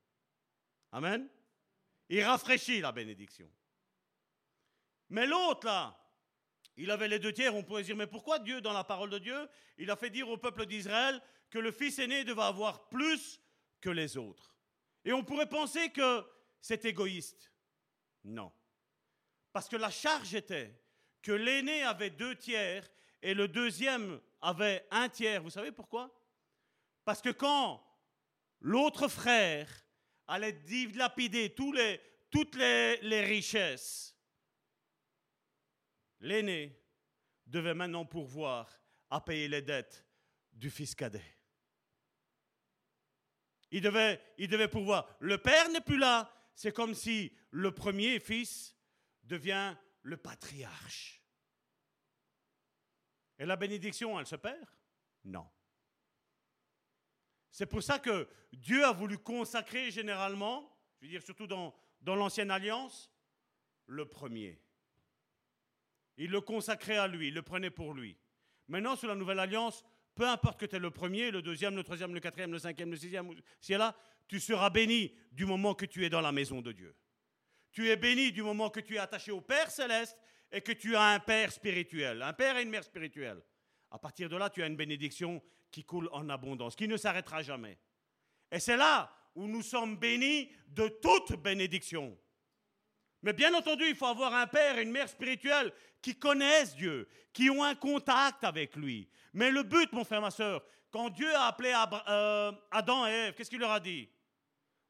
[0.91, 1.27] Amen.
[2.09, 3.51] Il rafraîchit la bénédiction.
[5.09, 5.99] Mais l'autre, là,
[6.77, 9.17] il avait les deux tiers, on pourrait dire, mais pourquoi Dieu, dans la parole de
[9.17, 9.49] Dieu,
[9.79, 11.19] il a fait dire au peuple d'Israël
[11.49, 13.41] que le fils aîné devait avoir plus
[13.81, 14.55] que les autres?
[15.03, 16.23] Et on pourrait penser que
[16.61, 17.51] c'est égoïste.
[18.23, 18.51] Non.
[19.57, 20.71] Parce que la charge était
[21.23, 22.87] que l'aîné avait deux tiers
[23.23, 25.41] et le deuxième avait un tiers.
[25.41, 26.15] Vous savez pourquoi?
[27.03, 27.83] Parce que quand
[28.59, 29.67] l'autre frère
[30.27, 34.15] allait dilapider toutes les, les richesses,
[36.19, 36.79] l'aîné
[37.47, 38.69] devait maintenant pourvoir
[39.09, 40.05] à payer les dettes
[40.53, 41.35] du fils cadet.
[43.71, 45.09] Il devait, il devait pourvoir.
[45.19, 46.31] Le père n'est plus là.
[46.53, 48.76] C'est comme si le premier fils
[49.27, 51.21] devient le patriarche.
[53.39, 54.65] Et la bénédiction, elle se perd?
[55.25, 55.47] Non.
[57.51, 61.73] C'est pour ça que Dieu a voulu consacrer généralement, je veux dire surtout dans,
[62.05, 63.11] l'ancienne alliance,
[63.85, 64.61] le premier.
[66.17, 68.17] Il le consacrait à lui, le prenait pour lui.
[68.67, 69.83] Maintenant, sous la nouvelle alliance,
[70.15, 72.89] peu importe que tu es le premier, le deuxième, le troisième, le quatrième, le cinquième,
[72.89, 73.29] le sixième,
[73.59, 73.95] si là,
[74.27, 76.95] tu seras béni du moment que tu es dans la maison de Dieu.
[77.71, 80.17] Tu es béni du moment que tu es attaché au Père céleste
[80.51, 83.41] et que tu as un Père spirituel, un Père et une Mère spirituelle.
[83.91, 85.41] À partir de là, tu as une bénédiction
[85.71, 87.77] qui coule en abondance, qui ne s'arrêtera jamais.
[88.51, 92.17] Et c'est là où nous sommes bénis de toute bénédiction.
[93.21, 95.71] Mais bien entendu, il faut avoir un père et une mère spirituelle
[96.01, 99.09] qui connaissent Dieu, qui ont un contact avec lui.
[99.33, 101.73] Mais le but, mon frère, ma soeur, quand Dieu a appelé
[102.07, 104.09] euh, Adam et Ève, qu'est-ce qu'il leur a dit?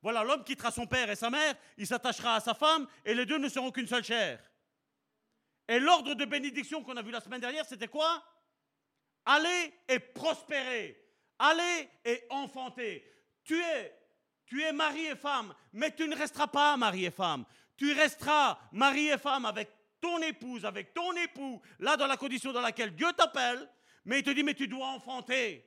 [0.02, 3.26] Voilà, l'homme quittera son père et sa mère, il s'attachera à sa femme, et les
[3.26, 4.40] deux ne seront qu'une seule chair.
[5.68, 8.24] Et l'ordre de bénédiction qu'on a vu la semaine dernière, c'était quoi?
[9.26, 11.04] Allez et prospérer.
[11.40, 13.06] Allez et enfanter.
[13.44, 13.98] Tu es,
[14.46, 17.44] tu es mari et femme, mais tu ne resteras pas mari et femme.
[17.76, 19.70] Tu resteras mari et femme avec
[20.00, 23.68] ton épouse, avec ton époux, là dans la condition dans laquelle Dieu t'appelle,
[24.06, 25.66] mais il te dit, mais tu dois enfanter.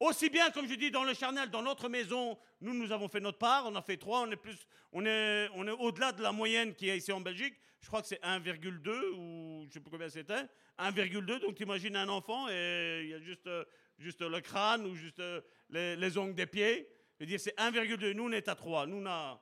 [0.00, 3.20] Aussi bien, comme je dis, dans le charnel, dans notre maison, nous, nous avons fait
[3.20, 4.56] notre part, on a fait trois, on est, plus,
[4.92, 7.54] on est, on est au-delà de la moyenne qui est ici en Belgique.
[7.80, 10.44] Je crois que c'est 1,2 ou je ne sais pas combien c'était.
[10.78, 13.48] 1,2, donc tu imagines un enfant et il y a juste,
[13.98, 15.22] juste le crâne ou juste
[15.70, 16.88] les, les ongles des pieds.
[17.18, 18.12] Je veux dire, c'est 1,2.
[18.12, 18.86] Nous, on est à 3.
[18.86, 19.38] Nous, on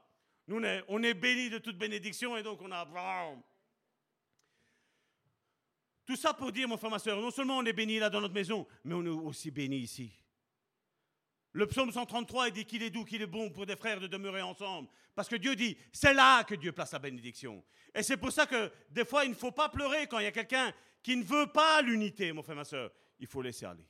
[0.48, 2.86] nous, on est, bénis de toute bénédiction et donc on a...
[6.06, 8.20] Tout ça pour dire, mon frère, ma soeur, non seulement on est béni là dans
[8.20, 10.12] notre maison, mais on est aussi béni ici.
[11.56, 14.06] Le psaume 133 il dit qu'il est doux, qu'il est bon pour des frères de
[14.06, 14.90] demeurer ensemble.
[15.14, 17.64] Parce que Dieu dit, c'est là que Dieu place sa bénédiction.
[17.94, 20.26] Et c'est pour ça que des fois, il ne faut pas pleurer quand il y
[20.26, 20.70] a quelqu'un
[21.02, 22.90] qui ne veut pas l'unité, mon frère, ma soeur.
[23.18, 23.88] Il faut laisser aller.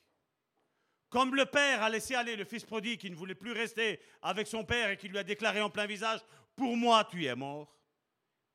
[1.08, 4.46] Comme le père a laissé aller le fils prodigue qui ne voulait plus rester avec
[4.46, 6.20] son père et qui lui a déclaré en plein visage,
[6.54, 7.76] pour moi tu es mort.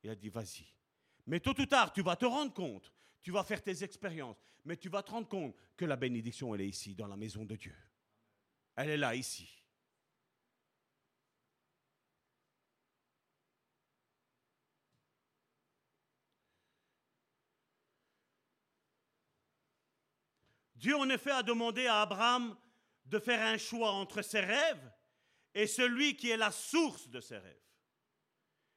[0.02, 0.64] Il a dit, vas-y.
[1.26, 2.90] Mais tôt ou tard, tu vas te rendre compte,
[3.20, 6.62] tu vas faire tes expériences, mais tu vas te rendre compte que la bénédiction, elle
[6.62, 7.76] est ici, dans la maison de Dieu.
[8.76, 9.48] Elle est là, ici.
[20.74, 22.56] Dieu, en effet, a demandé à Abraham
[23.04, 24.92] de faire un choix entre ses rêves
[25.54, 27.62] et celui qui est la source de ses rêves.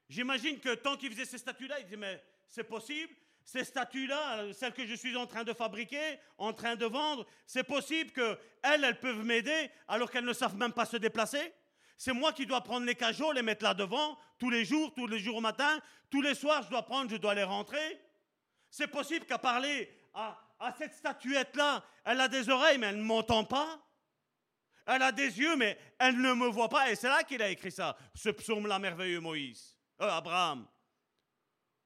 [0.07, 3.15] J'imagine que tant qu'il faisait ces statues-là, il disait, mais c'est possible
[3.45, 7.63] ces statues-là, celles que je suis en train de fabriquer, en train de vendre, c'est
[7.63, 11.53] possible qu'elles, elles peuvent m'aider alors qu'elles ne savent même pas se déplacer
[11.95, 15.05] C'est moi qui dois prendre les cajots, les mettre là devant, tous les jours, tous
[15.05, 18.01] les jours au matin, tous les soirs, je dois prendre, je dois les rentrer
[18.71, 20.35] C'est possible qu'à parler à,
[20.79, 23.79] cette statuette-là, elle a des oreilles, mais elle ne m'entend pas.
[24.87, 26.89] Elle a des yeux, mais elle ne me voit pas.
[26.89, 30.65] Et c'est là qu'il a écrit ça, ce psaume-là merveilleux, Moïse, euh, Abraham.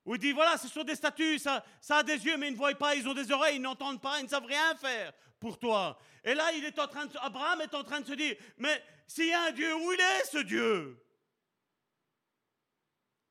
[0.05, 2.53] Où il dit, voilà, ce sont des statues, ça, ça a des yeux, mais ils
[2.53, 5.13] ne voient pas, ils ont des oreilles, ils n'entendent pas, ils ne savent rien faire
[5.39, 5.99] pour toi.
[6.23, 8.83] Et là, il est en train de, Abraham est en train de se dire, mais
[9.07, 11.05] s'il y a un Dieu, où il est ce Dieu?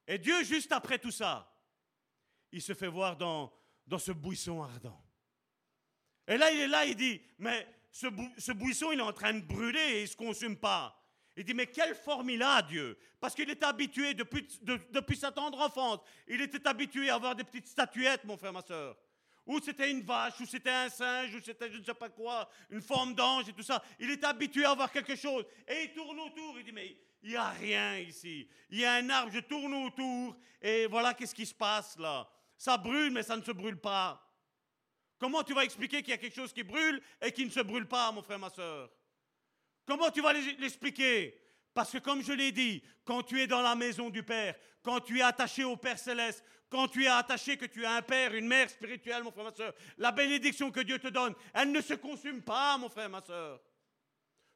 [0.07, 1.53] Et Dieu, juste après tout ça,
[2.53, 3.53] il se fait voir dans,
[3.87, 5.03] dans ce buisson ardent.
[6.27, 9.41] Et là, il est là, il dit, mais ce, buisson, il est en train de
[9.41, 10.95] brûler et il ne se consume pas.
[11.39, 12.99] Il dit, mais quelle forme il a, Dieu?
[13.21, 14.45] Parce qu'il était habitué depuis,
[14.91, 16.01] depuis sa tendre enfance.
[16.27, 18.97] Il était habitué à avoir des petites statuettes, mon frère, ma soeur.
[19.47, 22.51] ou c'était une vache, ou c'était un singe, ou c'était je ne sais pas quoi,
[22.71, 23.81] une forme d'ange et tout ça.
[24.01, 25.45] Il est habitué à voir quelque chose.
[25.69, 28.49] Et il tourne autour, il dit, mais il n'y a rien ici.
[28.69, 32.29] Il y a un arbre, je tourne autour, et voilà qu'est-ce qui se passe là.
[32.57, 34.21] Ça brûle, mais ça ne se brûle pas.
[35.21, 37.61] Comment tu vas expliquer qu'il y a quelque chose qui brûle et qui ne se
[37.61, 38.91] brûle pas, mon frère, ma soeur
[39.89, 41.41] Comment tu vas l'expliquer?
[41.73, 45.01] Parce que comme je l'ai dit, quand tu es dans la maison du Père, quand
[45.01, 48.35] tu es attaché au Père céleste, quand tu es attaché que tu as un père,
[48.35, 51.81] une mère spirituelle, mon frère, ma soeur, la bénédiction que Dieu te donne, elle ne
[51.81, 53.61] se consume pas, mon frère, ma soeur.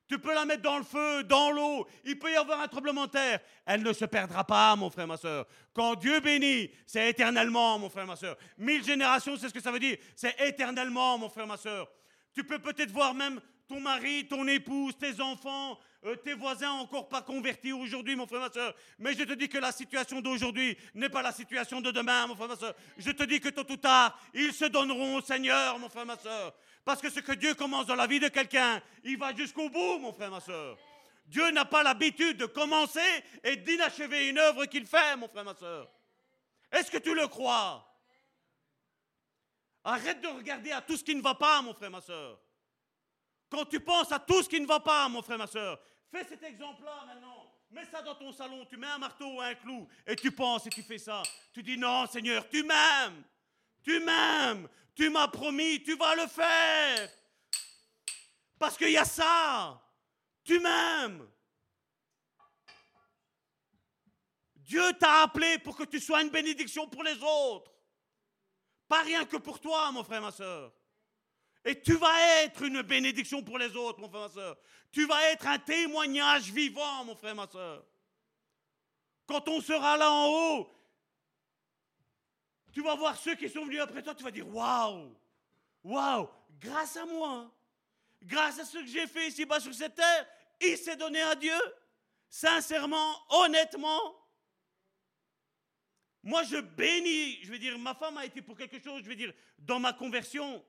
[0.07, 1.87] Tu peux la mettre dans le feu, dans l'eau.
[2.05, 3.41] Il peut y avoir un tremblement de terre.
[3.65, 5.47] Elle ne se perdra pas, mon frère, ma soeur.
[5.73, 8.37] Quand Dieu bénit, c'est éternellement, mon frère, ma soeur.
[8.59, 9.97] Mille générations, c'est ce que ça veut dire.
[10.15, 11.91] C'est éternellement, mon frère, ma soeur.
[12.35, 17.09] Tu peux peut-être voir même ton mari, ton épouse, tes enfants, euh, tes voisins encore
[17.09, 18.75] pas convertis aujourd'hui, mon frère, ma soeur.
[18.99, 22.35] Mais je te dis que la situation d'aujourd'hui n'est pas la situation de demain, mon
[22.35, 22.75] frère, ma soeur.
[22.99, 26.19] Je te dis que tôt ou tard, ils se donneront au Seigneur, mon frère, ma
[26.19, 26.55] soeur.
[26.85, 29.99] Parce que ce que Dieu commence dans la vie de quelqu'un, il va jusqu'au bout,
[30.01, 30.77] mon frère, ma soeur.
[31.27, 33.01] Dieu n'a pas l'habitude de commencer
[33.45, 35.89] et d'inachever une œuvre qu'il fait, mon frère, ma soeur.
[36.73, 37.89] Est-ce que tu le crois?
[39.85, 42.41] Arrête de regarder à tout ce qui ne va pas, mon frère, ma soeur.
[43.53, 45.79] Quand tu penses à tout ce qui ne va pas, mon frère, ma soeur,
[46.11, 47.53] fais cet exemple-là maintenant.
[47.71, 50.67] Mets ça dans ton salon, tu mets un marteau ou un clou et tu penses
[50.67, 51.23] et tu fais ça.
[51.53, 53.23] Tu dis non, Seigneur, tu m'aimes.
[53.83, 54.67] Tu m'aimes.
[54.95, 57.11] Tu m'as promis, tu vas le faire.
[58.59, 59.83] Parce qu'il y a ça.
[60.45, 61.29] Tu m'aimes.
[64.57, 67.71] Dieu t'a appelé pour que tu sois une bénédiction pour les autres.
[68.89, 70.73] Pas rien que pour toi, mon frère, ma soeur.
[71.65, 74.57] Et tu vas être une bénédiction pour les autres, mon frère, ma soeur.
[74.91, 77.85] Tu vas être un témoignage vivant, mon frère, ma soeur.
[79.27, 80.69] Quand on sera là en haut,
[82.73, 85.15] tu vas voir ceux qui sont venus après toi, tu vas dire Waouh,
[85.85, 86.29] waouh,
[86.61, 87.51] grâce à moi,
[88.23, 90.27] grâce à ce que j'ai fait ici-bas sur cette terre,
[90.61, 91.59] il s'est donné à Dieu,
[92.29, 94.19] sincèrement, honnêtement.
[96.25, 99.17] Moi, je bénis, je veux dire, ma femme a été pour quelque chose, je veux
[99.17, 100.65] dire, dans ma conversion,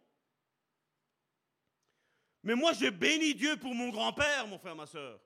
[2.44, 5.20] mais moi, je bénis Dieu pour mon grand-père, mon frère, ma soeur.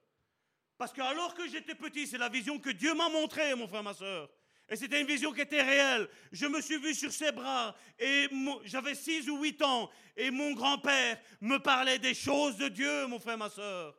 [0.78, 3.84] Parce que alors que j'étais petit, c'est la vision que Dieu m'a montrée, mon frère,
[3.84, 4.30] ma soeur.
[4.70, 6.08] Et c'était une vision qui était réelle.
[6.32, 8.28] Je me suis vu sur ses bras et
[8.66, 13.20] j'avais 6 ou 8 ans et mon grand-père me parlait des choses de Dieu, mon
[13.20, 13.98] frère, ma soeur.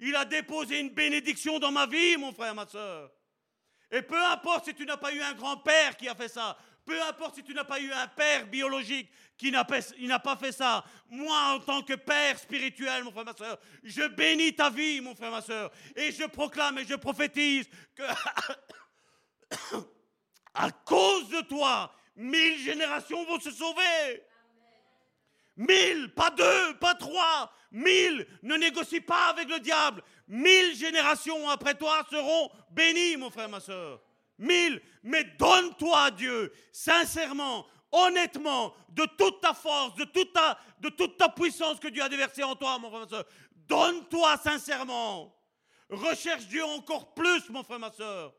[0.00, 3.10] Il a déposé une bénédiction dans ma vie, mon frère, ma soeur.
[3.90, 6.58] Et peu importe si tu n'as pas eu un grand-père qui a fait ça,
[6.88, 10.82] peu importe si tu n'as pas eu un père biologique qui n'a pas, fait ça.
[11.10, 15.14] Moi, en tant que père spirituel, mon frère, ma soeur, je bénis ta vie, mon
[15.14, 15.70] frère, ma soeur.
[15.94, 18.02] Et je proclame et je prophétise que,
[20.54, 24.24] à cause de toi, mille générations vont se sauver.
[25.56, 28.26] Mille, pas deux, pas trois, mille.
[28.42, 30.02] Ne négocie pas avec le diable.
[30.26, 34.00] Mille générations après toi seront bénies, mon frère, ma soeur
[34.38, 41.88] mille, mais donne-toi Dieu, sincèrement, honnêtement, de toute ta force, de toute ta, puissance que
[41.88, 43.24] Dieu a déversée en toi, mon frère, ma soeur.
[43.66, 45.34] Donne-toi sincèrement.
[45.90, 48.34] Recherche Dieu encore plus, mon frère, ma soeur.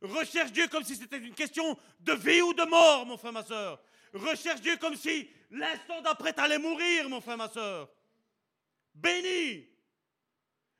[0.00, 3.44] Recherche Dieu comme si c'était une question de vie ou de mort, mon frère, ma
[3.44, 3.80] soeur.
[4.14, 7.88] Recherche Dieu comme si l'instant d'après t'allais mourir, mon frère, ma soeur.
[8.94, 9.66] Bénis.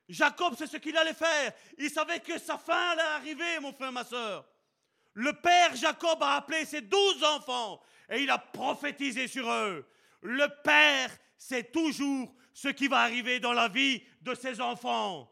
[0.09, 1.53] Jacob, c'est ce qu'il allait faire.
[1.77, 4.43] Il savait que sa fin allait arriver, mon frère, ma soeur.
[5.13, 7.79] Le père Jacob a appelé ses douze enfants
[8.09, 9.87] et il a prophétisé sur eux.
[10.21, 15.31] Le père sait toujours ce qui va arriver dans la vie de ses enfants.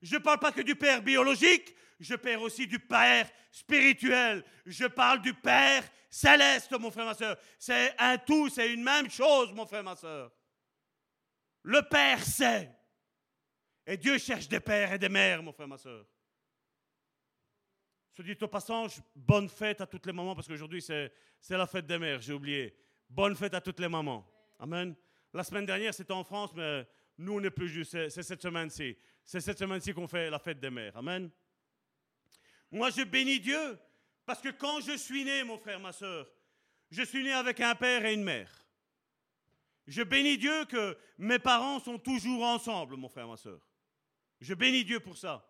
[0.00, 4.44] Je ne parle pas que du père biologique, je parle aussi du père spirituel.
[4.64, 7.36] Je parle du père céleste, mon frère, ma soeur.
[7.58, 10.30] C'est un tout, c'est une même chose, mon frère, ma soeur.
[11.62, 12.77] Le père sait.
[13.90, 16.04] Et Dieu cherche des pères et des mères, mon frère, ma soeur.
[18.12, 21.10] Je dis au passage, bonne fête à toutes les mamans, parce qu'aujourd'hui c'est,
[21.48, 22.76] la fête des mères, j'ai oublié.
[23.08, 24.30] Bonne fête à toutes les mamans.
[24.58, 24.94] Amen.
[25.32, 26.86] La semaine dernière c'était en France, mais
[27.16, 28.94] nous on n'est plus juste, c'est, cette semaine-ci.
[29.24, 30.94] C'est cette semaine-ci qu'on fait la fête des mères.
[30.94, 31.30] Amen.
[32.70, 33.78] Moi je bénis Dieu,
[34.26, 36.30] parce que quand je suis né, mon frère, ma soeur,
[36.90, 38.52] je suis né avec un père et une mère.
[39.86, 43.58] Je bénis Dieu que mes parents sont toujours ensemble, mon frère, ma soeur.
[44.40, 45.44] Je bénis Dieu pour ça.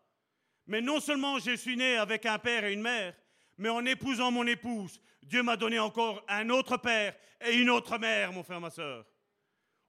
[0.66, 3.14] Mais non seulement je suis né avec un père et une mère,
[3.56, 7.98] mais en épousant mon épouse, Dieu m'a donné encore un autre père et une autre
[7.98, 9.06] mère, mon frère, ma soeur.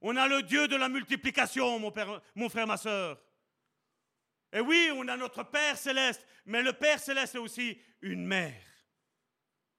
[0.02, 1.92] On a le Dieu de la multiplication, mon,
[2.50, 3.20] frère, ma soeur.
[4.54, 8.64] Et oui, on a notre Père céleste, mais le Père céleste est aussi une mère.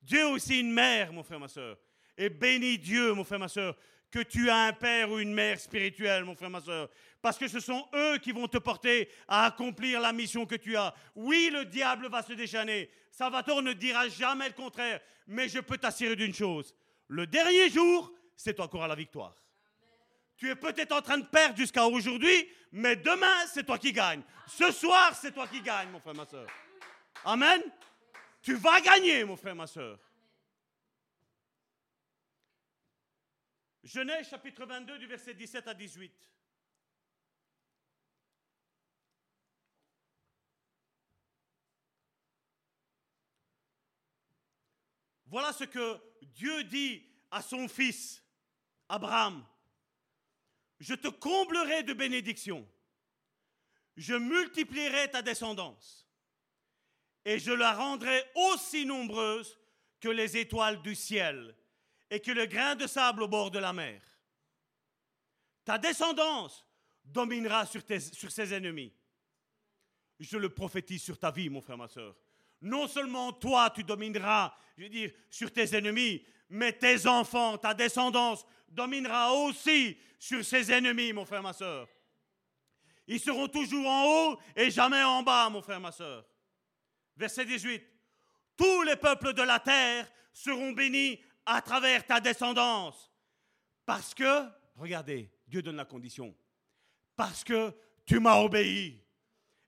[0.03, 1.79] Dieu est aussi une mère, mon frère, ma soeur.
[2.17, 3.77] Et bénis Dieu, mon frère, ma soeur,
[4.11, 6.89] que tu as un père ou une mère spirituelle, mon frère, ma soeur.
[7.23, 10.77] Parce que ce sont eux qui vont te porter à accomplir la mission que tu
[10.77, 10.95] as.
[11.15, 12.91] Oui, le diable va se déchaîner.
[13.11, 15.01] Salvatore ne dira jamais le contraire.
[15.27, 16.75] Mais je peux t'assurer d'une chose.
[17.09, 19.35] Le dernier jour, c'est toi qui auras la victoire.
[20.37, 24.23] Tu es peut-être en train de perdre jusqu'à aujourd'hui, mais demain, c'est toi qui gagnes.
[24.47, 26.47] Ce soir, c'est toi qui gagnes, mon frère, ma soeur.
[27.25, 27.61] Amen.
[28.43, 29.99] Tu vas gagner, mon frère, ma soeur.
[33.83, 36.13] Genèse chapitre 22 du verset 17 à 18.
[45.27, 48.23] Voilà ce que Dieu dit à son fils,
[48.89, 49.47] Abraham.
[50.81, 52.69] Je te comblerai de bénédictions.
[53.97, 56.09] Je multiplierai ta descendance.
[57.25, 59.59] Et je la rendrai aussi nombreuse
[60.01, 61.55] que les étoiles du ciel
[62.11, 64.03] et que le grain de sable au bord de la mer.
[65.65, 66.67] Ta descendance
[67.05, 68.93] dominera sur, ses ennemis.
[70.19, 72.17] Je le prophétise sur ta vie, mon frère, ma soeur.
[72.61, 77.73] Non seulement toi, tu domineras, je veux dire, sur tes ennemis, mais tes enfants, ta
[77.73, 81.89] descendance dominera aussi sur ses ennemis, mon frère, ma soeur.
[83.07, 86.25] Ils seront toujours en haut et jamais en bas, mon frère, ma soeur.
[87.17, 87.83] Verset 18.
[88.57, 91.21] Tous les peuples de la terre seront bénis
[91.51, 93.11] à travers ta descendance.
[93.85, 94.47] Parce que,
[94.77, 96.35] regardez, Dieu donne la condition.
[97.17, 97.75] Parce que
[98.07, 99.03] tu m'as obéi.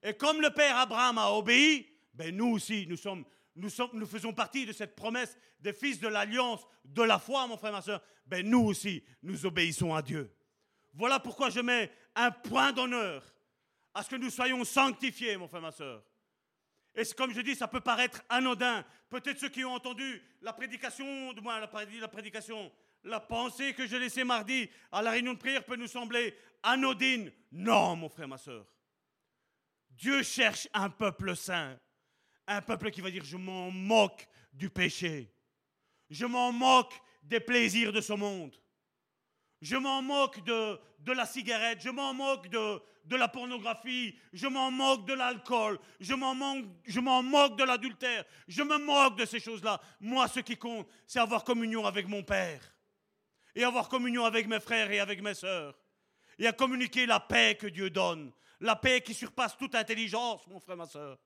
[0.02, 3.24] Et comme le Père Abraham a obéi, ben nous aussi, nous, sommes,
[3.56, 7.46] nous, sommes, nous faisons partie de cette promesse des fils de l'alliance, de la foi,
[7.48, 8.00] mon frère, ma soeur.
[8.26, 10.32] Ben nous aussi, nous obéissons à Dieu.
[10.94, 13.24] Voilà pourquoi je mets un point d'honneur
[13.92, 16.04] à ce que nous soyons sanctifiés, mon frère, ma soeur.
[16.94, 18.84] Et comme je dis, ça peut paraître anodin.
[19.08, 22.70] Peut-être ceux qui ont entendu la prédication, de moi, la, prédication,
[23.04, 27.32] la pensée que j'ai laissée mardi à la réunion de prière peut nous sembler anodine.
[27.50, 28.66] Non, mon frère, ma soeur.
[29.90, 31.78] Dieu cherche un peuple saint.
[32.46, 35.32] Un peuple qui va dire, je m'en moque du péché.
[36.10, 38.54] Je m'en moque des plaisirs de ce monde.
[39.62, 41.80] Je m'en moque de la cigarette.
[41.80, 47.56] Je m'en moque de, de la pornographie, je m'en moque de l'alcool, je m'en moque,
[47.56, 49.80] de l'adultère, je me moque de ces choses-là.
[50.00, 52.74] Moi, ce qui compte, c'est avoir communion avec mon Père,
[53.54, 55.78] et avoir communion avec mes frères et avec mes sœurs,
[56.38, 60.60] et à communiquer la paix que Dieu donne, la paix qui surpasse toute intelligence, mon
[60.60, 61.18] frère, ma sœur.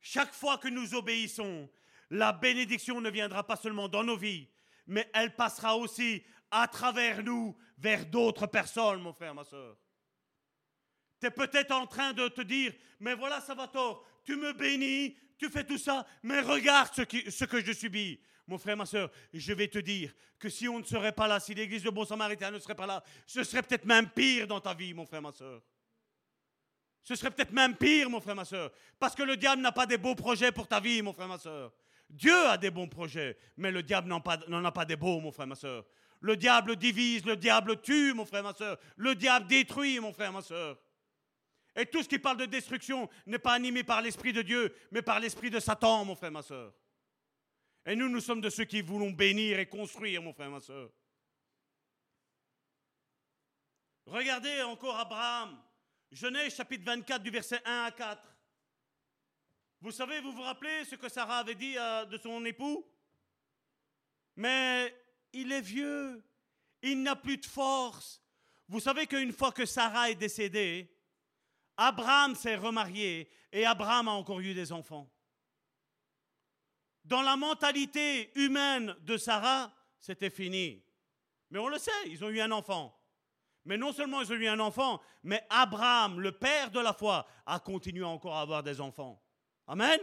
[0.00, 1.70] Chaque fois que nous obéissons,
[2.10, 4.48] la bénédiction ne viendra pas seulement dans nos vies,
[4.86, 9.76] mais elle passera aussi à travers nous vers d'autres personnes, mon frère, ma soeur.
[11.20, 14.52] Tu es peut-être en train de te dire, mais voilà, ça va tort, tu me
[14.52, 18.20] bénis, tu fais tout ça, mais regarde ce, ce que je subis.
[18.46, 21.40] Mon frère, ma soeur, je vais te dire que si on ne serait pas là,
[21.40, 24.60] si l'église de Bon Samaritain ne serait pas là, ce serait peut-être même pire dans
[24.60, 25.62] ta vie, mon frère, ma soeur.
[27.02, 28.70] Ce serait peut-être même pire, mon frère, ma soeur.
[28.98, 31.38] Parce que le diable n'a pas des beaux projets pour ta vie, mon frère, ma
[31.38, 31.72] soeur.
[32.08, 35.46] Dieu a des bons projets, mais le diable n'en a pas des beaux, mon frère,
[35.46, 35.84] ma soeur.
[36.24, 38.78] Le diable divise, le diable tue, mon frère, ma soeur.
[38.96, 40.78] Le diable détruit, mon frère, ma soeur.
[41.76, 45.02] Et tout ce qui parle de destruction n'est pas animé par l'Esprit de Dieu, mais
[45.02, 46.72] par l'Esprit de Satan, mon frère, ma soeur.
[47.84, 50.90] Et nous, nous sommes de ceux qui voulons bénir et construire, mon frère, ma soeur.
[54.06, 55.62] Regardez encore Abraham.
[56.10, 58.22] Genèse chapitre 24 du verset 1 à 4.
[59.82, 62.90] Vous savez, vous vous rappelez ce que Sarah avait dit euh, de son époux?
[64.36, 65.03] Mais
[65.34, 66.24] il est vieux,
[66.82, 68.22] il n'a plus de force.
[68.68, 70.90] Vous savez qu'une fois que Sarah est décédée,
[71.76, 75.10] Abraham s'est remarié et Abraham a encore eu des enfants.
[77.04, 80.82] Dans la mentalité humaine de Sarah, c'était fini.
[81.50, 82.98] Mais on le sait, ils ont eu un enfant.
[83.66, 87.26] Mais non seulement ils ont eu un enfant, mais Abraham, le père de la foi,
[87.46, 89.22] a continué encore à avoir des enfants.
[89.66, 90.00] Amen.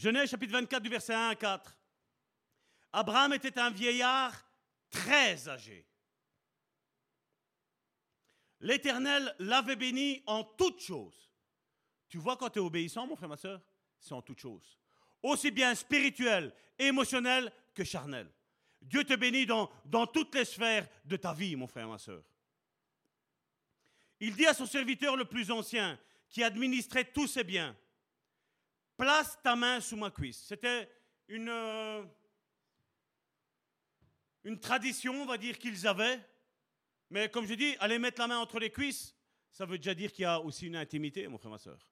[0.00, 1.78] Genèse chapitre 24 du verset 1 à 4.
[2.94, 4.32] Abraham était un vieillard
[4.88, 5.86] très âgé.
[8.60, 11.30] L'Éternel l'avait béni en toutes choses.
[12.08, 13.60] Tu vois quand tu es obéissant, mon frère, ma soeur,
[13.98, 14.78] c'est en toutes choses.
[15.22, 18.26] Aussi bien spirituel, émotionnel que charnel.
[18.80, 19.68] Dieu te bénit dans,
[20.06, 22.24] toutes les sphères de ta vie, mon frère, ma soeur.
[24.18, 26.00] Il dit à son serviteur le plus ancien,
[26.30, 27.76] qui administrait tous ses biens,
[29.00, 30.44] place ta main sous ma cuisse.
[30.46, 30.90] C'était
[31.28, 32.04] une, euh,
[34.44, 36.20] une tradition, on va dire, qu'ils avaient.
[37.08, 39.16] Mais comme je dis, aller mettre la main entre les cuisses,
[39.50, 41.88] ça veut déjà dire qu'il y a aussi une intimité, mon frère, ma soeur.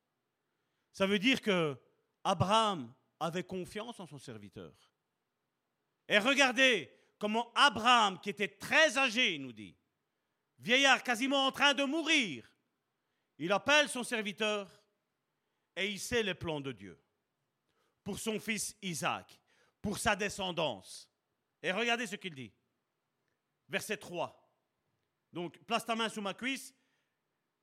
[0.93, 1.77] Ça veut dire que
[2.23, 4.73] Abraham avait confiance en son serviteur.
[6.09, 9.75] Et regardez comment Abraham, qui était très âgé, nous dit,
[10.59, 12.53] vieillard quasiment en train de mourir,
[13.39, 14.78] il appelle son serviteur
[15.79, 17.01] et il sait les plans de Dieu
[18.03, 19.39] pour son fils Isaac,
[19.81, 21.09] pour sa descendance.
[21.63, 22.53] Et regardez ce qu'il dit.
[23.69, 24.35] Verset 3.
[25.33, 26.75] Donc, place ta main sous ma cuisse.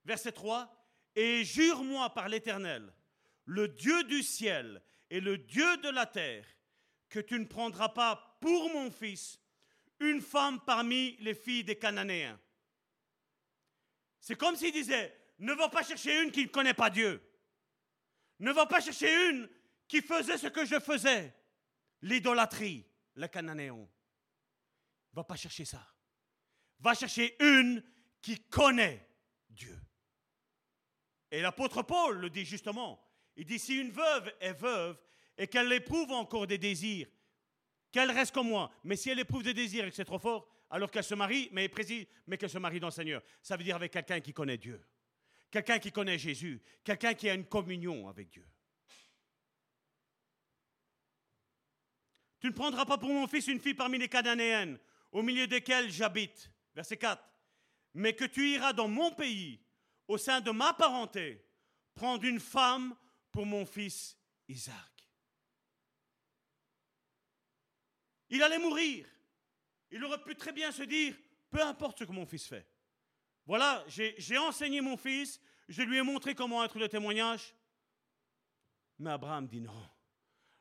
[0.02, 0.72] Verset 3.
[1.14, 2.90] Et jure-moi par l'Éternel,
[3.44, 6.46] le Dieu du ciel et le Dieu de la terre,
[7.10, 9.38] que tu ne prendras pas pour mon fils
[10.00, 12.40] une femme parmi les filles des Cananéens.
[14.20, 17.20] C'est comme s'il disait, ne va pas chercher une qui ne connaît pas Dieu.
[18.38, 19.48] Ne va pas chercher une
[19.88, 21.34] qui faisait ce que je faisais,
[22.02, 23.88] l'idolâtrie, le cananéon.
[25.12, 25.86] Va pas chercher ça.
[26.80, 27.82] Va chercher une
[28.20, 29.08] qui connaît
[29.48, 29.78] Dieu.
[31.30, 33.02] Et l'apôtre Paul le dit justement.
[33.36, 34.98] Il dit si une veuve est veuve
[35.38, 37.08] et qu'elle éprouve encore des désirs,
[37.90, 38.70] qu'elle reste comme moi.
[38.84, 41.48] Mais si elle éprouve des désirs et que c'est trop fort, alors qu'elle se marie,
[41.52, 41.70] mais,
[42.26, 43.22] mais qu'elle se marie dans le Seigneur.
[43.42, 44.84] Ça veut dire avec quelqu'un qui connaît Dieu.
[45.50, 46.62] Quelqu'un qui connaît Jésus.
[46.84, 48.46] Quelqu'un qui a une communion avec Dieu.
[52.40, 54.78] Tu ne prendras pas pour mon fils une fille parmi les Cananéennes,
[55.10, 56.50] au milieu desquelles j'habite.
[56.74, 57.22] Verset 4.
[57.94, 59.60] Mais que tu iras dans mon pays,
[60.06, 61.44] au sein de ma parenté,
[61.94, 62.94] prendre une femme
[63.32, 64.16] pour mon fils
[64.48, 65.08] Isaac.
[68.28, 69.06] Il allait mourir.
[69.90, 71.16] Il aurait pu très bien se dire,
[71.50, 72.66] peu importe ce que mon fils fait.
[73.46, 77.54] Voilà, j'ai enseigné mon fils, je lui ai montré comment être le témoignage.
[78.98, 79.88] Mais Abraham dit non.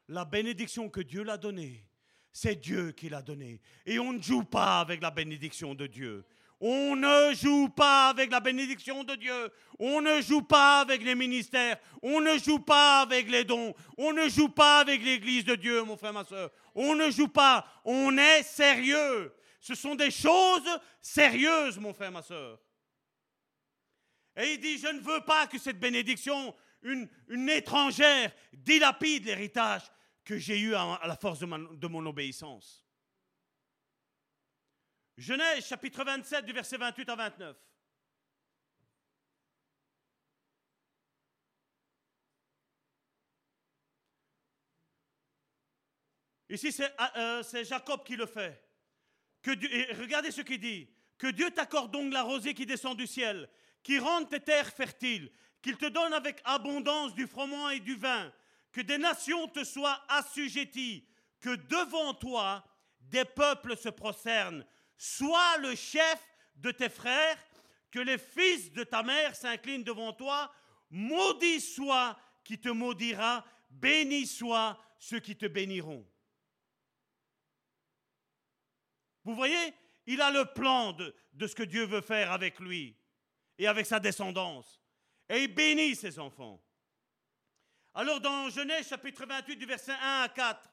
[0.07, 1.83] La bénédiction que Dieu l'a donnée,
[2.31, 3.59] c'est Dieu qui l'a donnée.
[3.85, 6.25] Et on ne joue pas avec la bénédiction de Dieu.
[6.59, 9.51] On ne joue pas avec la bénédiction de Dieu.
[9.79, 11.77] On ne joue pas avec les ministères.
[12.01, 13.73] On ne joue pas avec les dons.
[13.97, 16.51] On ne joue pas avec l'Église de Dieu, mon frère, ma soeur.
[16.73, 17.65] On ne joue pas.
[17.83, 19.33] On est sérieux.
[19.59, 22.59] Ce sont des choses sérieuses, mon frère, ma soeur.
[24.37, 29.83] Et il dit, je ne veux pas que cette bénédiction, une, étrangère, dilapide l'héritage
[30.23, 32.85] que j'ai eu à, la force de mon obéissance.
[35.17, 37.57] Genèse chapitre 27 du verset 28 à 29.
[46.49, 46.83] Ici,
[47.17, 48.61] euh, c'est Jacob qui le fait.
[49.45, 50.89] Regardez ce qu'il dit.
[51.17, 53.49] Que Dieu t'accorde donc la rosée qui descend du ciel,
[53.85, 55.31] qui rende tes terres fertiles,
[55.61, 58.33] qu'il te donne avec abondance du froment et du vin,
[58.71, 61.07] que des nations te soient assujetties,
[61.39, 62.65] que devant toi
[62.99, 64.65] des peuples se prosternent,
[64.97, 66.25] Sois le chef
[66.55, 67.37] de tes frères,
[67.91, 70.51] que les fils de ta mère s'inclinent devant toi.
[70.89, 76.07] Maudit soit qui te maudira, béni soit ceux qui te béniront.
[79.25, 79.73] Vous voyez,
[80.07, 81.13] il a le plan de,
[81.45, 82.95] ce que Dieu veut faire avec lui
[83.57, 84.81] et avec sa descendance.
[85.29, 86.61] Et il bénit ses enfants.
[87.93, 90.69] Alors dans Genèse chapitre 28 du verset 1 à 4,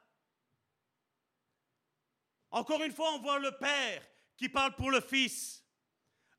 [2.50, 4.02] encore une fois on voit le Père
[4.36, 5.64] qui parle pour le Fils.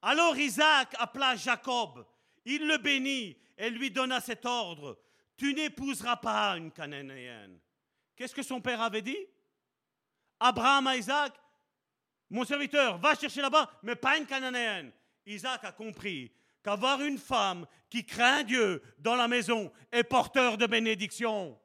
[0.02, 2.06] Alors Isaac appela Jacob,
[2.46, 5.00] il le bénit et lui donna cet ordre,
[5.38, 7.60] tu n'épouseras pas une cananéenne.
[8.16, 9.28] Qu'est-ce que son père avait dit?
[10.40, 11.34] Abraham à Isaac,
[12.30, 14.92] mon serviteur, va chercher là-bas, mais pas une cananéenne.
[15.26, 16.32] Isaac a compris
[16.64, 21.60] qu'avoir une femme qui craint Dieu dans la maison est porteur de bénédiction.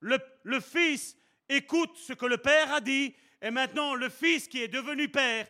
[0.00, 1.16] Le, fils
[1.48, 5.46] écoute ce que le père a dit et maintenant, le fils qui est devenu père,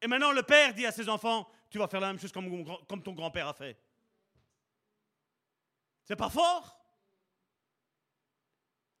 [0.00, 2.64] et maintenant le père dit à ses enfants, tu vas faire la même chose comme,
[2.86, 3.78] comme ton grand-père a fait.
[6.04, 6.78] C'est pas fort?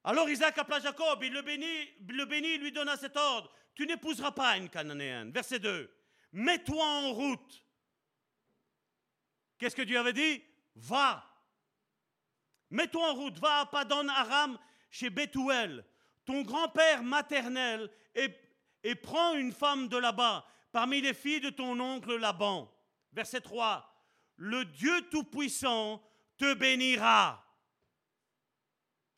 [0.04, 3.52] Alors Isaac appela Jacob, il le bénit, le bénit, lui donna cet ordre.
[3.74, 5.30] Tu n'épouseras pas une cananéenne.
[5.30, 5.90] Verset 2.
[6.32, 7.66] Mets-toi en route.
[9.58, 10.42] Qu'est-ce que Dieu avait dit?
[10.74, 11.24] Va.
[12.70, 14.58] Mets-toi en route, va à Padon Aram
[14.90, 15.84] chez Bethuel
[16.24, 22.16] ton grand-père maternel et, prends une femme de là-bas, parmi les filles de ton oncle
[22.16, 22.72] Laban.
[23.12, 23.88] Verset 3.
[24.36, 26.02] Le Dieu Tout-Puissant
[26.36, 27.44] te bénira.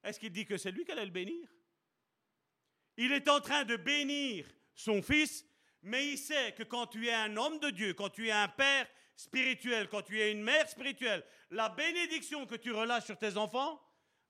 [0.03, 1.49] Est-ce qu'il dit que c'est lui qui allait le bénir?
[2.97, 5.47] Il est en train de bénir son fils,
[5.85, 8.49] mais il sait que quand tu es un homme de Dieu, quand tu es un
[8.49, 8.87] père
[9.17, 13.81] spirituel, quand tu es une mère spirituelle, la bénédiction que tu relâches sur tes enfants,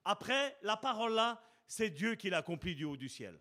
[0.05, 3.41] après, la parole là, c'est Dieu qui l'accomplit du haut du ciel.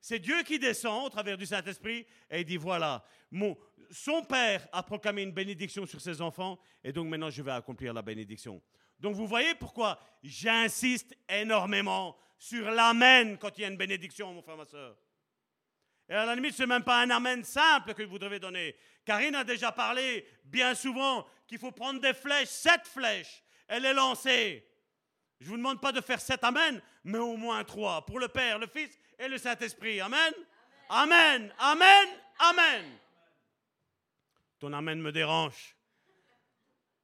[0.00, 3.58] C'est Dieu qui descend au travers du Saint-Esprit et il dit voilà, mon,
[3.90, 7.92] son père a proclamé une bénédiction sur ses enfants et donc maintenant je vais accomplir
[7.92, 8.62] la bénédiction.
[9.00, 14.42] Donc vous voyez pourquoi j'insiste énormément sur l'amen quand il y a une bénédiction, mon
[14.42, 14.96] frère, ma soeur.
[16.08, 18.74] Et à la limite, ce n'est même pas un amen simple que vous devez donner.
[19.04, 23.94] Karine a déjà parlé bien souvent qu'il faut prendre des flèches, sept flèches, elle est
[23.94, 24.66] lancée.
[25.40, 28.28] Je ne vous demande pas de faire sept amen, mais au moins trois, pour le
[28.28, 30.00] Père, le Fils et le Saint-Esprit.
[30.00, 30.32] Amen?
[30.88, 31.52] Amen.
[31.58, 32.08] Amen.
[32.38, 32.98] Amen.
[34.58, 35.76] Ton amen me dérange.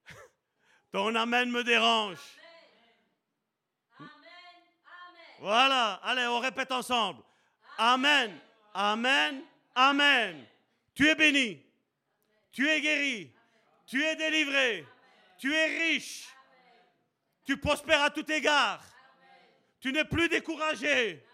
[0.92, 2.18] Ton amen me dérange.
[5.40, 7.22] Voilà, allez, on répète ensemble.
[7.76, 8.38] Amen,
[8.74, 9.42] amen,
[9.74, 10.46] amen.
[10.94, 11.64] Tu es béni,
[12.52, 13.32] tu es guéri,
[13.86, 14.86] tu es délivré,
[15.38, 16.28] tu es riche,
[17.44, 18.84] tu prospères à tout égard,
[19.80, 21.24] tu n'es plus découragé.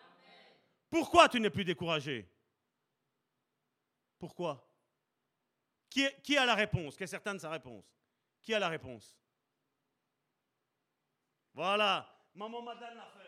[0.88, 2.28] Pourquoi tu n'es plus découragé?
[4.18, 4.66] Pourquoi?
[5.88, 6.96] Qui, a la réponse?
[6.96, 7.84] Qui est certain de sa réponse?
[8.42, 9.18] Qui a la réponse?
[11.52, 13.19] Voilà, maman madame l'a.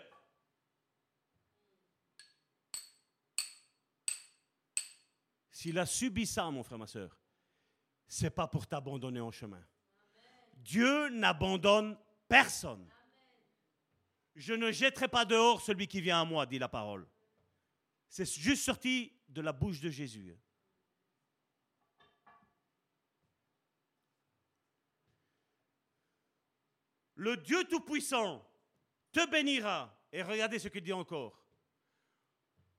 [5.63, 7.17] S'il a subi ça, mon frère, ma soeur,
[8.09, 9.65] c'est pas pour t'abandonner en chemin.
[10.55, 12.85] Dieu n'abandonne personne.
[14.35, 17.07] Je ne jetterai pas dehors celui qui vient à moi, dit la parole.
[18.09, 20.37] C'est juste sorti de la bouche de Jésus.
[27.15, 28.45] Le Dieu Tout-Puissant
[29.13, 29.97] te bénira.
[30.11, 31.41] Et regardez ce qu'il dit encore.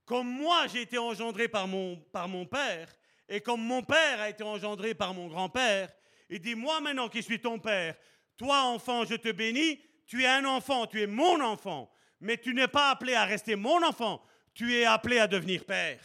[0.06, 2.90] Comme moi j'ai été engendré par mon, père,
[3.30, 5.90] et comme mon père a été engendré par mon grand-père,
[6.30, 7.96] il dit, moi maintenant qui suis ton père,
[8.38, 12.54] toi enfant, je te bénis, tu es un enfant, tu es mon enfant, mais tu
[12.54, 14.24] n'es pas appelé à rester mon enfant,
[14.54, 16.02] tu es appelé à devenir père.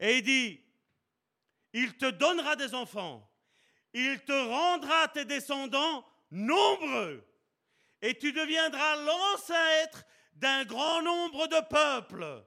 [0.00, 0.60] Et il dit,
[1.72, 3.28] il te donnera des enfants,
[3.92, 7.26] il te rendra tes descendants nombreux,
[8.00, 12.44] et tu deviendras l'ancêtre d'un grand nombre de peuples.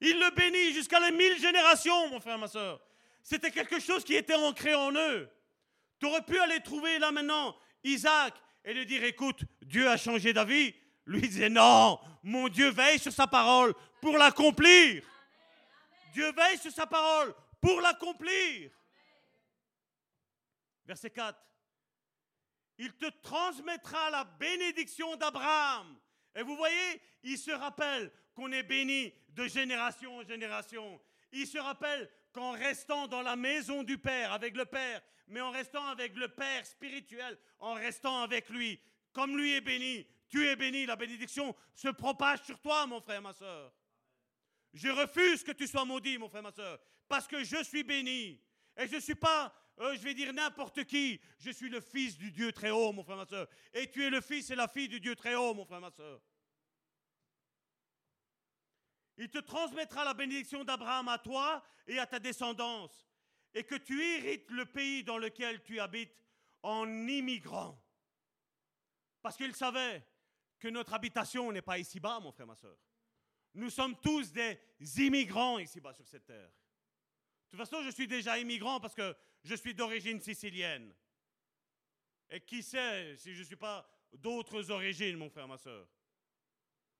[0.00, 2.80] Il le bénit jusqu'à les mille générations, mon frère, ma soeur.
[3.22, 5.28] C'était quelque chose qui était ancré en eux.
[5.98, 10.32] Tu aurais pu aller trouver là maintenant Isaac et lui dire, écoute, Dieu a changé
[10.32, 10.74] d'avis.
[11.06, 15.04] Lui disait, non, mon Dieu veille sur sa parole pour l'accomplir.
[16.12, 18.70] Dieu veille sur sa parole pour l'accomplir.
[20.84, 21.38] Verset 4.
[22.78, 25.98] Il te transmettra la bénédiction d'Abraham.
[26.34, 31.00] Et vous voyez, il se rappelle qu'on est béni de génération en génération.
[31.32, 35.50] Il se rappelle qu'en restant dans la maison du Père, avec le Père, mais en
[35.50, 38.78] restant avec le Père spirituel, en restant avec lui,
[39.12, 43.22] comme lui est béni, tu es béni, la bénédiction se propage sur toi, mon frère,
[43.22, 43.72] ma soeur.
[44.74, 48.38] Je refuse que tu sois maudit, mon frère, ma soeur, parce que je suis béni.
[48.76, 52.18] Et je ne suis pas, euh, je vais dire n'importe qui, je suis le fils
[52.18, 53.48] du Dieu très haut, mon frère, ma soeur.
[53.72, 55.90] Et tu es le fils et la fille du Dieu très haut, mon frère, ma
[55.90, 56.20] soeur.
[59.18, 63.08] Il te transmettra la bénédiction d'Abraham à toi et à ta descendance,
[63.54, 66.14] et que tu hérites le pays dans lequel tu habites
[66.62, 67.82] en immigrant.
[69.22, 70.06] Parce qu'il savait
[70.58, 72.76] que notre habitation n'est pas ici-bas, mon frère, ma soeur.
[73.54, 74.58] Nous sommes tous des
[74.98, 76.50] immigrants ici-bas sur cette terre.
[77.46, 80.94] De toute façon, je suis déjà immigrant parce que je suis d'origine sicilienne.
[82.28, 85.88] Et qui sait si je ne suis pas d'autres origines, mon frère, ma soeur.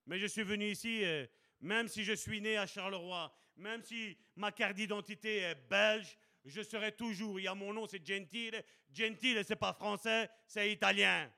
[0.07, 1.29] Mais je suis venu ici et
[1.61, 6.63] même si je suis né à Charleroi, même si ma carte d'identité est belge, je
[6.63, 8.63] serai toujours, il y a mon nom, c'est Gentile.
[8.93, 11.31] Gentile, c'est pas français, c'est italien.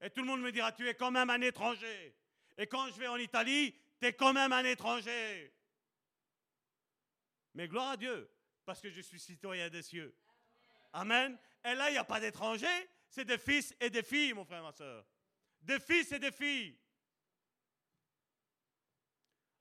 [0.00, 2.14] Et tout le monde me dira, tu es quand même un étranger.
[2.58, 5.52] Et quand je vais en Italie, tu es quand même un étranger.
[7.54, 8.30] Mais gloire à Dieu,
[8.64, 10.14] parce que je suis citoyen des cieux.
[10.92, 11.38] Amen.
[11.64, 12.66] Et là, il n'y a pas d'étrangers,
[13.08, 15.04] c'est des fils et des filles, mon frère, ma soeur.
[15.62, 16.78] Des fils et des filles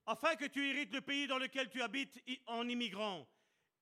[0.10, 3.30] afin que tu hérites le pays dans lequel tu habites en immigrant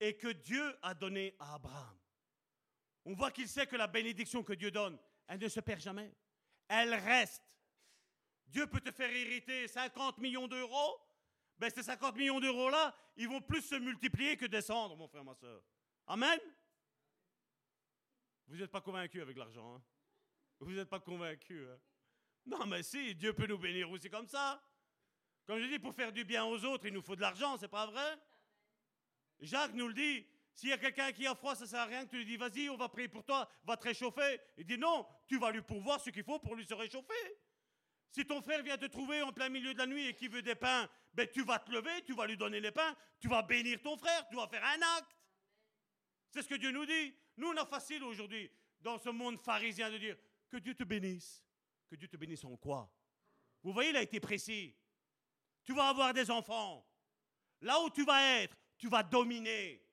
[0.01, 1.97] et que Dieu a donné à Abraham.
[3.05, 6.13] On voit qu'il sait que la bénédiction que Dieu donne, elle ne se perd jamais.
[6.67, 7.43] Elle reste.
[8.45, 10.99] Dieu peut te faire hériter 50 millions d'euros.
[11.59, 15.33] Ben, ces 50 millions d'euros-là, ils vont plus se multiplier que descendre, mon frère, ma
[15.33, 15.63] soeur.
[16.07, 16.39] Amen.
[18.47, 19.75] Vous n'êtes pas convaincu avec l'argent.
[19.75, 19.81] Hein?
[20.59, 21.65] Vous n'êtes pas convaincu.
[21.67, 21.79] Hein?
[22.45, 24.61] Non, mais si, Dieu peut nous bénir aussi comme ça.
[25.47, 27.69] Comme je dis, pour faire du bien aux autres, il nous faut de l'argent, c'est
[27.69, 28.19] pas vrai?
[29.39, 30.25] Jacques nous le dit.
[30.53, 32.35] S'il y a quelqu'un qui a froid, ça sert à rien que tu lui dis
[32.35, 34.39] vas-y, on va prier pour toi, va te réchauffer.
[34.57, 37.37] Il dit non, tu vas lui pourvoir ce qu'il faut pour lui se réchauffer.
[38.09, 40.41] Si ton frère vient te trouver en plein milieu de la nuit et qui veut
[40.41, 43.43] des pains, ben tu vas te lever, tu vas lui donner les pains, tu vas
[43.43, 45.15] bénir ton frère, tu vas faire un acte.
[46.31, 47.13] C'est ce que Dieu nous dit.
[47.37, 48.49] Nous, on a facile aujourd'hui,
[48.81, 50.17] dans ce monde pharisien, de dire
[50.49, 51.45] que Dieu te bénisse.
[51.87, 52.91] Que Dieu te bénisse en quoi?
[53.61, 54.75] Vous voyez, il a été précis.
[55.67, 56.87] Tu vas avoir des enfants.
[57.59, 59.85] Là où tu vas être, tu vas dominer.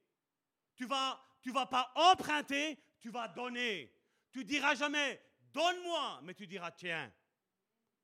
[0.77, 3.93] Tu vas, tu vas pas emprunter, tu vas donner.
[4.31, 5.21] Tu diras jamais,
[5.53, 7.13] donne-moi, mais tu diras, tiens,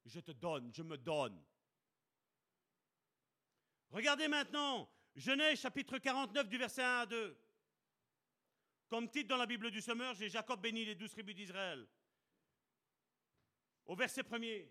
[0.05, 1.41] je te donne, je me donne.
[3.91, 7.41] Regardez maintenant, Genèse chapitre 49 du verset 1 à 2.
[8.89, 11.89] Comme titre dans la Bible du Semeur, j'ai Jacob béni les douze tribus d'Israël.
[13.87, 14.69] Au verset premier,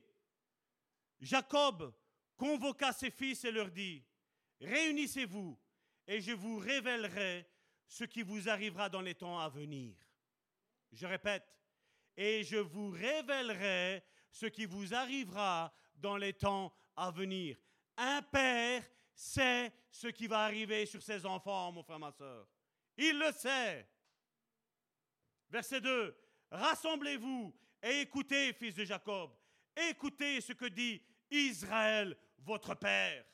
[1.22, 1.94] Jacob
[2.40, 4.04] convoqua ses fils et leur dit,
[4.62, 5.60] Réunissez-vous
[6.08, 7.48] et je vous révélerai
[7.86, 9.96] ce qui vous arrivera dans les temps à venir.
[10.92, 11.46] Je répète,
[12.18, 17.58] et je vous révélerai ce qui vous arrivera dans les temps à venir.
[17.98, 18.84] Un père
[19.14, 22.48] sait ce qui va arriver sur ses enfants, mon frère, ma soeur.
[22.98, 23.88] Il le sait.
[25.50, 26.18] Verset 2.
[26.52, 27.54] Rassemblez-vous
[27.84, 29.32] et écoutez, fils de Jacob.
[29.90, 33.26] Écoutez ce que dit Israël, votre père.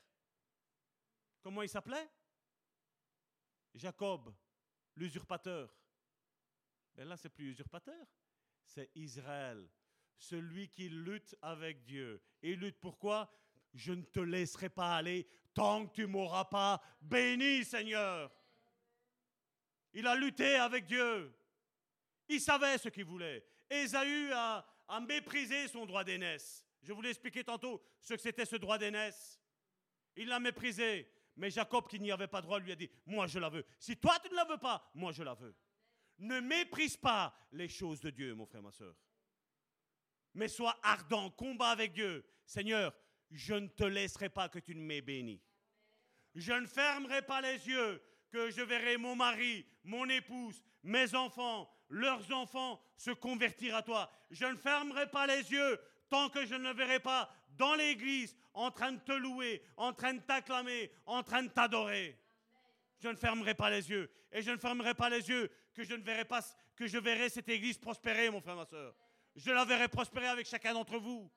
[1.41, 2.09] Comment il s'appelait?
[3.73, 4.33] Jacob,
[4.95, 5.69] l'usurpateur.
[6.95, 8.07] Mais ben là, c'est plus usurpateur,
[8.63, 9.69] c'est Israël,
[10.17, 12.21] celui qui lutte avec Dieu.
[12.41, 13.29] Et il lutte pourquoi?
[13.73, 18.31] Je ne te laisserai pas aller tant que tu m'auras pas béni, Seigneur.
[19.93, 21.33] Il a lutté avec Dieu.
[22.29, 23.45] Il savait ce qu'il voulait.
[23.69, 26.64] Ésaü a, a méprisé son droit d'aînesse.
[26.85, 29.41] Je vous l'ai expliqué tantôt ce que c'était ce droit d'aînesse.
[30.15, 31.11] Il l'a méprisé.
[31.35, 33.65] Mais Jacob, qui n'y avait pas droit, lui a dit, moi je la veux.
[33.79, 35.55] Si toi tu ne la veux pas, moi je la veux.
[36.19, 38.95] Ne méprise pas les choses de Dieu, mon frère, ma soeur.
[40.35, 42.23] Mais sois ardent, combat avec Dieu.
[42.45, 42.93] Seigneur,
[43.31, 45.41] je ne te laisserai pas que tu ne m'aies béni.
[46.35, 51.69] Je ne fermerai pas les yeux que je verrai mon mari, mon épouse, mes enfants,
[51.89, 54.11] leurs enfants se convertir à toi.
[54.29, 55.79] Je ne fermerai pas les yeux
[56.09, 60.13] tant que je ne verrai pas dans l'église en train de te louer, en train
[60.13, 62.17] de t'acclamer, en train de t'adorer.
[62.99, 64.09] Je ne fermerai pas les yeux.
[64.31, 66.41] Et je ne fermerai pas les yeux que je ne verrai pas,
[66.75, 68.95] que je verrai cette église prospérer, mon frère, ma soeur.
[69.35, 71.29] Je la verrai prospérer avec chacun d'entre vous.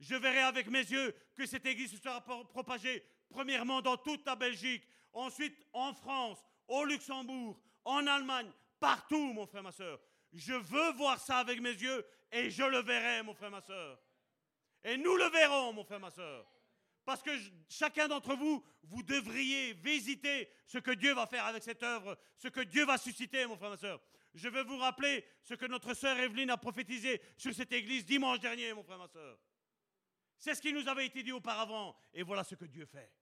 [0.00, 4.86] Je verrai avec mes yeux que cette église sera propagée, premièrement dans toute la Belgique,
[5.12, 8.50] ensuite en France, au Luxembourg, en Allemagne,
[8.80, 10.00] partout, mon frère, ma soeur.
[10.32, 14.00] Je veux voir ça avec mes yeux et je le verrai, mon frère, ma soeur.
[14.84, 16.46] Et nous le verrons, mon frère, ma soeur.
[17.04, 17.30] Parce que
[17.68, 22.48] chacun d'entre vous, vous devriez visiter ce que Dieu va faire avec cette œuvre, ce
[22.48, 24.00] que Dieu va susciter, mon frère, ma soeur.
[24.34, 28.40] Je veux vous rappeler ce que notre sœur Evelyne a prophétisé sur cette église dimanche
[28.40, 29.38] dernier, mon frère, ma soeur.
[30.38, 31.94] C'est ce qui nous avait été dit auparavant.
[32.14, 33.12] Et voilà ce que Dieu fait.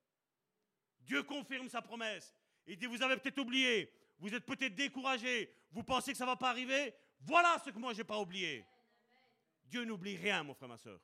[1.01, 2.35] Dieu confirme sa promesse.
[2.67, 6.31] Il dit, vous avez peut-être oublié, vous êtes peut-être découragé, vous pensez que ça ne
[6.31, 6.95] va pas arriver.
[7.21, 8.65] Voilà ce que moi, je n'ai pas oublié.
[9.65, 11.01] Dieu n'oublie rien, mon frère, ma soeur.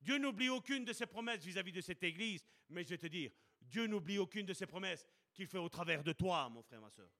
[0.00, 3.30] Dieu n'oublie aucune de ses promesses vis-à-vis de cette église, mais je vais te dire,
[3.60, 6.90] Dieu n'oublie aucune de ses promesses qu'il fait au travers de toi, mon frère, ma
[6.90, 7.10] soeur.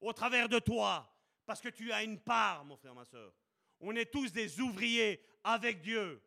[0.00, 1.12] Au travers de toi,
[1.44, 3.34] parce que tu as une part, mon frère, ma soeur.
[3.80, 6.22] On est tous des ouvriers avec Dieu,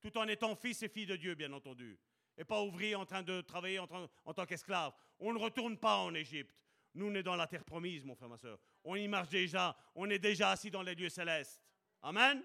[0.00, 1.98] tout en étant fils et filles de Dieu, bien entendu.
[2.36, 3.88] Et pas ouvriers en train de travailler en,
[4.24, 4.92] en tant qu'esclaves.
[5.18, 6.54] On ne retourne pas en Égypte.
[6.98, 8.58] Nous, on est dans la terre promise, mon frère, ma soeur.
[8.82, 9.76] On y marche déjà.
[9.94, 11.62] On est déjà assis dans les lieux célestes.
[12.02, 12.42] Amen.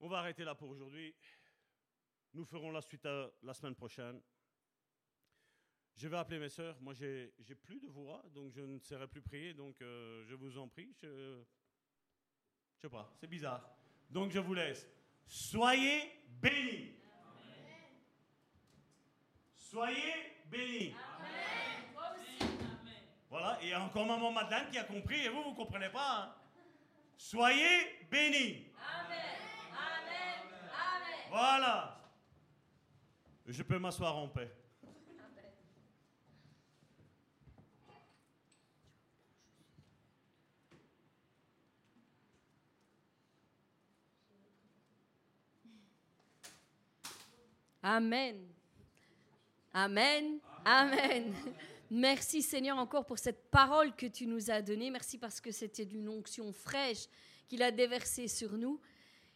[0.00, 1.14] On va arrêter là pour aujourd'hui.
[2.32, 3.06] Nous ferons la suite
[3.42, 4.18] la semaine prochaine.
[5.94, 6.80] Je vais appeler mes sœurs.
[6.80, 9.52] Moi, j'ai plus de voix, donc je ne serai plus prier.
[9.52, 10.96] Donc, euh, je vous en prie.
[11.02, 11.44] Je ne
[12.80, 13.76] sais pas, c'est bizarre.
[14.08, 14.88] Donc, je vous laisse.
[15.26, 16.99] Soyez bénis.
[19.70, 20.96] Soyez bénis.
[23.28, 25.88] Voilà, il y a encore maman Madeleine qui a compris, et vous, vous ne comprenez
[25.90, 26.24] pas.
[26.24, 26.34] Hein.
[27.16, 28.66] Soyez bénis.
[28.98, 29.20] Amen.
[31.30, 32.00] Voilà.
[33.46, 34.50] Je peux m'asseoir en paix.
[47.84, 48.59] Amen.
[49.72, 50.40] Amen.
[50.64, 51.32] Amen.
[51.92, 54.90] Merci Seigneur encore pour cette parole que tu nous as donnée.
[54.90, 57.06] Merci parce que c'était d'une onction fraîche
[57.48, 58.80] qu'il a déversée sur nous.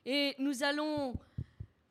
[0.05, 1.15] Et nous allons,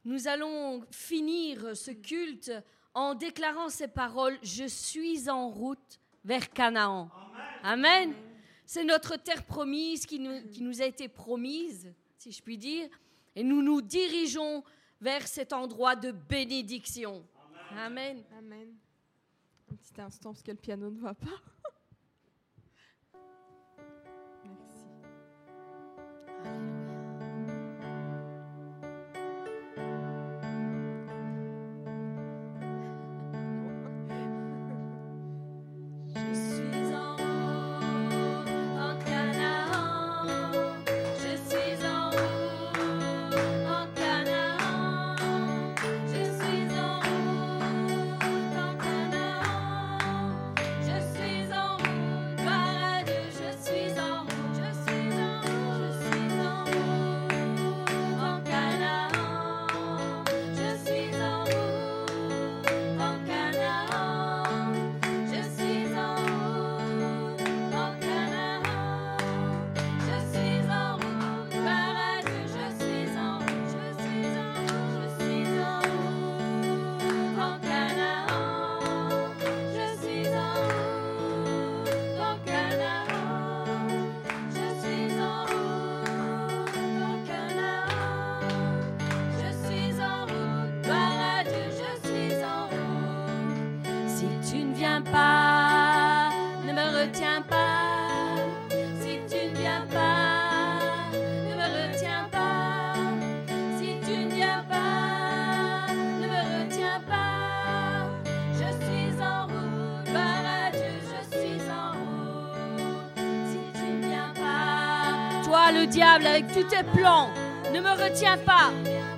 [0.03, 2.51] nous allons finir ce culte
[2.93, 4.37] en déclarant ces paroles.
[4.43, 7.09] Je suis en route vers Canaan.
[7.63, 8.09] Amen.
[8.09, 8.13] Amen.
[8.65, 12.89] C'est notre terre promise qui nous, qui nous a été promise, si je puis dire.
[13.37, 14.65] Et nous nous dirigeons
[14.99, 17.25] vers cet endroit de bénédiction.
[17.77, 18.23] Amen.
[19.71, 21.41] Un petit instant, parce que le piano ne va pas.
[116.21, 117.29] avec tous tes plans.
[117.73, 118.71] Ne me retiens pas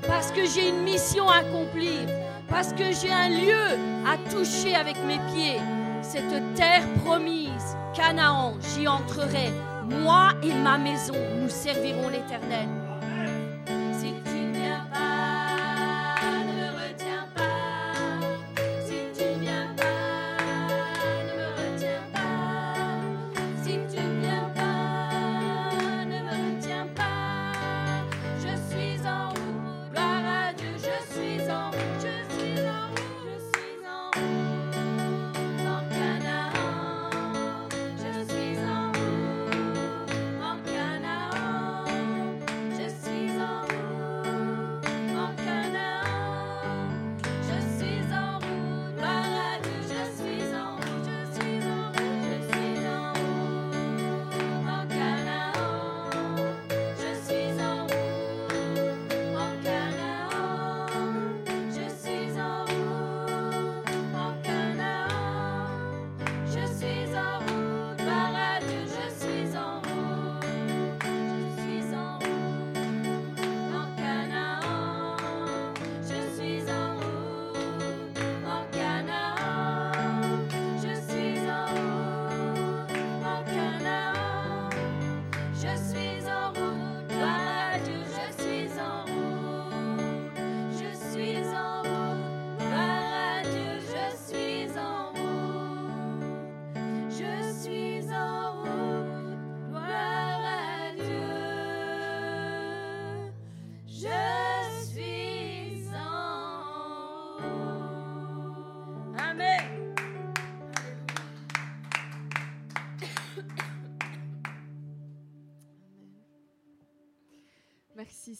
[0.07, 2.07] parce que j'ai une mission à accomplir,
[2.47, 3.77] parce que j'ai un lieu
[4.07, 5.59] à toucher avec mes pieds.
[6.01, 9.51] Cette terre promise, Canaan, j'y entrerai.
[9.89, 12.69] Moi et ma maison, nous servirons l'Éternel.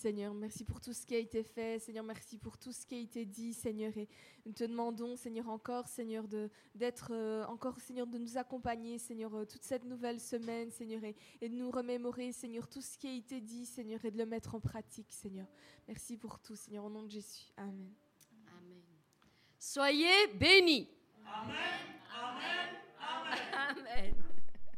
[0.06, 1.80] Seigneur, merci pour tout ce qui a été fait.
[1.80, 3.92] Seigneur, merci pour tout ce qui a été dit, Seigneur.
[3.98, 4.08] Et
[4.46, 6.26] nous te demandons, Seigneur, encore, Seigneur,
[6.76, 11.50] d'être euh, encore, Seigneur, de nous accompagner, Seigneur, euh, toute cette nouvelle semaine, Seigneur, et,
[11.50, 14.54] de nous remémorer, Seigneur, tout ce qui a été dit, Seigneur, et de le mettre
[14.54, 15.48] en pratique, Seigneur.
[15.88, 17.48] Merci pour tout, Seigneur, au nom de Jésus.
[17.58, 17.92] Amen.
[18.46, 18.84] Amen.
[19.58, 20.88] Soyez bénis.
[21.26, 21.56] Amen.
[22.14, 22.76] Amen.
[23.80, 24.35] Amen.